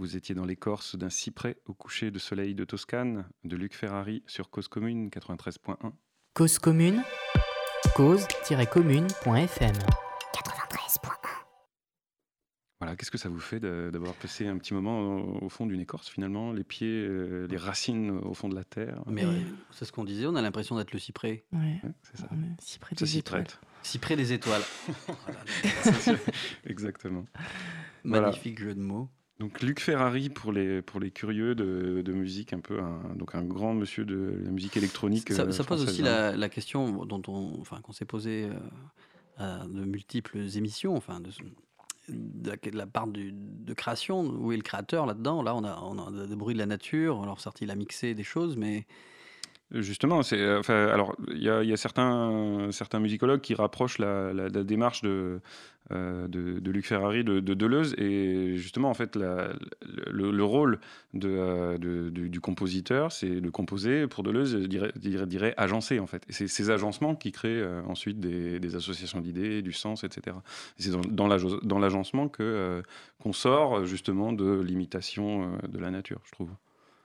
Vous 0.00 0.16
étiez 0.16 0.34
dans 0.34 0.46
l'écorce 0.46 0.96
d'un 0.96 1.10
cyprès 1.10 1.58
au 1.66 1.74
coucher 1.74 2.10
de 2.10 2.18
soleil 2.18 2.54
de 2.54 2.64
Toscane, 2.64 3.26
de 3.44 3.54
Luc 3.54 3.74
Ferrari 3.74 4.22
sur 4.26 4.48
Cause 4.48 4.66
Commune 4.66 5.10
93.1. 5.10 5.92
Cause 6.32 6.58
commune 6.58 7.02
cause-commune.fm 7.94 9.74
Voilà, 12.78 12.96
qu'est-ce 12.96 13.10
que 13.10 13.18
ça 13.18 13.28
vous 13.28 13.40
fait 13.40 13.60
d'avoir 13.60 14.14
passé 14.14 14.46
un 14.46 14.56
petit 14.56 14.72
moment 14.72 15.18
au, 15.42 15.50
fond 15.50 15.66
d'une 15.66 15.82
écorce 15.82 16.08
finalement, 16.08 16.50
les 16.54 16.64
pieds, 16.64 17.04
euh, 17.06 17.46
les 17.46 17.58
racines 17.58 18.10
au 18.10 18.32
fond 18.32 18.48
de 18.48 18.54
la 18.54 18.64
terre? 18.64 19.02
Mais 19.06 19.26
euh, 19.26 19.38
c'est 19.70 19.84
ce 19.84 19.92
qu'on 19.92 20.04
disait, 20.04 20.24
on 20.24 20.34
a 20.34 20.40
l'impression 20.40 20.78
d'être 20.78 20.92
le 20.92 20.98
cyprès. 20.98 21.44
Ouais. 21.52 21.78
Ouais, 21.84 21.92
C'est 22.04 22.22
ça. 22.22 22.28
On 22.30 22.36
est 22.36 22.56
si 22.58 22.78
près 22.78 22.96
Ça 22.96 23.04
des 23.04 23.18
étoiles. 23.18 23.46
Cyprès 23.82 24.16
des 24.16 24.32
étoiles. 24.32 24.62
Exactement. 26.64 27.26
Voilà. 28.02 28.28
Magnifique 28.28 28.58
jeu 28.58 28.74
de 28.74 28.80
mots. 28.80 29.10
Donc 29.40 29.62
Luc 29.62 29.80
Ferrari 29.80 30.28
pour 30.28 30.52
les, 30.52 30.82
pour 30.82 31.00
les 31.00 31.10
curieux 31.10 31.54
de, 31.54 32.02
de 32.04 32.12
musique, 32.12 32.52
un 32.52 32.60
peu 32.60 32.78
un, 32.78 33.14
donc 33.16 33.34
un 33.34 33.42
grand 33.42 33.72
monsieur 33.72 34.04
de 34.04 34.38
la 34.44 34.50
musique 34.50 34.76
électronique. 34.76 35.32
Ça, 35.32 35.44
euh, 35.44 35.50
ça 35.50 35.64
pose 35.64 35.82
aussi 35.82 36.02
hein. 36.02 36.04
la, 36.04 36.36
la 36.36 36.48
question 36.50 37.06
dont 37.06 37.22
on, 37.26 37.58
enfin, 37.58 37.80
qu'on 37.80 37.92
s'est 37.92 38.04
posée 38.04 38.50
euh, 38.50 39.62
à 39.62 39.66
de 39.66 39.82
multiples 39.86 40.40
émissions, 40.56 40.94
enfin, 40.94 41.20
de, 41.20 41.30
de 42.10 42.50
la, 42.50 42.56
de 42.56 42.76
la 42.76 42.86
part 42.86 43.06
du- 43.06 43.32
de 43.32 43.72
création. 43.72 44.20
Où 44.20 44.52
est 44.52 44.56
le 44.58 44.62
créateur 44.62 45.06
là-dedans? 45.06 45.42
Là, 45.42 45.56
on 45.56 45.64
a, 45.64 45.80
on 45.84 45.98
a 46.22 46.26
des 46.26 46.36
bruits 46.36 46.54
de 46.54 46.60
la 46.60 46.66
nature. 46.66 47.22
Alors, 47.22 47.40
certes, 47.40 47.62
il 47.62 47.70
a 47.70 47.76
mixé 47.76 48.14
des 48.14 48.22
choses, 48.22 48.58
mais 48.58 48.86
Justement, 49.72 50.24
c'est, 50.24 50.40
euh, 50.40 50.92
alors 50.92 51.14
il 51.28 51.44
y 51.44 51.48
a, 51.48 51.76
certains, 51.76 52.68
musicologues 52.98 53.40
qui 53.40 53.54
rapprochent 53.54 53.98
la, 53.98 54.48
démarche 54.50 55.02
de, 55.02 55.40
euh, 55.92 56.26
de, 56.26 56.70
Luc 56.72 56.86
Ferrari 56.86 57.22
de, 57.22 57.38
de 57.38 57.54
Deleuze 57.54 57.94
et 57.96 58.56
justement 58.56 58.90
en 58.90 58.94
fait 58.94 59.14
le, 59.14 59.52
le 60.10 60.44
rôle 60.44 60.80
euh, 61.22 61.78
du, 61.78 62.40
compositeur, 62.40 63.12
c'est 63.12 63.40
de 63.40 63.48
composer 63.48 64.08
pour 64.08 64.24
Deleuze, 64.24 64.60
je 64.60 64.66
dirais, 64.66 64.92
dirais, 64.96 65.54
agencer 65.56 66.00
en 66.00 66.08
fait. 66.08 66.24
Et 66.28 66.32
c'est 66.32 66.48
ces 66.48 66.70
agencements 66.70 67.14
qui 67.14 67.30
créent 67.30 67.64
ensuite 67.86 68.18
des, 68.18 68.74
associations 68.74 69.20
d'idées, 69.20 69.62
du 69.62 69.72
sens, 69.72 70.02
etc. 70.02 70.36
Et 70.80 70.82
c'est 70.82 70.90
dans, 70.90 71.00
dans 71.00 71.28
l'age- 71.28 71.60
dans 71.62 71.78
l'agencement 71.78 72.28
que 72.28 72.82
qu'on 73.22 73.32
sort 73.32 73.84
justement 73.84 74.32
de 74.32 74.60
l'imitation 74.60 75.52
de 75.68 75.78
la 75.78 75.92
nature, 75.92 76.20
je 76.24 76.32
trouve. 76.32 76.50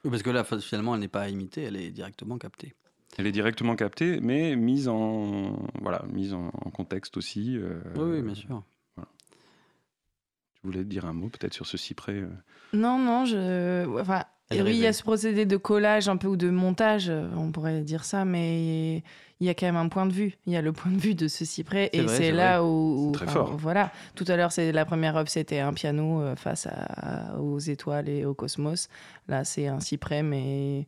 Parce 0.10 0.24
que 0.24 0.30
là, 0.30 0.44
finalement, 0.44 0.96
elle 0.96 1.02
n'est 1.02 1.08
pas 1.08 1.30
imitée, 1.30 1.64
elle 1.64 1.76
est 1.78 1.92
directement 1.92 2.38
captée. 2.38 2.74
Elle 3.18 3.28
est 3.28 3.32
directement 3.32 3.76
captée, 3.76 4.20
mais 4.22 4.56
mise 4.56 4.88
en, 4.88 5.68
voilà, 5.82 6.04
mise 6.12 6.34
en, 6.34 6.48
en 6.48 6.70
contexte 6.72 7.18
aussi. 7.18 7.58
euh, 7.58 7.80
oui, 7.96 8.18
oui, 8.18 8.22
bien 8.22 8.36
sûr. 8.36 8.64
Tu 8.98 10.62
voulais 10.72 10.84
dire 10.84 11.06
un 11.06 11.14
mot 11.14 11.30
peut-être 11.30 11.54
sur 11.54 11.68
ce 11.68 11.78
cyprès 11.78 12.14
euh, 12.16 12.28
Non, 12.74 12.98
non, 12.98 13.26
je. 13.26 13.86
Enfin, 14.00 14.26
Elle 14.50 14.62
oui, 14.64 14.72
il 14.72 14.78
y 14.78 14.86
a 14.88 14.94
ce 14.94 15.02
procédé 15.04 15.46
de 15.46 15.58
collage 15.58 16.08
un 16.08 16.18
peu 16.18 16.28
ou 16.28 16.36
de 16.38 16.50
montage, 16.50 17.10
euh, 17.10 17.28
on 17.36 17.52
pourrait 17.52 17.82
dire 17.82 18.04
ça, 18.06 18.26
mais 18.26 18.98
il 19.40 19.48
y 19.48 19.50
a 19.50 19.54
quand 19.56 19.66
même 19.66 19.76
un 19.76 19.90
point 19.90 20.06
de 20.06 20.14
vue. 20.14 20.38
Il 20.46 20.54
y 20.54 20.56
a 20.56 20.62
le 20.62 20.72
point 20.72 20.92
de 20.92 20.98
vue 21.00 21.16
de 21.16 21.28
ce 21.28 21.46
cyprès, 21.46 21.90
C'est 21.94 22.04
et 22.04 22.08
c'est 22.08 22.32
là 22.32 22.64
où. 22.64 23.12
très 23.14 23.26
enfin, 23.26 23.34
fort. 23.34 23.58
Voilà. 23.58 23.92
Tout 24.14 24.26
à 24.28 24.36
l'heure, 24.38 24.52
c'est 24.52 24.72
la 24.72 24.86
première 24.86 25.18
œuvre, 25.18 25.30
c'était 25.30 25.60
un 25.60 25.74
piano 25.74 26.22
euh, 26.22 26.36
face 26.36 26.68
à- 26.68 27.38
aux 27.40 27.58
étoiles 27.60 28.08
et 28.08 28.24
au 28.26 28.34
cosmos. 28.36 28.88
Là, 29.28 29.44
c'est 29.44 29.68
un 29.68 29.80
cyprès, 29.80 30.22
mais. 30.22 30.86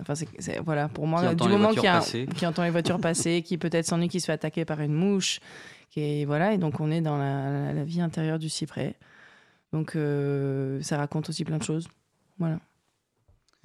Enfin, 0.00 0.14
c'est- 0.14 0.60
voilà, 0.64 0.88
pour 0.88 1.06
moi, 1.08 1.20
Qui 1.30 1.34
du 1.36 1.48
moment 1.48 1.72
y 1.82 1.86
a 1.86 2.00
qui 2.36 2.46
entend 2.46 2.62
les 2.62 2.70
voitures 2.70 3.00
passer, 3.00 3.42
qui 3.42 3.58
peut-être 3.58 3.86
s'ennuie, 3.86 4.08
qui 4.08 4.20
se 4.20 4.26
fait 4.26 4.32
attaquer 4.32 4.64
par 4.64 4.80
une 4.80 4.92
mouche, 4.92 5.40
qui 5.90 6.00
est- 6.00 6.24
voilà, 6.24 6.52
et 6.52 6.58
donc 6.58 6.78
on 6.78 6.90
est 6.92 7.00
dans 7.00 7.16
la, 7.18 7.50
la- 7.50 7.72
la 7.72 7.84
vie 7.84 8.00
intérieure 8.00 8.38
du 8.38 8.48
cyprès. 8.48 8.94
Donc 9.72 9.96
euh, 9.96 10.80
ça 10.82 10.98
raconte 10.98 11.30
aussi 11.30 11.44
plein 11.44 11.58
de 11.58 11.64
choses. 11.64 11.88
Voilà. 12.38 12.60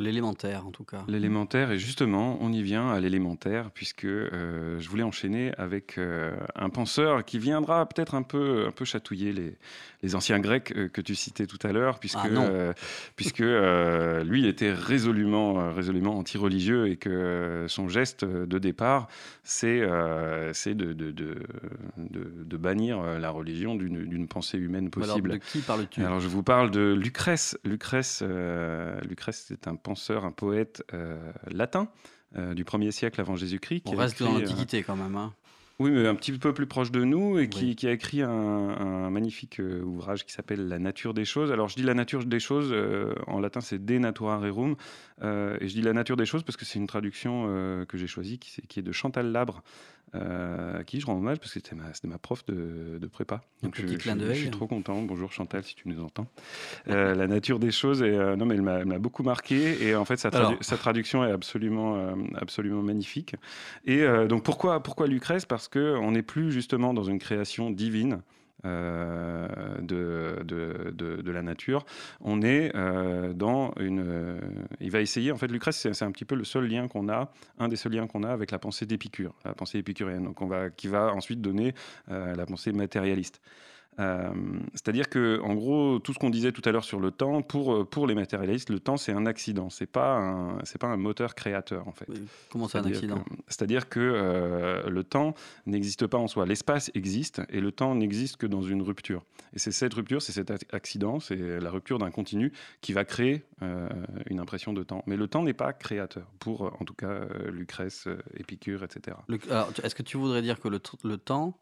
L'élémentaire, 0.04 0.68
en 0.68 0.72
tout 0.72 0.84
cas. 0.84 1.04
L'élémentaire, 1.08 1.72
et 1.72 1.80
justement, 1.80 2.38
on 2.42 2.52
y 2.52 2.62
vient 2.62 2.90
à 2.92 3.00
l'élémentaire, 3.00 3.72
puisque 3.72 4.06
euh, 4.06 4.78
je 4.80 4.90
voulais 4.90 5.04
enchaîner 5.04 5.54
avec 5.58 5.98
euh, 5.98 6.36
un 6.56 6.70
penseur 6.70 7.24
qui 7.24 7.40
viendra 7.40 7.88
peut-être 7.88 8.14
un 8.16 8.24
peu, 8.24 8.66
un 8.68 8.72
peu 8.72 8.86
chatouiller 8.86 9.32
les, 9.34 9.56
les 10.04 10.16
anciens 10.16 10.40
Grecs 10.40 10.74
euh, 10.76 10.90
que 10.90 11.02
tu 11.02 11.16
citais 11.16 11.48
tout 11.48 11.60
à 11.64 11.72
l'heure, 11.72 12.00
puisque, 12.00 12.18
Ah 12.22 12.74
puisque 13.16 13.44
lui 14.26 14.46
était 14.48 14.74
résolument, 14.74 15.72
résolument 15.74 16.18
anti-religieux 16.18 16.88
et 16.90 16.98
que 16.98 17.66
son 17.70 17.88
geste 17.88 18.26
de 18.26 18.60
départ, 18.60 19.08
c'est 19.44 19.80
de, 19.80 20.74
de, 20.74 21.12
de, 21.12 21.12
de- 21.12 22.44
de 22.44 22.58
bannir 22.58 23.02
la 23.20 23.30
religion 23.30 23.76
d'une 23.76 24.28
pensée 24.28 24.58
humaine 24.58 24.90
Alors, 24.96 25.08
possible. 25.08 25.30
de 25.32 25.38
qui 25.38 25.60
parles-tu? 25.60 26.04
Alors 26.04 26.20
je 26.20 26.28
vous 26.28 26.44
parle 26.44 26.72
de 26.72 26.94
Lucrèce. 26.94 27.58
Lucrèce, 27.64 28.24
Lucrèce 29.08 29.46
c'est 29.48 29.68
un 29.68 29.76
penseur 29.76 29.93
penseur, 29.94 30.26
un 30.26 30.32
poète 30.32 30.84
latin 31.48 31.88
du 32.36 32.64
1er 32.64 32.92
siècle 32.92 33.22
avant 33.22 33.36
Jésus-Christ. 33.36 33.84
On 33.86 33.96
reste 33.96 34.24
dans 34.24 34.34
l'Antiquité 34.34 34.82
quand 34.82 34.96
même. 34.96 35.16
Hein. 35.16 35.34
Oui, 35.80 35.90
mais 35.90 36.08
un 36.08 36.14
petit 36.14 36.32
peu 36.34 36.54
plus 36.54 36.68
proche 36.68 36.92
de 36.92 37.04
nous 37.04 37.40
et 37.40 37.50
qui, 37.50 37.88
a 37.88 37.92
écrit 37.92 38.22
un, 38.22 39.10
magnifique 39.10 39.60
euh, 39.60 39.82
ouvrage 39.82 40.24
qui 40.24 40.32
s'appelle 40.32 40.68
La 40.68 40.78
nature 40.78 41.16
des 41.16 41.26
choses. 41.26 41.52
Alors 41.52 41.68
je 41.68 41.76
dis 41.76 41.82
la 41.82 41.96
nature 41.96 42.24
des 42.24 42.40
choses, 42.40 42.70
euh, 42.72 43.16
en 43.26 43.40
latin 43.40 43.60
c'est 43.60 43.84
De 43.84 43.98
Natura 43.98 44.38
Rerum, 44.38 44.76
euh, 45.24 45.58
et 45.60 45.68
je 45.68 45.74
dis 45.74 45.82
la 45.82 45.94
nature 45.94 46.16
des 46.16 46.28
choses 46.28 46.44
parce 46.44 46.58
que 46.58 46.66
c'est 46.66 46.78
une 46.78 46.86
traduction 46.86 47.86
que 47.88 47.98
j'ai 47.98 48.08
choisie 48.08 48.38
qui, 48.38 48.62
qui, 48.68 48.80
est 48.80 48.84
de 48.84 48.92
Chantal 48.92 49.32
Labre, 49.32 49.64
euh, 50.16 50.80
à 50.80 50.84
qui 50.84 51.00
je 51.00 51.06
rends 51.06 51.18
hommage 51.18 51.40
parce 51.40 51.54
que 51.54 51.60
c'était 51.60 51.76
ma, 51.76 51.86
ma, 52.04 52.18
prof 52.18 52.46
de, 52.46 52.98
de 53.00 53.08
prépa. 53.08 53.42
Donc 53.64 53.76
je, 53.76 53.88
je, 53.88 54.34
suis 54.34 54.52
trop 54.52 54.68
content. 54.68 55.02
Bonjour 55.02 55.32
Chantal, 55.32 55.64
si 55.64 55.76
tu 55.76 55.88
nous 55.88 56.04
entends. 56.04 56.28
Euh, 56.88 57.16
la 57.16 57.28
nature 57.28 57.60
des 57.60 57.72
choses, 57.72 58.02
et, 58.04 58.10
euh, 58.10 58.36
non, 58.36 58.46
mais 58.46 58.56
elle 58.56 58.62
m'a 58.62 59.00
beaucoup 59.00 59.24
marqué. 59.24 59.84
Et 59.84 59.96
en 59.96 60.06
fait, 60.06 60.18
sa, 60.18 60.30
sa 60.62 60.78
traduction 60.78 61.26
est 61.26 61.32
absolument, 61.32 62.16
absolument 62.36 62.82
magnifique. 62.82 63.36
Et 63.86 64.06
donc, 64.28 64.44
pourquoi, 64.44 64.84
pourquoi 64.84 65.08
Lucrèce 65.08 65.46
Parce 65.46 65.68
qu'on 65.68 66.12
n'est 66.12 66.22
plus 66.22 66.52
justement 66.52 66.94
dans 66.94 67.04
une 67.04 67.20
création 67.20 67.72
divine. 67.72 68.22
Euh, 68.66 69.48
de, 69.82 70.42
de, 70.46 71.22
de, 71.22 71.32
la 71.32 71.42
nature. 71.42 71.86
On 72.22 72.42
est 72.42 72.74
euh, 72.76 73.34
dans 73.34 73.74
une. 73.78 74.00
Euh, 74.00 74.40
il 74.80 74.90
va 74.90 75.02
essayer, 75.02 75.34
en 75.34 75.36
fait, 75.36 75.48
Lucrèce, 75.48 75.92
c'est 75.92 76.06
un 76.06 76.12
petit 76.12 76.24
peu 76.24 76.36
le 76.36 76.46
seul 76.46 76.68
lien 76.68 76.88
qu'on 76.88 77.10
a, 77.10 77.30
un 77.60 77.68
des 77.68 77.76
seuls 77.76 77.92
liens 77.92 78.08
qu'on 78.08 78.24
a 78.24 78.30
avec 78.30 78.52
la 78.52 78.60
pensée 78.60 78.86
d'Épicure, 78.86 79.36
la 79.44 79.54
pensée 79.54 79.80
épicurienne, 79.80 80.24
donc 80.24 80.42
on 80.42 80.48
va, 80.48 80.70
qui 80.70 80.88
va 80.88 81.14
ensuite 81.14 81.42
donner 81.42 81.74
la 82.08 82.46
pensée 82.46 82.72
matérialiste. 82.72 83.42
Euh, 84.00 84.32
c'est-à-dire 84.74 85.10
que, 85.10 85.40
en 85.42 85.54
gros, 85.54 86.00
tout 86.00 86.14
ce 86.14 86.20
qu'on 86.20 86.30
disait 86.30 86.52
tout 86.52 86.62
à 86.66 86.72
l'heure 86.72 86.84
sur 86.84 87.00
le 87.00 87.12
temps, 87.12 87.42
pour, 87.42 87.74
euh, 87.74 87.86
pour 87.86 88.08
les 88.08 88.16
matérialistes, 88.16 88.70
le 88.70 88.80
temps 88.80 88.98
c'est 88.98 89.12
un 89.12 89.26
accident, 89.26 89.70
c'est 89.70 89.86
pas 89.86 90.18
un, 90.18 90.58
c'est 90.64 90.80
pas 90.80 90.88
un 90.88 90.98
moteur 90.98 91.36
créateur 91.36 91.88
en 91.88 91.92
fait. 91.92 92.08
comment 92.50 92.68
c'est 92.68 92.80
un 92.80 92.86
accident 92.86 93.24
C'est-à-dire 93.48 93.90
que 93.90 94.00
euh, 94.00 94.90
le 94.90 95.04
temps 95.04 95.36
n'existe 95.66 96.08
pas 96.08 96.18
en 96.18 96.28
soi, 96.28 96.46
l'espace 96.46 96.92
existe 96.94 97.42
et 97.50 97.60
le 97.60 97.72
temps 97.72 97.96
n'existe 97.96 98.38
que 98.38 98.48
dans 98.48 98.62
une 98.62 98.82
rupture. 98.82 99.24
Et 99.54 99.60
c'est 99.60 99.72
cette 99.72 99.94
rupture, 99.94 100.22
c'est 100.22 100.32
cet 100.32 100.52
accident, 100.74 101.20
c'est 101.20 101.60
la 101.60 101.70
rupture 101.70 102.00
d'un 102.00 102.12
continu 102.12 102.52
qui 102.82 102.94
va 102.94 103.06
créer 103.06 103.46
une 104.30 104.40
impression 104.40 104.74
de 104.74 104.84
temps. 104.84 105.04
Mais 105.08 105.16
le 105.16 105.28
temps 105.28 105.44
n'est 105.44 105.54
pas 105.54 105.72
créateur, 105.72 106.28
pour 106.40 106.64
en 106.64 106.86
tout 106.86 106.94
cas 106.94 107.22
Lucrèce, 107.50 108.08
Épicure, 108.36 108.84
etc. 108.84 109.18
alors, 109.50 109.70
est-ce 109.84 109.96
que 109.96 110.04
tu 110.04 110.18
voudrais 110.18 110.42
dire 110.42 110.60
que 110.60 110.68
le, 110.68 110.82
le 111.04 111.18
temps 111.18 111.58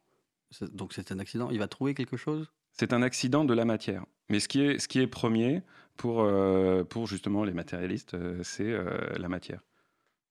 donc 0.73 0.94
c'est 0.94 1.11
un 1.11 1.19
accident. 1.19 1.49
Il 1.52 1.60
va 1.60 1.68
trouver 1.68 1.94
quelque 1.94 2.18
chose? 2.18 2.52
C'est 2.73 2.94
un 2.94 3.02
accident 3.02 3.45
de 3.45 3.53
la 3.53 3.65
matière. 3.65 4.06
Mais 4.30 4.40
ce 4.40 4.48
qui 4.48 4.61
est, 4.61 4.80
ce 4.80 4.88
qui 4.88 4.99
est 4.99 5.07
premier 5.07 5.61
pour, 5.98 6.22
euh, 6.22 6.84
pour 6.84 7.07
justement 7.07 7.44
les 7.44 7.53
matérialistes, 7.53 8.14
euh, 8.14 8.41
c'est 8.44 8.72
euh, 8.72 8.98
la 9.18 9.28
matière. 9.28 9.61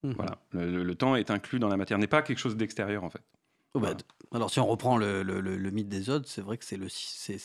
Mmh. 0.03 0.13
Voilà. 0.13 0.39
Le, 0.51 0.95
temps 0.95 1.15
est 1.15 1.29
inclus 1.29 1.59
dans 1.59 1.69
la 1.69 1.77
matière, 1.77 1.99
n'est 1.99 2.07
pas 2.07 2.23
quelque 2.23 2.39
chose 2.39 2.57
d'extérieur 2.57 3.03
en 3.03 3.09
fait. 3.09 3.21
Oh, 3.73 3.79
bah, 3.79 3.95
alors 4.33 4.49
si 4.49 4.59
on 4.59 4.65
reprend 4.65 4.97
le, 4.97 5.21
le 5.21 5.71
mythe 5.71 5.87
des 5.87 6.09
Odes, 6.09 6.25
c'est 6.25 6.41
vrai 6.41 6.57
que 6.57 6.65
c'est 6.65 6.77
le, 6.77 6.87
c'est, 6.89 7.37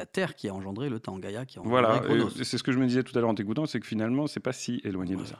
la 0.00 0.06
Terre 0.06 0.34
qui 0.34 0.48
a 0.48 0.54
engendré 0.54 0.88
le 0.88 0.98
temps, 0.98 1.18
Gaïa 1.18 1.44
qui 1.44 1.58
a 1.58 1.60
engendré 1.60 1.82
Voilà, 1.82 2.02
c'est 2.42 2.56
ce 2.56 2.62
que 2.62 2.72
je 2.72 2.78
me 2.78 2.86
disais 2.86 3.02
tout 3.02 3.16
à 3.18 3.20
l'heure 3.20 3.28
en 3.28 3.34
t'écoutant, 3.34 3.66
c'est 3.66 3.80
que 3.80 3.86
finalement, 3.86 4.26
c'est 4.26 4.40
pas 4.40 4.54
si 4.54 4.80
éloigné 4.82 5.14
de 5.14 5.24
ça. 5.24 5.38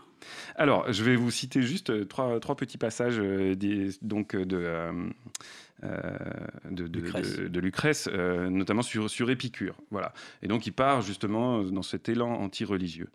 Alors, 0.55 0.93
je 0.93 1.03
vais 1.03 1.17
vous 1.17 1.31
citer 1.31 1.63
juste 1.63 1.89
euh, 1.89 2.05
trois, 2.05 2.39
trois 2.41 2.57
petits 2.57 2.77
passages 2.77 3.19
euh, 3.19 3.55
des, 3.55 3.89
donc 4.03 4.37
de, 4.37 4.59
euh, 4.59 6.19
de, 6.71 6.87
de, 6.87 7.61
Lucrèce, 7.61 8.07
notamment 8.07 8.83
sur, 8.83 9.09
sur 9.09 9.31
Épicure. 9.31 9.77
Voilà. 9.91 10.13
Et 10.43 10.49
donc, 10.49 10.67
il 10.67 10.73
part 10.73 11.01
justement 11.01 11.63
dans 11.63 11.83
cet 11.83 12.11
élan 12.11 12.31
anti-religieux. 12.31 13.09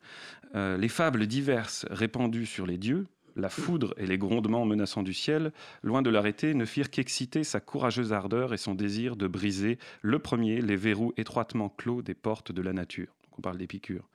les 0.55 0.89
fables 0.89 1.27
diverses 1.27 1.85
répandues 1.91 2.47
sur 2.47 2.65
les 2.65 2.80
dieux, 2.80 3.05
la 3.35 3.49
foudre 3.49 3.93
et 3.97 4.05
les 4.05 4.17
grondements 4.17 4.65
menaçants 4.65 5.03
du 5.03 5.13
ciel, 5.13 5.51
loin 5.83 6.01
de 6.01 6.09
l'arrêter, 6.09 6.53
ne 6.53 6.65
firent 6.65 6.89
qu'exciter 6.89 7.43
sa 7.43 7.59
courageuse 7.59 8.13
ardeur 8.13 8.53
et 8.53 8.57
son 8.57 8.75
désir 8.75 9.15
de 9.15 9.27
briser, 9.27 9.77
le 10.01 10.19
premier, 10.19 10.61
les 10.61 10.75
verrous 10.75 11.13
étroitement 11.17 11.69
clos 11.69 12.01
des 12.01 12.15
portes 12.15 12.51
de 12.51 12.61
la 12.61 12.73
nature. 12.73 13.15
on 13.37 13.41
parle 13.41 13.57
d'Épicure. 13.57 14.07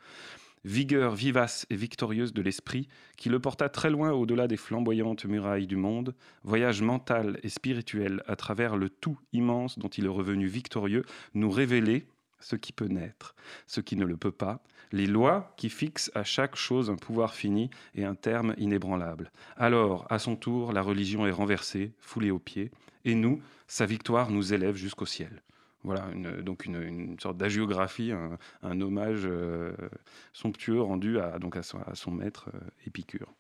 Vigueur 0.65 1.15
vivace 1.15 1.65
et 1.71 1.77
victorieuse 1.77 2.35
de 2.35 2.43
l'esprit, 2.43 2.89
qui 3.17 3.31
le 3.31 3.41
porta 3.41 3.71
très 3.71 3.89
loin 3.89 4.13
au-delà 4.13 4.47
des 4.47 4.59
flamboyantes 4.59 5.25
murailles 5.25 5.67
du 5.67 5.77
monde, 5.77 6.15
voyage 6.45 6.83
mental 6.83 7.41
et 7.43 7.49
spirituel 7.49 8.23
à 8.27 8.37
travers 8.37 8.77
le 8.77 8.91
tout 8.91 9.19
immense 9.33 9.79
dont 9.79 9.89
il 9.89 10.05
est 10.05 10.09
revenu 10.09 10.47
victorieux, 10.47 11.05
nous 11.33 11.51
révéler, 11.51 12.07
ce 12.41 12.57
qui 12.57 12.73
peut 12.73 12.87
naître, 12.87 13.35
ce 13.67 13.81
qui 13.81 13.97
ne 13.97 14.05
le 14.05 14.17
peut 14.17 14.33
pas, 14.33 14.63
les 14.93 15.07
lois 15.07 15.53
qui 15.57 15.69
fixent 15.71 16.11
à 16.15 16.25
chaque 16.25 16.57
chose 16.57 16.91
un 16.91 16.97
pouvoir 16.97 17.35
fini 17.35 17.71
et 17.95 18.05
un 18.05 18.15
terme 18.15 18.55
inébranlable. 18.59 19.31
Alors, 19.57 20.07
à 20.11 20.19
son 20.19 20.37
tour, 20.37 20.73
la 20.73 20.83
religion 20.83 21.27
est 21.27 21.31
renversée, 21.31 21.93
foulée 22.01 22.31
aux 22.31 22.39
pieds, 22.39 22.71
et 23.05 23.15
nous, 23.15 23.41
sa 23.67 23.87
victoire 23.87 24.31
nous 24.31 24.53
élève 24.53 24.77
jusqu'au 24.77 25.07
ciel. 25.07 25.43
Voilà, 25.83 26.11
donc 26.43 26.67
une, 26.67 27.19
sorte 27.19 27.39
d'agiographie, 27.39 28.13
un, 28.13 28.81
hommage 28.83 29.23
euh, 29.25 29.73
somptueux 30.35 30.83
rendu 30.83 31.19
à, 31.19 31.39
donc 31.39 31.57
à, 31.57 31.63
son, 31.63 32.11
maître 32.11 32.51
euh, 32.55 32.59
Épicure 32.87 33.33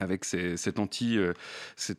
avec 0.00 0.24
cette 0.24 0.78
anti, 0.78 1.18
euh, 1.18 1.32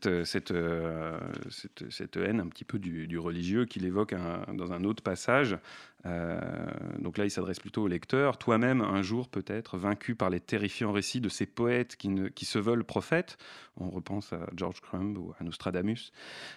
euh, 0.05 0.25
euh, 0.51 1.19
cette, 1.49 1.91
cette, 1.91 2.17
haine 2.17 2.39
un 2.39 2.47
petit 2.47 2.63
peu 2.63 2.79
du, 2.79 3.17
religieux 3.17 3.65
qu'il 3.65 3.85
évoque 3.85 4.15
dans 4.53 4.71
un 4.71 4.83
autre 4.83 5.03
passage. 5.03 5.57
donc 6.05 7.17
là, 7.17 7.25
il 7.25 7.31
s'adresse 7.31 7.59
plutôt 7.59 7.83
au 7.83 7.87
lecteur. 7.87 8.37
Toi-même, 8.37 8.81
un 8.81 9.01
jour 9.01 9.27
peut-être, 9.27 9.77
vaincu 9.77 10.15
par 10.15 10.29
les 10.29 10.39
terrifiants 10.39 10.91
récits 10.91 11.21
de 11.21 11.29
ces 11.29 11.45
poètes 11.45 11.97
qui, 11.97 12.09
qui 12.33 12.45
se 12.45 12.59
veulent 12.59 12.85
prophètes, 12.85 13.37
on 13.77 13.89
repense 13.89 14.31
à 14.33 14.47
George 14.55 14.81
Crumb 14.81 15.17
ou 15.17 15.33
à 15.39 15.43
Nostradamus, 15.43 16.11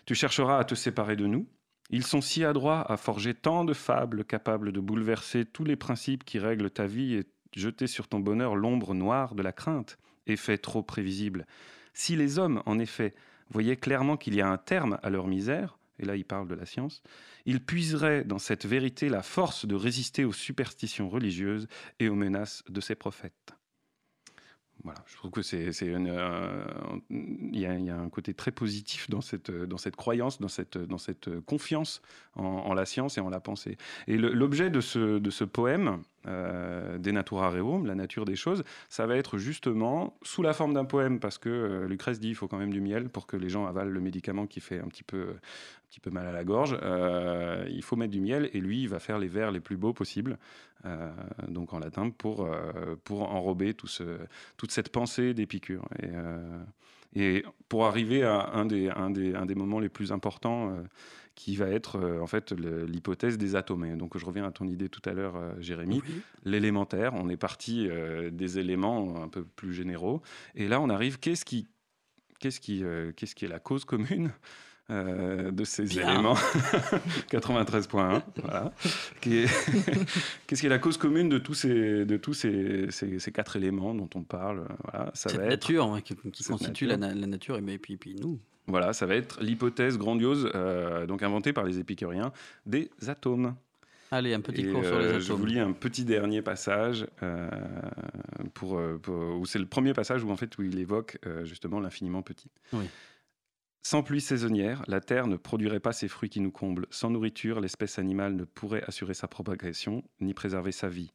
tu 0.06 0.14
chercheras 0.14 0.58
à 0.58 0.64
te 0.64 0.74
séparer 0.74 1.16
de 1.16 1.26
nous. 1.26 1.46
Ils 1.90 2.04
sont 2.04 2.20
si 2.20 2.44
adroits 2.44 2.90
à 2.90 2.96
forger 2.96 3.34
tant 3.34 3.64
de 3.64 3.74
fables 3.74 4.24
capables 4.24 4.72
de 4.72 4.80
bouleverser 4.80 5.44
tous 5.44 5.64
les 5.64 5.76
principes 5.76 6.24
qui 6.24 6.38
règlent 6.38 6.70
ta 6.70 6.86
vie 6.86 7.14
et 7.14 7.26
jeter 7.54 7.86
sur 7.86 8.08
ton 8.08 8.20
bonheur 8.20 8.54
l'ombre 8.54 8.94
noire 8.94 9.34
de 9.34 9.42
la 9.42 9.52
crainte 9.52 9.98
effet 10.26 10.58
trop 10.58 10.82
prévisible. 10.82 11.46
Si 11.94 12.16
les 12.16 12.38
hommes, 12.38 12.62
en 12.66 12.78
effet, 12.78 13.14
voyaient 13.50 13.76
clairement 13.76 14.16
qu'il 14.16 14.34
y 14.34 14.40
a 14.40 14.48
un 14.48 14.58
terme 14.58 14.98
à 15.02 15.10
leur 15.10 15.26
misère, 15.26 15.78
et 15.98 16.04
là 16.04 16.16
il 16.16 16.24
parle 16.24 16.48
de 16.48 16.54
la 16.54 16.66
science, 16.66 17.02
ils 17.44 17.64
puiseraient 17.64 18.24
dans 18.24 18.38
cette 18.38 18.66
vérité 18.66 19.08
la 19.08 19.22
force 19.22 19.66
de 19.66 19.74
résister 19.74 20.24
aux 20.24 20.32
superstitions 20.32 21.08
religieuses 21.08 21.68
et 21.98 22.08
aux 22.08 22.14
menaces 22.14 22.64
de 22.68 22.80
ces 22.80 22.94
prophètes. 22.94 23.54
Voilà, 24.84 24.98
je 25.06 25.16
trouve 25.16 25.30
que 25.30 25.42
c'est, 25.42 25.70
euh, 25.82 26.64
il, 27.08 27.58
y 27.58 27.66
a, 27.66 27.96
un 27.96 28.08
côté 28.08 28.34
très 28.34 28.50
positif 28.50 29.08
dans 29.08 29.20
cette, 29.20 29.50
dans 29.52 29.76
cette 29.76 29.94
croyance, 29.94 30.40
dans 30.40 30.48
cette, 30.48 30.76
dans 30.76 30.98
cette 30.98 31.38
confiance 31.40 32.02
en, 32.34 32.74
la 32.74 32.84
science 32.84 33.16
et 33.16 33.20
en 33.20 33.28
la 33.28 33.38
pensée. 33.38 33.76
Et 34.08 34.16
l'objet 34.16 34.70
de 34.70 34.80
ce, 34.80 35.18
de 35.18 35.30
ce 35.30 35.44
poème, 35.44 36.02
euh, 36.26 36.98
De 36.98 37.10
Natura 37.10 37.50
Rerum, 37.50 37.86
la 37.86 37.94
nature 37.94 38.24
des 38.24 38.36
choses, 38.36 38.62
ça 38.88 39.06
va 39.06 39.16
être 39.16 39.38
justement 39.38 40.16
sous 40.22 40.42
la 40.42 40.52
forme 40.52 40.74
d'un 40.74 40.84
poème, 40.84 41.18
parce 41.20 41.38
que 41.38 41.48
euh, 41.48 41.88
Lucrèce 41.88 42.20
dit 42.20 42.28
qu'il 42.28 42.36
faut 42.36 42.48
quand 42.48 42.58
même 42.58 42.72
du 42.72 42.80
miel 42.80 43.08
pour 43.08 43.26
que 43.26 43.36
les 43.36 43.48
gens 43.48 43.66
avalent 43.66 43.90
le 43.90 44.00
médicament 44.00 44.46
qui 44.46 44.60
fait 44.60 44.78
un 44.78 44.86
petit 44.86 45.02
peu, 45.02 45.30
un 45.30 45.88
petit 45.90 46.00
peu 46.00 46.10
mal 46.10 46.26
à 46.26 46.32
la 46.32 46.44
gorge. 46.44 46.78
Euh, 46.82 47.66
il 47.70 47.82
faut 47.82 47.96
mettre 47.96 48.12
du 48.12 48.20
miel, 48.20 48.50
et 48.52 48.60
lui, 48.60 48.82
il 48.82 48.88
va 48.88 48.98
faire 48.98 49.18
les 49.18 49.28
vers 49.28 49.50
les 49.50 49.60
plus 49.60 49.76
beaux 49.76 49.92
possibles, 49.92 50.38
donc 51.46 51.72
en 51.72 51.78
latin, 51.78 52.10
pour, 52.10 52.48
pour 53.04 53.30
enrober 53.32 53.72
toute 53.72 54.70
cette 54.70 54.88
pensée 54.88 55.32
d'Épicure. 55.32 55.88
Et, 56.02 56.08
et, 57.14 57.44
pour 57.68 57.86
arriver 57.86 58.24
à 58.24 58.50
un 58.54 58.64
des, 58.64 58.90
un 58.90 59.10
des, 59.10 59.34
un 59.34 59.46
des 59.46 59.54
moments 59.54 59.78
les 59.78 59.88
plus 59.88 60.10
importants 60.10 60.76
qui 61.34 61.56
va 61.56 61.68
être 61.68 61.96
euh, 61.96 62.20
en 62.20 62.26
fait 62.26 62.52
l'hypothèse 62.52 63.38
des 63.38 63.56
atomes. 63.56 63.96
donc 63.96 64.18
je 64.18 64.24
reviens 64.24 64.46
à 64.46 64.50
ton 64.50 64.66
idée 64.66 64.88
tout 64.88 65.02
à 65.08 65.12
l'heure, 65.12 65.36
euh, 65.36 65.52
Jérémy, 65.60 66.02
l'élémentaire. 66.44 67.14
On 67.14 67.28
est 67.28 67.36
parti 67.36 67.88
euh, 67.88 68.30
des 68.30 68.58
éléments 68.58 69.22
un 69.22 69.28
peu 69.28 69.44
plus 69.44 69.72
généraux, 69.72 70.22
et 70.54 70.68
là 70.68 70.80
on 70.80 70.90
arrive. 70.90 71.18
Qu'est-ce 71.18 71.44
qui, 71.44 71.68
qu'est-ce 72.38 72.60
qui, 72.60 72.82
qu'est-ce 73.16 73.34
qui 73.34 73.44
est 73.44 73.48
la 73.48 73.60
cause 73.60 73.84
commune 73.84 74.32
de 74.90 75.64
ces 75.64 75.98
éléments? 75.98 76.34
93.1 77.30 78.22
voilà. 78.36 78.72
qu'est-ce 79.20 80.60
qui 80.60 80.66
est 80.66 80.68
la 80.68 80.78
cause 80.78 80.98
commune 80.98 81.28
de 81.28 81.38
tous 81.38 81.54
ces 81.54 82.04
de 82.04 82.16
tous 82.16 82.34
ces, 82.34 82.90
ces, 82.90 83.32
quatre 83.32 83.56
éléments 83.56 83.94
dont 83.94 84.10
on 84.14 84.22
parle? 84.22 84.66
Voilà 84.84 85.10
ça 85.14 85.32
va 85.32 85.46
nature 85.46 85.86
hein, 85.92 86.00
qui, 86.02 86.14
constitue 86.44 86.86
La, 86.86 86.96
la, 86.96 87.14
nature 87.14 87.56
et 87.56 87.78
puis, 87.78 87.96
puis 87.96 88.16
nous 88.16 88.38
voilà, 88.66 88.92
ça 88.92 89.06
va 89.06 89.16
être 89.16 89.42
l'hypothèse 89.42 89.98
grandiose, 89.98 90.50
euh, 90.54 91.06
donc 91.06 91.22
inventée 91.22 91.52
par 91.52 91.64
les 91.64 91.78
épicuriens, 91.78 92.32
des 92.66 92.90
atomes. 93.06 93.56
Allez, 94.10 94.34
un 94.34 94.40
petit 94.40 94.70
cours 94.70 94.84
sur 94.84 94.98
les 94.98 95.06
atomes. 95.06 95.16
Euh, 95.16 95.20
je 95.20 95.32
vous 95.32 95.46
lis 95.46 95.58
un 95.58 95.72
petit 95.72 96.04
dernier 96.04 96.42
passage, 96.42 97.06
euh, 97.22 97.48
pour, 98.54 98.72
où 98.74 99.46
c'est 99.46 99.58
le 99.58 99.66
premier 99.66 99.94
passage 99.94 100.22
où, 100.22 100.30
en 100.30 100.36
fait, 100.36 100.56
où 100.58 100.62
il 100.62 100.78
évoque 100.78 101.18
justement 101.44 101.80
l'infiniment 101.80 102.22
petit. 102.22 102.50
Sans 103.84 104.04
pluie 104.04 104.20
saisonnière, 104.20 104.84
la 104.86 105.00
terre 105.00 105.26
ne 105.26 105.36
produirait 105.36 105.80
pas 105.80 105.92
ces 105.92 106.06
fruits 106.06 106.30
qui 106.30 106.38
nous 106.38 106.52
comblent. 106.52 106.86
Sans 106.90 107.10
nourriture, 107.10 107.60
l'espèce 107.60 107.98
animale 107.98 108.36
ne 108.36 108.44
pourrait 108.44 108.84
assurer 108.86 109.14
sa 109.14 109.26
propagation 109.26 110.04
ni 110.20 110.34
préserver 110.34 110.70
sa 110.70 110.88
vie. 110.88 111.12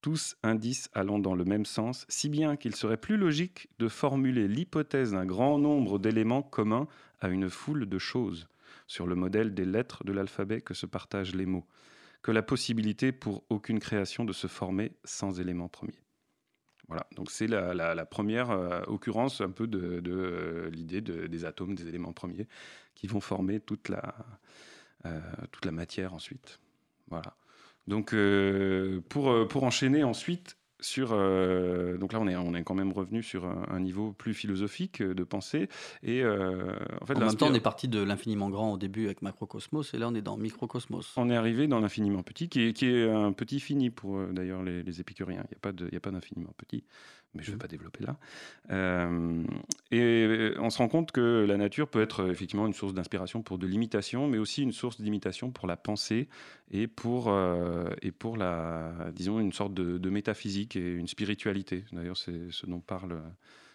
Tous 0.00 0.36
indices 0.42 0.88
allant 0.92 1.18
dans 1.18 1.34
le 1.34 1.44
même 1.44 1.66
sens, 1.66 2.06
si 2.08 2.28
bien 2.28 2.56
qu'il 2.56 2.74
serait 2.76 2.96
plus 2.96 3.16
logique 3.16 3.68
de 3.78 3.88
formuler 3.88 4.48
l'hypothèse 4.48 5.12
d'un 5.12 5.26
grand 5.26 5.58
nombre 5.58 5.98
d'éléments 5.98 6.42
communs 6.42 6.86
à 7.20 7.28
une 7.28 7.50
foule 7.50 7.86
de 7.86 7.98
choses, 7.98 8.48
sur 8.86 9.06
le 9.06 9.14
modèle 9.14 9.54
des 9.54 9.64
lettres 9.64 10.04
de 10.04 10.12
l'alphabet 10.12 10.60
que 10.60 10.74
se 10.74 10.86
partagent 10.86 11.34
les 11.34 11.46
mots, 11.46 11.66
que 12.22 12.30
la 12.30 12.42
possibilité 12.42 13.12
pour 13.12 13.44
aucune 13.50 13.80
création 13.80 14.24
de 14.24 14.32
se 14.32 14.46
former 14.46 14.92
sans 15.04 15.40
élément 15.40 15.68
premier. 15.68 15.98
Voilà, 16.88 17.06
donc 17.16 17.32
c'est 17.32 17.48
la, 17.48 18.06
première 18.06 18.50
euh, 18.50 18.82
occurrence 18.86 19.40
un 19.40 19.50
peu 19.50 19.66
de, 19.66 20.00
euh, 20.06 20.70
l'idée 20.70 21.00
des 21.00 21.44
atomes, 21.44 21.74
des 21.74 21.88
éléments 21.88 22.12
premiers, 22.12 22.46
qui 22.94 23.08
vont 23.08 23.20
former 23.20 23.58
toute 23.58 23.88
la, 23.88 24.14
euh, 25.04 25.20
toute 25.50 25.64
la 25.64 25.72
matière 25.72 26.14
ensuite. 26.14 26.60
Voilà. 27.08 27.34
Donc 27.86 28.14
pour, 29.08 29.48
pour 29.48 29.62
enchaîner 29.64 30.04
ensuite, 30.04 30.56
sur, 30.80 31.10
euh, 31.12 31.96
donc 31.96 32.12
là, 32.12 32.20
on 32.20 32.28
est, 32.28 32.36
on 32.36 32.54
est 32.54 32.62
quand 32.62 32.74
même 32.74 32.92
revenu 32.92 33.22
sur 33.22 33.46
un, 33.46 33.80
niveau 33.80 34.12
plus 34.12 34.34
philosophique 34.34 35.02
de 35.02 35.24
pensée. 35.24 35.68
Et 36.02 36.22
euh, 36.22 36.76
en, 37.00 37.06
fait, 37.06 37.16
en 37.16 37.20
même 37.20 37.34
temps, 37.34 37.48
on 37.50 37.54
est 37.54 37.60
parti 37.60 37.88
de 37.88 38.00
l'infiniment 38.00 38.50
grand 38.50 38.72
au 38.72 38.78
début 38.78 39.06
avec 39.06 39.22
Macrocosmos, 39.22 39.94
et 39.94 39.98
là, 39.98 40.08
on 40.08 40.14
est 40.14 40.22
dans 40.22 40.36
Microcosmos. 40.36 41.14
On 41.16 41.30
est 41.30 41.36
arrivé 41.36 41.66
dans 41.66 41.80
l'infiniment 41.80 42.22
petit, 42.22 42.48
qui 42.48 42.62
est, 42.62 42.72
qui 42.72 42.86
est, 42.86 43.08
un 43.08 43.32
petit 43.32 43.60
fini 43.60 43.90
pour 43.90 44.16
euh, 44.16 44.32
d'ailleurs 44.32 44.62
les, 44.62 44.82
les, 44.82 45.00
épicuriens. 45.00 45.44
Il 45.50 45.88
n'y 45.90 45.96
a 45.96 46.00
pas 46.00 46.10
d'infiniment 46.10 46.52
petit 46.56 46.84
mais 47.36 47.42
je 47.42 47.50
ne 47.50 47.56
vais 47.56 47.58
pas 47.58 47.68
développer 47.68 48.04
là. 48.04 48.16
Euh, 48.70 49.42
et 49.90 50.52
on 50.58 50.70
se 50.70 50.78
rend 50.78 50.88
compte 50.88 51.12
que 51.12 51.44
la 51.46 51.56
nature 51.56 51.88
peut 51.88 52.02
être 52.02 52.30
effectivement 52.30 52.66
une 52.66 52.72
source 52.72 52.94
d'inspiration 52.94 53.42
pour 53.42 53.58
de 53.58 53.66
l'imitation, 53.66 54.26
mais 54.26 54.38
aussi 54.38 54.62
une 54.62 54.72
source 54.72 55.00
d'imitation 55.00 55.50
pour 55.50 55.66
la 55.66 55.76
pensée 55.76 56.28
et 56.70 56.86
pour, 56.86 57.28
euh, 57.28 57.88
et 58.02 58.10
pour 58.10 58.36
la, 58.36 58.92
disons, 59.12 59.38
une 59.38 59.52
sorte 59.52 59.74
de, 59.74 60.10
métaphysique 60.10 60.76
et 60.76 60.94
une 60.94 61.08
spiritualité. 61.08 61.84
D'ailleurs, 61.92 62.16
c'est 62.16 62.50
ce 62.50 62.66
dont 62.66 62.80
parle 62.80 63.20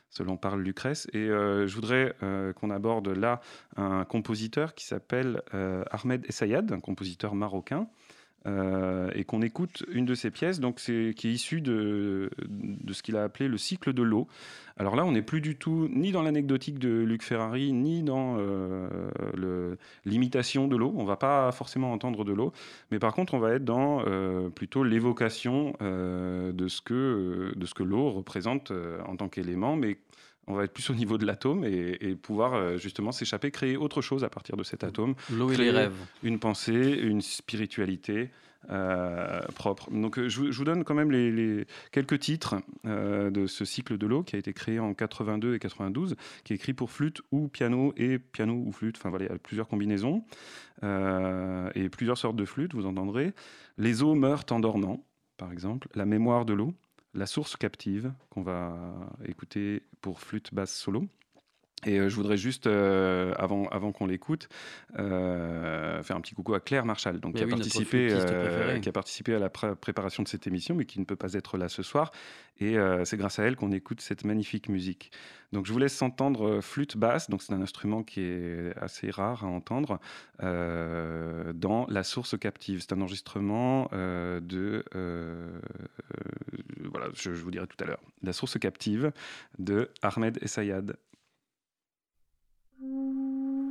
ce 0.10 0.24
dont 0.24 0.36
parle 0.36 0.62
Lucrèce. 0.62 1.08
Et 1.14 1.20
euh, 1.20 1.68
je 1.68 1.76
voudrais 1.76 2.16
qu'on 2.56 2.70
aborde 2.70 3.08
là 3.08 3.40
un 3.78 4.04
compositeur 4.04 4.76
qui 4.76 4.86
s'appelle 4.86 5.42
Ahmed 5.92 6.26
Essayad, 6.28 6.72
un 6.74 6.82
compositeur 6.82 7.34
marocain, 7.34 7.88
euh, 8.48 9.10
et 9.14 9.24
qu'on 9.24 9.42
écoute 9.42 9.84
une 9.92 10.06
de 10.06 10.16
ses 10.16 10.32
pièces, 10.32 10.60
donc 10.60 10.78
qui 10.78 10.92
est 10.92 11.24
issue 11.24 11.62
de, 11.62 12.32
de 12.48 12.94
ce 12.94 13.04
qu'il 13.04 13.16
a 13.16 13.24
appelé 13.24 13.48
le 13.48 13.58
cycle 13.58 13.94
de 13.94 14.02
l'eau. 14.02 14.28
Alors 14.78 14.96
là, 14.96 15.06
on 15.06 15.12
n'est 15.12 15.22
plus 15.22 15.42
du 15.42 15.56
tout 15.56 15.88
ni 15.92 16.12
dans 16.12 16.24
l'anecdotique 16.24 16.80
de 16.80 16.90
Luc 16.90 17.22
Ferrari, 17.22 17.72
ni 17.72 18.02
dans 18.02 18.38
euh, 18.40 19.76
l'imitation 20.06 20.68
de 20.68 20.76
l'eau. 20.76 20.94
On 20.98 21.06
va 21.06 21.18
pas 21.18 21.52
forcément 21.52 21.92
entendre 21.94 22.24
de 22.24 22.34
l'eau, 22.34 22.52
mais 22.90 22.98
par 22.98 23.14
contre, 23.14 23.36
on 23.36 23.40
va 23.40 23.54
être 23.54 23.66
dans 23.66 24.04
euh, 24.08 24.50
plutôt 24.50 24.84
l'évocation 24.84 25.74
de 25.82 26.68
ce 26.68 26.82
que, 26.82 27.54
que 27.76 27.84
l'eau 27.84 28.12
représente 28.12 28.72
en 29.08 29.16
tant 29.16 29.30
qu'élément, 29.30 29.76
mais 29.76 29.98
on 30.48 30.56
va 30.56 30.64
être 30.64 30.74
plus 30.74 30.90
au 30.90 30.96
niveau 30.96 31.18
de 31.18 31.26
l'atome 31.26 31.64
et, 31.64 32.16
pouvoir 32.16 32.78
justement 32.78 33.12
s'échapper, 33.12 33.52
créer 33.52 33.78
autre 33.78 34.02
chose 34.02 34.24
à 34.24 34.30
partir 34.30 34.58
de 34.58 34.64
cet 34.64 34.84
atome. 34.84 35.16
L'eau 35.32 35.52
et 35.52 35.58
les 35.58 35.72
rêves. 35.72 35.94
Une 36.24 36.40
pensée, 36.40 37.00
une 37.02 37.22
spiritualité. 37.22 38.32
Euh, 38.70 39.42
propre. 39.56 39.90
Donc 39.90 40.20
euh, 40.20 40.30
je, 40.30 40.42
vous 40.42 40.64
donne 40.64 40.84
quand 40.84 40.94
même 40.94 41.12
les, 41.12 41.66
quelques 41.92 42.20
titres 42.20 42.62
euh, 42.86 43.32
de 43.32 43.48
ce 43.48 43.66
cycle 43.66 43.98
de 43.98 44.06
l'eau 44.06 44.22
qui 44.22 44.36
a 44.36 44.40
été 44.40 44.54
créé 44.54 44.80
en 44.80 44.94
82 44.94 45.56
et 45.56 45.60
92, 45.60 46.16
qui 46.44 46.54
est 46.54 46.58
écrit 46.58 46.74
pour 46.74 46.92
flûte 46.92 47.22
ou 47.32 47.48
piano 47.48 47.92
et 47.98 48.20
piano 48.20 48.54
ou 48.54 48.72
flûte. 48.72 48.98
Enfin 48.98 49.10
voilà, 49.10 49.26
il 49.26 49.32
y 49.32 49.34
a 49.34 49.38
plusieurs 49.40 49.68
combinaisons 49.68 50.24
et 50.84 51.90
plusieurs 51.90 52.18
sortes 52.18 52.36
de 52.36 52.46
flûtes, 52.46 52.74
vous 52.74 52.86
entendrez. 52.86 53.34
Les 53.78 54.04
eaux 54.04 54.16
meurent 54.16 54.46
en 54.52 54.60
dormant, 54.60 55.06
par 55.38 55.52
exemple. 55.52 55.88
La 55.96 56.06
mémoire 56.06 56.46
de 56.46 56.54
l'eau. 56.54 56.74
La 57.14 57.26
source 57.26 57.58
captive, 57.58 58.14
qu'on 58.30 58.42
va 58.42 58.94
écouter 59.26 59.84
pour 60.00 60.22
flûte 60.22 60.54
basse 60.54 60.74
solo. 60.74 61.08
Et 61.86 62.00
euh, 62.00 62.10
je 62.10 62.16
voudrais 62.16 62.38
juste, 62.38 62.68
euh, 62.68 63.34
avant, 63.38 63.68
avant 63.70 63.92
qu'on 63.92 64.06
l'écoute, 64.06 64.50
euh, 65.00 66.04
faire 66.04 66.16
un 66.16 66.22
petit 66.22 66.36
coucou 66.36 66.54
à 66.54 66.60
Claire 66.60 66.86
Marchal, 66.86 67.20
donc, 67.20 67.36
qui, 67.36 67.44
a 67.44 67.48
participé, 67.48 68.16
qui 68.82 68.90
a 68.90 68.92
participé 68.92 69.34
à 69.34 69.40
la 69.40 69.50
préparation 69.50 70.22
de 70.24 70.28
cette 70.28 70.46
émission, 70.46 70.76
mais 70.76 70.86
qui 70.86 71.00
ne 71.00 71.06
peut 71.06 71.16
pas 71.16 71.34
être 71.34 71.58
là 71.58 71.70
ce 71.70 71.84
soir. 71.84 72.12
Et 72.60 72.76
c'est 73.06 73.18
grâce 73.18 73.40
à 73.40 73.44
elle 73.44 73.56
qu'on 73.56 73.72
écoute 73.72 74.02
cette 74.02 74.24
magnifique 74.24 74.70
musique. 74.70 75.12
Donc 75.52 75.66
je 75.66 75.74
vous 75.74 75.80
laisse 75.80 76.00
entendre 76.04 76.62
flûte 76.62 76.96
basse, 76.96 77.28
donc 77.28 77.42
c'est 77.42 77.54
un 77.54 77.62
instrument 77.62 78.04
qui 78.04 78.22
est 78.22 78.78
assez 78.80 79.10
rare 79.10 79.44
à 79.44 79.48
entendre, 79.48 80.00
dans 80.40 81.88
La 81.90 82.04
Source 82.04 82.38
Captive. 82.38 82.82
C'est 82.82 82.94
un 82.94 83.02
enregistrement 83.02 83.90
de... 83.92 84.86
voilà, 86.92 87.08
je, 87.16 87.34
je, 87.34 87.42
vous 87.42 87.50
dirai 87.50 87.66
tout 87.66 87.84
à 87.84 87.88
l'heure. 87.88 88.02
La 88.22 88.34
Source 88.34 88.60
Captive 88.60 89.12
de 89.58 89.90
Ahmed 90.04 90.38
Essayad. 90.44 90.96
Thank 92.82 92.94
you. 92.94 93.71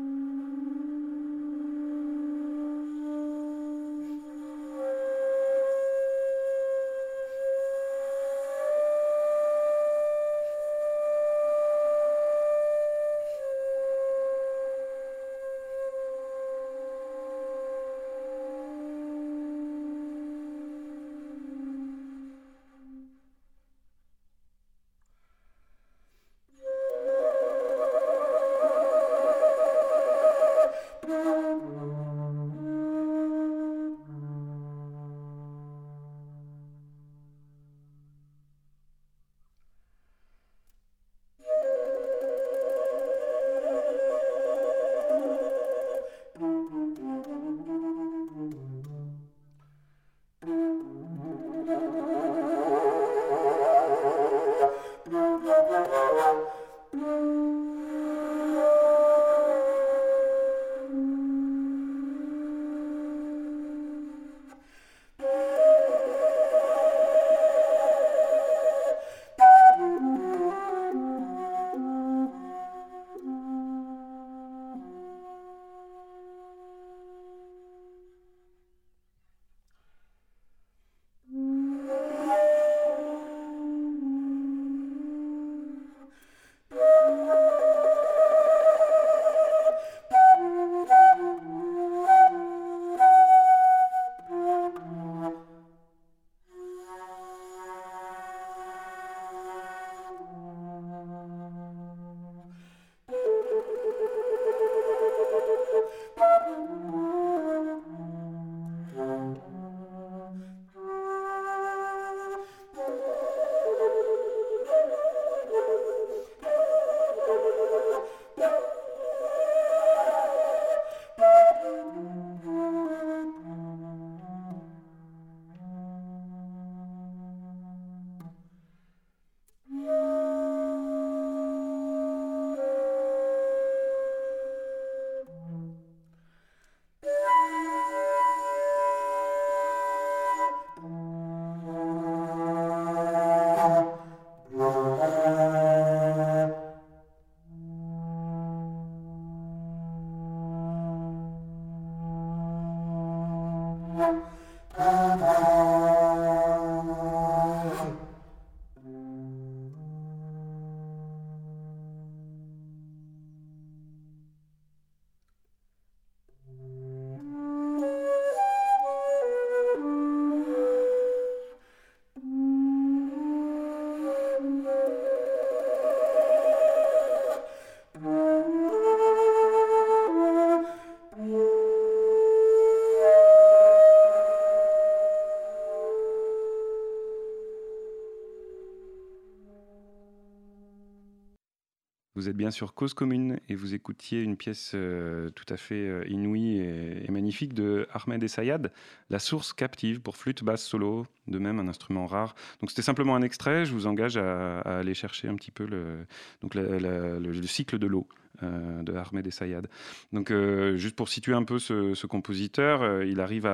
Vous 192.20 192.28
êtes 192.28 192.36
bien 192.36 192.51
sur 192.51 192.74
Cause 192.74 192.92
Commune 192.92 193.40
et 193.48 193.55
vous 193.55 193.72
écoutiez 193.72 194.20
une 194.20 194.36
pièce 194.36 194.72
euh, 194.74 195.30
tout 195.30 195.47
à 195.48 195.56
fait 195.56 195.88
euh, 195.88 196.05
inouïe 196.06 196.59
et, 196.59 197.10
magnifique 197.10 197.55
de 197.55 197.88
Ahmed 197.94 198.22
Essayad, 198.22 198.70
La 199.09 199.18
source 199.18 199.55
captive 199.55 200.02
pour 200.02 200.18
flûte 200.18 200.44
basse 200.44 200.62
solo, 200.62 201.06
de 201.28 201.38
même 201.38 201.59
un 201.59 201.66
instrument 201.66 202.05
rare. 202.05 202.34
Donc 202.60 202.68
c'était 202.68 202.82
simplement 202.82 203.16
un 203.16 203.22
extrait, 203.22 203.64
je 203.64 203.72
vous 203.72 203.86
engage 203.86 204.18
à, 204.18 204.60
aller 204.60 204.92
chercher 204.92 205.28
un 205.28 205.34
petit 205.34 205.51
peu 205.51 205.64
le, 205.64 206.05
donc 206.42 206.55
le, 206.55 207.42
cycle 207.47 207.78
de 207.78 207.86
l'eau. 207.86 208.06
Euh, 208.42 208.82
de 208.82 208.94
Ahmed 208.94 209.26
Essayad. 209.26 209.68
Donc, 210.14 210.32
juste 210.76 210.97
pour 210.97 211.10
situer 211.10 211.34
un 211.34 211.42
peu 211.42 211.59
ce, 211.59 212.06
compositeur, 212.06 213.02
il 213.02 213.20
arrive 213.20 213.44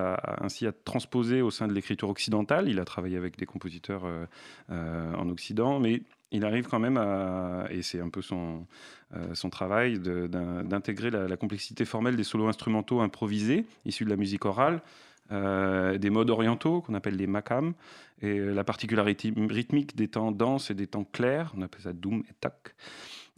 ainsi 0.40 0.64
à 0.64 0.70
transposer 0.70 1.42
au 1.42 1.50
sein 1.50 1.66
de 1.66 1.72
l'écriture 1.72 2.08
occidentale. 2.08 2.68
Il 2.68 2.78
a 2.78 2.84
travaillé 2.84 3.16
avec 3.16 3.36
des 3.36 3.46
compositeurs 3.46 4.04
en 4.68 5.28
Occident, 5.28 5.80
mais 5.80 6.02
il 6.36 6.44
arrive 6.44 6.68
quand 6.68 6.78
même 6.78 6.96
à, 6.96 7.66
et 7.70 7.82
c'est 7.82 8.00
un 8.00 8.08
peu 8.08 8.22
son, 8.22 8.66
euh, 9.14 9.34
son 9.34 9.50
travail, 9.50 9.98
d'intégrer 9.98 11.10
la, 11.10 11.36
complexité 11.36 11.84
formelle 11.84 12.16
des 12.16 12.24
solos 12.24 12.48
instrumentaux 12.48 13.00
improvisés, 13.00 13.66
issus 13.84 14.04
de 14.04 14.10
la 14.10 14.16
musique 14.16 14.44
orale, 14.44 14.82
euh, 15.32 15.98
des 15.98 16.10
modes 16.10 16.30
orientaux 16.30 16.80
qu'on 16.80 16.94
appelle 16.94 17.16
les 17.16 17.26
makam, 17.26 17.74
et 18.22 18.38
la 18.38 18.64
particularité 18.64 19.32
rythmique 19.48 19.96
des 19.96 20.08
temps 20.08 20.32
denses 20.32 20.70
et 20.70 20.74
des 20.74 20.86
temps 20.86 21.04
clairs, 21.04 21.52
on 21.56 21.62
appelle 21.62 21.82
ça 21.82 21.92
doum 21.92 22.22
et 22.28 22.34
tak, 22.40 22.74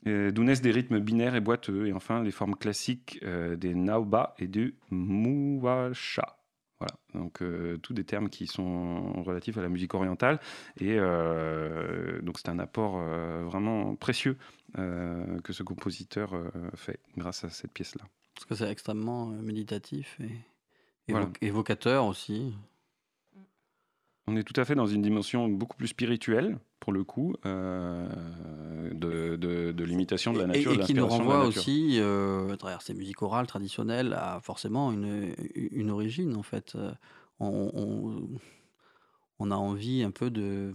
d'où 0.04 0.44
naissent 0.44 0.62
des 0.62 0.70
rythmes 0.70 1.00
binaires 1.00 1.34
et 1.34 1.40
boiteux, 1.40 1.86
et 1.86 1.92
enfin 1.92 2.22
les 2.22 2.30
formes 2.30 2.56
classiques 2.56 3.18
euh, 3.24 3.56
des 3.56 3.74
nauba 3.74 4.34
et 4.38 4.46
du 4.46 4.74
muwasha. 4.90 6.37
Voilà, 6.80 6.94
donc 7.12 7.42
euh, 7.42 7.76
tous 7.78 7.92
des 7.92 8.04
termes 8.04 8.28
qui 8.28 8.46
sont 8.46 9.22
relatifs 9.22 9.58
à 9.58 9.62
la 9.62 9.68
musique 9.68 9.94
orientale. 9.94 10.38
Et 10.78 10.96
euh, 10.98 12.20
donc 12.22 12.38
c'est 12.38 12.48
un 12.48 12.58
apport 12.60 12.98
euh, 12.98 13.42
vraiment 13.44 13.96
précieux 13.96 14.36
que 14.74 15.52
ce 15.54 15.62
compositeur 15.62 16.34
fait 16.74 17.00
grâce 17.16 17.42
à 17.42 17.48
cette 17.48 17.72
pièce-là. 17.72 18.04
Parce 18.34 18.44
que 18.44 18.54
c'est 18.54 18.70
extrêmement 18.70 19.26
méditatif 19.26 20.20
et 20.20 21.14
évocateur 21.40 22.04
aussi. 22.04 22.54
On 24.26 24.36
est 24.36 24.42
tout 24.42 24.60
à 24.60 24.66
fait 24.66 24.74
dans 24.74 24.86
une 24.86 25.00
dimension 25.00 25.48
beaucoup 25.48 25.78
plus 25.78 25.88
spirituelle, 25.88 26.58
pour 26.80 26.92
le 26.92 27.04
coup, 27.04 27.34
euh, 27.44 28.08
de, 28.92 29.36
de, 29.36 29.84
l'imitation 29.84 30.32
de 30.32 30.38
la 30.38 30.46
nature. 30.46 30.72
Et, 30.72 30.76
et 30.76 30.78
qui 30.78 30.94
nous 30.94 31.06
renvoie 31.06 31.44
aussi, 31.44 31.98
euh, 32.00 32.52
à 32.52 32.56
travers 32.56 32.82
ces 32.82 32.94
musiques 32.94 33.22
orales 33.22 33.46
traditionnelles, 33.46 34.12
à 34.14 34.40
forcément 34.42 34.92
une, 34.92 35.34
une 35.54 35.90
origine, 35.90 36.36
en 36.36 36.42
fait. 36.42 36.74
Euh, 36.76 36.92
on, 37.40 38.28
on, 39.38 39.50
a 39.50 39.54
envie 39.54 40.02
un 40.02 40.10
peu 40.10 40.30
de, 40.30 40.74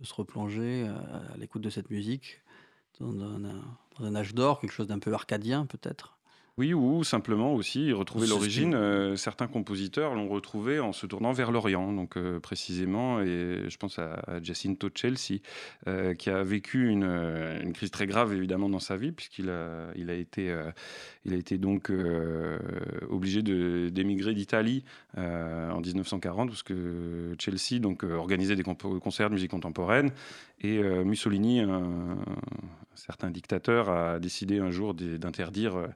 de 0.00 0.06
se 0.06 0.14
replonger 0.14 0.86
à, 0.86 1.36
l'écoute 1.38 1.62
de 1.62 1.70
cette 1.70 1.90
musique 1.90 2.42
dans 3.00 3.12
dans 3.12 4.04
un 4.04 4.14
âge 4.14 4.34
d'or, 4.34 4.60
quelque 4.60 4.72
chose 4.72 4.88
d'un 4.88 4.98
peu 4.98 5.12
arcadien, 5.14 5.66
peut-être. 5.66 6.18
Oui, 6.56 6.72
ou 6.72 7.02
simplement 7.02 7.52
aussi 7.52 7.92
retrouver 7.92 8.28
l'origine. 8.28 8.74
Euh, 8.74 9.16
certains 9.16 9.48
compositeurs 9.48 10.14
l'ont 10.14 10.28
retrouvé 10.28 10.78
en 10.78 10.92
se 10.92 11.04
tournant 11.04 11.32
vers 11.32 11.50
l'Orient, 11.50 11.92
donc 11.92 12.16
euh, 12.16 12.38
précisément, 12.38 13.20
et 13.20 13.64
je 13.66 13.76
pense 13.76 13.98
à, 13.98 14.22
Jacinto 14.40 14.88
Chelsea, 14.94 15.40
euh, 15.88 16.14
qui 16.14 16.30
a 16.30 16.44
vécu 16.44 16.88
une, 16.88 17.72
crise 17.74 17.90
très 17.90 18.06
grave 18.06 18.32
évidemment 18.32 18.68
dans 18.68 18.78
sa 18.78 18.96
vie, 18.96 19.10
puisqu'il 19.10 19.50
a, 19.50 19.88
il 19.96 20.10
a, 20.10 20.14
été, 20.14 20.54
il 21.24 21.32
a 21.32 21.36
été 21.36 21.58
donc 21.58 21.90
obligé 23.08 23.42
d'émigrer 23.42 24.32
d'Italie 24.32 24.84
en 25.16 25.80
1940, 25.80 26.50
parce 26.50 26.62
que 26.62 27.34
Chelsea 27.40 27.80
donc, 27.80 28.04
organisait 28.04 28.54
des 28.54 28.62
concerts 28.62 29.28
de 29.28 29.34
musique 29.34 29.50
contemporaine, 29.50 30.12
et 30.64 30.82
Mussolini, 31.04 31.60
un, 31.60 32.16
certain 32.94 33.30
dictateur, 33.30 33.90
a 33.90 34.18
décidé 34.18 34.60
un 34.60 34.70
jour 34.70 34.94
d'interdire 34.94 35.88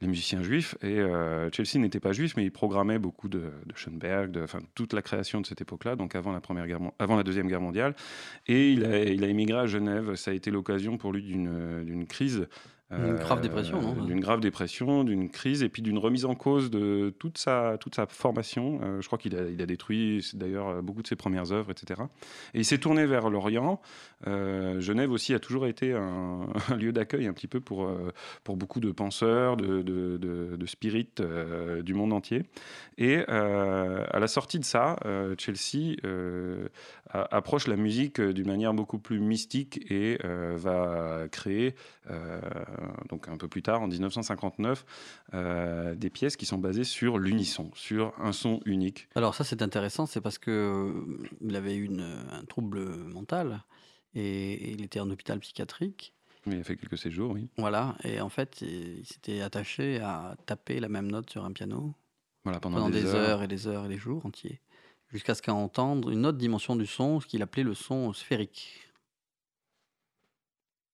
les 0.00 0.06
musiciens 0.08 0.42
juifs. 0.42 0.76
Et 0.82 0.98
euh, 0.98 1.50
Chelsea 1.52 1.78
n'était 1.78 2.00
pas 2.00 2.12
juif, 2.12 2.34
mais 2.36 2.44
il 2.44 2.50
programmait 2.50 2.98
beaucoup 2.98 3.28
de, 3.28 3.38
de 3.66 3.76
Schoenberg, 3.76 4.30
de, 4.30 4.42
enfin, 4.42 4.60
toute 4.74 4.92
la 4.92 5.02
création 5.02 5.40
de 5.40 5.46
cette 5.46 5.60
époque-là, 5.60 5.96
donc 5.96 6.14
avant 6.14 6.32
la, 6.32 6.40
première 6.40 6.66
guerre, 6.66 6.80
avant 6.98 7.16
la 7.16 7.22
Deuxième 7.22 7.48
Guerre 7.48 7.60
mondiale. 7.60 7.94
Et 8.46 8.70
il 8.72 8.84
a, 8.84 9.04
il 9.04 9.24
a 9.24 9.26
émigré 9.26 9.58
à 9.58 9.66
Genève. 9.66 10.14
Ça 10.14 10.30
a 10.30 10.34
été 10.34 10.50
l'occasion 10.50 10.96
pour 10.96 11.12
lui 11.12 11.22
d'une 11.22 12.06
crise 12.06 12.46
une 12.98 13.16
grave 13.16 13.40
dépression, 13.40 13.80
non 13.80 14.04
D'une 14.04 14.20
grave 14.20 14.40
dépression, 14.40 15.04
d'une 15.04 15.30
crise 15.30 15.62
et 15.62 15.68
puis 15.68 15.82
d'une 15.82 15.98
remise 15.98 16.24
en 16.24 16.34
cause 16.34 16.70
de 16.70 17.14
toute 17.18 17.38
sa, 17.38 17.76
toute 17.78 17.94
sa 17.94 18.06
formation. 18.06 18.80
Euh, 18.82 19.00
je 19.00 19.06
crois 19.06 19.18
qu'il 19.18 19.36
a, 19.36 19.48
il 19.48 19.60
a 19.60 19.66
détruit 19.66 20.26
d'ailleurs 20.34 20.82
beaucoup 20.82 21.02
de 21.02 21.06
ses 21.06 21.16
premières 21.16 21.52
œuvres, 21.52 21.70
etc. 21.70 22.02
Et 22.54 22.60
il 22.60 22.64
s'est 22.64 22.78
tourné 22.78 23.06
vers 23.06 23.30
l'Orient. 23.30 23.80
Euh, 24.26 24.80
Genève 24.80 25.10
aussi 25.10 25.34
a 25.34 25.38
toujours 25.38 25.66
été 25.66 25.92
un, 25.92 26.46
lieu 26.78 26.92
d'accueil 26.92 27.26
un 27.26 27.32
petit 27.32 27.48
peu 27.48 27.60
pour, 27.60 27.84
euh, 27.84 28.12
pour 28.42 28.56
beaucoup 28.56 28.80
de 28.80 28.92
penseurs, 28.92 29.56
de, 29.56 29.82
de, 29.82 30.16
de, 30.16 30.56
de 30.56 30.66
spirites 30.66 31.22
du 31.82 31.94
monde 31.94 32.12
entier. 32.12 32.44
Et 32.98 33.18
à 33.18 34.18
la 34.18 34.26
sortie 34.26 34.58
de 34.58 34.64
ça, 34.64 34.96
Chelsea 35.38 35.96
approche 37.12 37.66
la 37.66 37.76
musique 37.76 38.20
d'une 38.20 38.46
manière 38.46 38.74
beaucoup 38.74 38.98
plus 38.98 39.20
mystique 39.20 39.90
et 39.90 40.18
va 40.22 41.26
créer 41.30 41.74
donc 43.08 43.28
un 43.28 43.36
peu 43.36 43.48
plus 43.48 43.62
tard, 43.62 43.82
en 43.82 43.88
1959, 43.88 44.84
euh, 45.32 45.94
des 45.94 46.10
pièces 46.10 46.36
qui 46.36 46.46
sont 46.46 46.58
basées 46.58 46.84
sur 46.84 47.18
l'unisson, 47.18 47.70
sur 47.74 48.12
un 48.20 48.32
son 48.32 48.60
unique. 48.64 49.08
Alors 49.14 49.34
ça 49.34 49.44
c'est 49.44 49.62
intéressant, 49.62 50.06
c'est 50.06 50.20
parce 50.20 50.38
que 50.38 50.50
euh, 50.50 51.28
il 51.40 51.56
avait 51.56 51.74
eu 51.74 51.90
un 51.98 52.44
trouble 52.44 52.84
mental 52.96 53.62
et, 54.14 54.72
il 54.72 54.82
était 54.82 55.00
en 55.00 55.10
hôpital 55.10 55.38
psychiatrique. 55.40 56.14
Mais 56.46 56.56
il 56.56 56.60
a 56.60 56.64
fait 56.64 56.76
quelques 56.76 56.98
séjours, 56.98 57.32
oui. 57.32 57.48
Voilà, 57.56 57.96
et 58.04 58.20
en 58.20 58.28
fait, 58.28 58.60
il, 58.60 59.04
s'était 59.06 59.40
attaché 59.40 60.00
à 60.00 60.36
taper 60.44 60.78
la 60.78 60.88
même 60.88 61.10
note 61.10 61.30
sur 61.30 61.44
un 61.44 61.52
piano 61.52 61.94
voilà, 62.44 62.60
pendant, 62.60 62.90
des, 62.90 63.06
heures. 63.06 63.42
et 63.42 63.48
des 63.48 63.66
heures 63.66 63.86
et 63.86 63.88
des 63.88 63.96
jours 63.96 64.26
entiers, 64.26 64.60
jusqu'à 65.10 65.34
ce 65.34 65.40
qu'à 65.40 65.54
entendre 65.54 66.10
une 66.10 66.26
autre 66.26 66.36
dimension 66.36 66.76
du 66.76 66.86
son, 66.86 67.20
ce 67.20 67.26
qu'il 67.26 67.40
appelait 67.40 67.62
le 67.62 67.74
son 67.74 68.12
sphérique. 68.12 68.82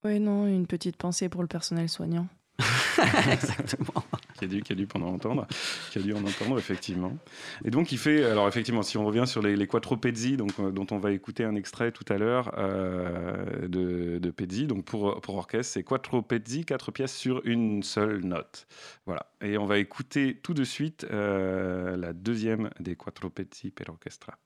Oui, 0.05 0.19
non, 0.19 0.47
une 0.47 0.67
petite 0.67 0.97
pensée 0.97 1.29
pour 1.29 1.43
le 1.43 1.49
personnel 1.49 1.89
soignant. 1.89 2.27
Exactement. 3.33 4.05
qui, 4.39 4.45
a 4.45 4.49
dû, 4.49 4.63
qui 4.63 4.73
a 4.73 4.77
dû 4.77 4.87
pendant 4.87 5.09
entendre, 5.09 5.47
qui 5.91 5.99
a 5.99 6.03
dû 6.03 6.13
en 6.13 6.25
entendre 6.25 6.59
effectivement. 6.59 7.17
Et 7.65 7.71
donc 7.71 7.93
il 7.93 7.99
fait, 7.99 8.25
alors 8.25 8.49
effectivement, 8.49 8.83
si 8.83 8.99
on 8.99 9.05
revient 9.05 9.25
sur 9.27 9.43
les, 9.43 9.57
les 9.57 9.67
quattro 9.67 9.97
pezzi, 9.97 10.37
donc 10.37 10.53
euh, 10.59 10.71
dont 10.71 10.87
on 10.91 10.99
va 10.99 11.13
écouter 11.13 11.45
un 11.45 11.55
extrait 11.55 11.93
tout 11.93 12.05
à 12.09 12.19
l'heure 12.19 12.53
euh, 12.59 13.69
de, 13.69 14.19
de 14.19 14.31
pezzi, 14.31 14.67
donc 14.67 14.85
pour, 14.85 15.21
pour 15.21 15.37
orchestre, 15.37 15.75
c'est 15.75 15.83
quattro 15.83 16.23
pezzi, 16.23 16.65
quatre 16.65 16.93
pièces 16.93 17.17
sur 17.17 17.43
une 17.45 17.83
seule 17.83 18.25
note. 18.25 18.67
Voilà. 19.07 19.27
Et 19.41 19.59
on 19.59 19.67
va 19.67 19.79
écouter 19.79 20.39
tout 20.43 20.55
de 20.55 20.65
suite 20.65 21.07
euh, 21.11 21.97
la 21.97 22.13
deuxième 22.13 22.71
des 22.81 22.97
quattro 22.97 23.31
pezzi 23.31 23.71
per 23.71 23.85
orchestra. 23.89 24.37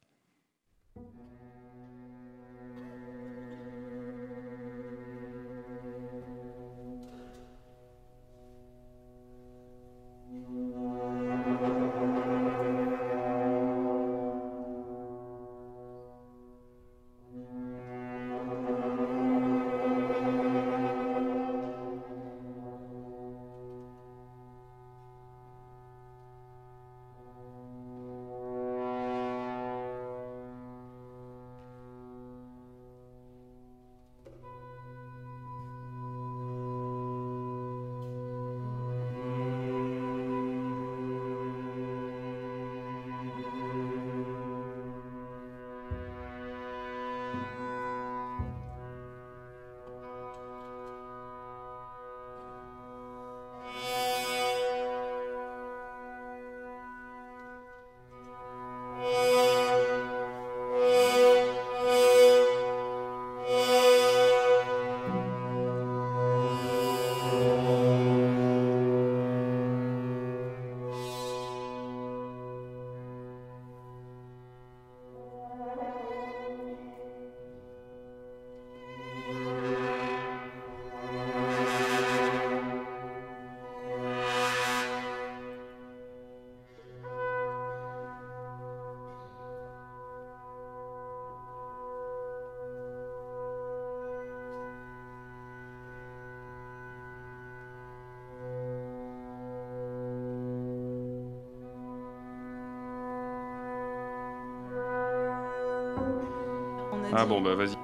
Ah 107.16 107.24
bon, 107.24 107.40
bah 107.40 107.54
vas-y. 107.54 107.76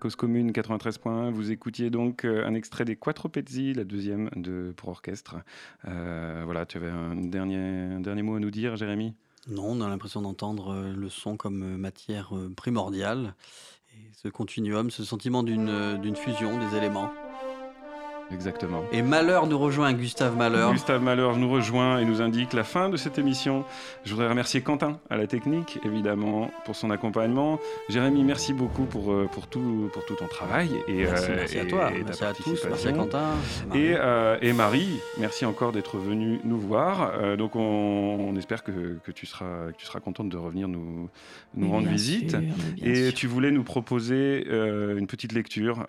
Cause 0.00 0.16
commune 0.16 0.52
93.1, 0.52 1.30
vous 1.30 1.50
écoutiez 1.50 1.90
donc 1.90 2.24
euh, 2.24 2.46
un 2.46 2.54
extrait 2.54 2.86
des 2.86 2.96
Quattro 2.96 3.28
Pezzi, 3.28 3.74
la 3.74 3.84
deuxième 3.84 4.30
de, 4.34 4.72
pour 4.76 4.88
orchestre. 4.88 5.36
Euh, 5.86 6.42
voilà, 6.46 6.64
tu 6.64 6.78
avais 6.78 6.88
un 6.88 7.14
dernier, 7.16 7.58
un 7.58 8.00
dernier 8.00 8.22
mot 8.22 8.36
à 8.36 8.40
nous 8.40 8.50
dire, 8.50 8.76
Jérémy? 8.76 9.12
Non, 9.50 9.72
on 9.72 9.80
a 9.82 9.88
l'impression 9.88 10.22
d'entendre 10.22 10.72
euh, 10.72 10.94
le 10.96 11.10
son 11.10 11.36
comme 11.36 11.76
matière 11.76 12.32
primordiale. 12.56 13.34
Et 13.92 14.08
ce 14.14 14.28
continuum, 14.28 14.90
ce 14.90 15.04
sentiment 15.04 15.42
d'une 15.42 16.16
fusion 16.16 16.58
des 16.58 16.78
éléments. 16.78 17.12
Exactement. 18.32 18.84
Et 18.92 19.00
Malheur 19.00 19.46
nous 19.46 19.58
rejoint, 19.58 19.92
Gustave 19.94 20.36
Malheur. 20.36 20.72
Gustave 20.72 21.02
Malheur 21.02 21.36
nous 21.36 21.50
rejoint 21.50 21.98
et 21.98 22.04
nous 22.04 22.20
indique 22.20 22.52
la 22.52 22.64
fin 22.64 22.90
de 22.90 22.96
cette 22.96 23.18
émission. 23.18 23.64
Je 24.04 24.12
voudrais 24.12 24.28
remercier 24.28 24.60
Quentin 24.60 24.98
à 25.08 25.16
la 25.16 25.26
technique, 25.26 25.78
évidemment, 25.84 26.50
pour 26.64 26.76
son 26.76 26.90
accompagnement. 26.90 27.58
Jérémy, 27.88 28.24
merci 28.24 28.52
beaucoup 28.52 28.84
pour, 28.84 29.12
euh, 29.12 29.28
pour, 29.32 29.46
tout, 29.46 29.88
pour 29.92 30.04
tout 30.04 30.14
ton 30.14 30.26
travail. 30.26 30.68
Et, 30.88 31.04
merci, 31.04 31.58
euh, 31.58 31.62
à 31.62 31.64
toi, 31.64 31.90
merci 32.04 32.24
à 32.24 32.34
tous, 32.34 32.64
merci 32.68 32.88
à 32.88 32.92
Quentin. 32.92 33.30
Et, 33.74 33.94
euh, 33.96 34.36
et, 34.42 34.52
Marie, 34.52 35.00
merci 35.18 35.46
encore 35.46 35.72
d'être 35.72 35.96
venue 35.96 36.40
nous 36.44 36.60
voir. 36.60 37.36
donc 37.36 37.56
on, 37.56 38.34
espère 38.36 38.62
que, 38.62 38.98
que, 39.04 39.10
tu 39.10 39.26
seras, 39.26 39.72
que 39.72 39.76
tu 39.76 39.86
seras 39.86 40.00
contente 40.00 40.28
de 40.28 40.36
revenir 40.36 40.68
nous, 40.68 41.08
nous 41.54 41.70
rendre 41.70 41.88
visite. 41.88 42.36
et 42.82 43.12
tu 43.12 43.26
voulais 43.26 43.50
nous 43.50 43.64
proposer 43.64 44.46
une 44.46 45.06
petite 45.06 45.32
lecture 45.32 45.86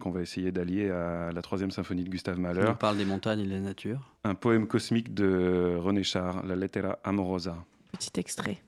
qu'on 0.00 0.10
va 0.10 0.20
essayer 0.20 0.52
d'allier 0.52 0.90
à 0.90 1.32
la 1.32 1.42
troisième 1.42 1.55
troisième 1.56 1.70
symphonie 1.70 2.04
de 2.04 2.10
Gustave 2.10 2.38
Mahler. 2.38 2.66
On 2.68 2.74
parle 2.74 2.98
des 2.98 3.06
montagnes 3.06 3.40
et 3.40 3.46
de 3.46 3.50
la 3.50 3.60
nature. 3.60 4.12
Un 4.24 4.34
poème 4.34 4.66
cosmique 4.66 5.14
de 5.14 5.74
René 5.78 6.02
Char, 6.02 6.44
La 6.44 6.54
Lettera 6.54 6.98
Amorosa. 7.02 7.64
Petit 7.92 8.20
extrait. 8.20 8.58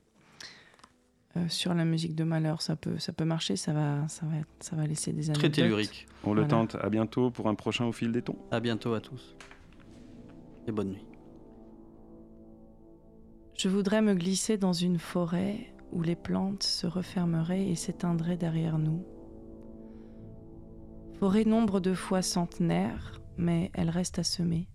Euh, 1.37 1.47
sur 1.51 1.75
la 1.75 1.85
musique 1.85 2.15
de 2.15 2.25
Mahler, 2.25 2.55
ça 2.61 2.77
peut, 2.77 2.99
ça 2.99 3.13
peut 3.13 3.27
marcher, 3.27 3.57
ça 3.57 3.75
va, 3.75 4.09
ça 4.09 4.25
va, 4.25 4.37
ça 4.61 4.75
va 4.75 4.87
laisser 4.87 5.13
des 5.13 5.29
anecdotes. 5.29 5.53
Très 5.53 5.63
tellurique. 5.63 6.07
On 6.25 6.33
le 6.33 6.49
tente. 6.49 6.77
À 6.77 6.89
bientôt 6.89 7.31
pour 7.31 7.49
un 7.49 7.55
prochain 7.55 7.85
Au 7.85 7.93
fil 7.93 8.11
des 8.11 8.23
tons. 8.23 8.39
À 8.51 8.59
bientôt 8.59 8.95
à 8.95 9.03
tous. 9.03 9.37
Et 10.67 10.73
bonne 10.73 10.93
nuit. 10.93 11.05
Je 13.55 13.69
voudrais 13.69 14.01
me 14.01 14.15
glisser 14.15 14.57
dans 14.57 14.73
une 14.73 14.99
forêt 14.99 15.75
où 15.93 16.01
les 16.01 16.17
plantes 16.17 16.63
se 16.63 16.87
refermeraient 16.87 17.69
et 17.69 17.75
s'éteindraient 17.75 18.39
derrière 18.39 18.79
nous 18.79 19.05
Forêt 21.19 21.45
nombre 21.45 21.81
de 21.81 21.95
fois 21.95 22.23
centenaire, 22.23 23.21
mais 23.37 23.73
elle 23.75 23.91
reste 23.91 24.21
à 24.21 24.23
semer. 24.23 24.69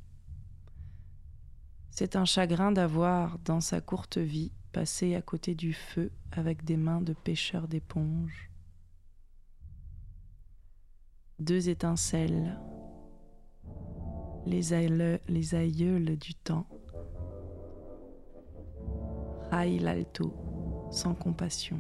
C'est 1.89 2.17
un 2.17 2.25
chagrin 2.25 2.73
d'avoir, 2.73 3.39
dans 3.39 3.61
sa 3.61 3.79
courte 3.79 4.17
vie, 4.17 4.51
passé 4.73 5.15
à 5.15 5.21
côté 5.21 5.55
du 5.55 5.71
feu 5.71 6.11
avec 6.33 6.65
des 6.65 6.75
mains 6.75 6.99
de 6.99 7.13
pêcheur 7.13 7.69
d'éponge. 7.69 8.51
Deux 11.39 11.69
étincelles, 11.69 12.59
les, 14.45 14.73
aïeules, 14.73 15.21
les 15.29 15.55
aïeules 15.55 16.17
du 16.17 16.35
temps, 16.35 16.67
raillent 19.49 19.79
l'alto 19.79 20.33
sans 20.91 21.13
compassion. 21.13 21.79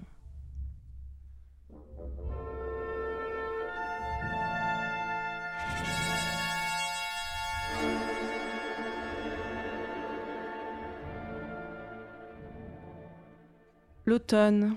L'automne. 14.05 14.75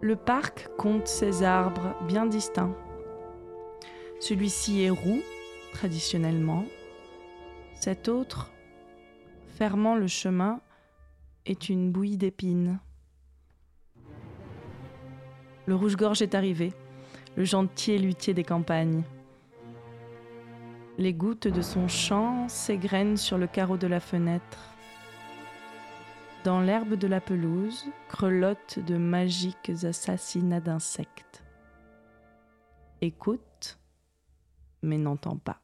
Le 0.00 0.16
parc 0.16 0.68
compte 0.76 1.06
ses 1.06 1.44
arbres 1.44 1.94
bien 2.08 2.26
distincts. 2.26 2.74
Celui-ci 4.18 4.82
est 4.82 4.90
roux, 4.90 5.22
traditionnellement. 5.72 6.64
Cet 7.76 8.08
autre, 8.08 8.50
fermant 9.46 9.94
le 9.94 10.08
chemin, 10.08 10.60
est 11.44 11.68
une 11.68 11.92
bouillie 11.92 12.16
d'épines. 12.16 12.80
Le 15.66 15.76
rouge-gorge 15.76 16.22
est 16.22 16.34
arrivé, 16.34 16.72
le 17.36 17.44
gentil 17.44 17.96
luthier 17.96 18.34
des 18.34 18.42
campagnes. 18.42 19.04
Les 20.98 21.14
gouttes 21.14 21.46
de 21.46 21.62
son 21.62 21.86
chant 21.86 22.48
s'égrènent 22.48 23.16
sur 23.16 23.38
le 23.38 23.46
carreau 23.46 23.76
de 23.76 23.86
la 23.86 24.00
fenêtre. 24.00 24.75
Dans 26.46 26.60
l'herbe 26.60 26.94
de 26.94 27.08
la 27.08 27.20
pelouse 27.20 27.86
grelottent 28.08 28.78
de 28.78 28.96
magiques 28.96 29.72
assassinats 29.82 30.60
d'insectes. 30.60 31.42
Écoute, 33.00 33.80
mais 34.80 34.96
n'entend 34.96 35.38
pas. 35.38 35.60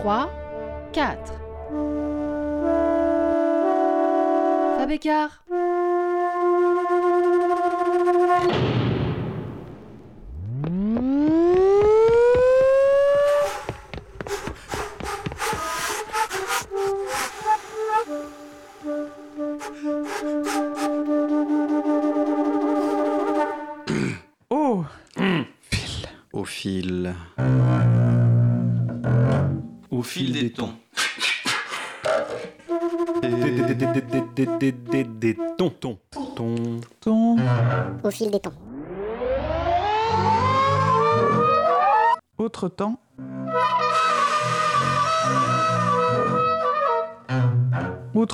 3, 0.00 0.30
4. 0.94 1.18
Fabécard. 4.78 5.44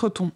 Autre 0.03 0.31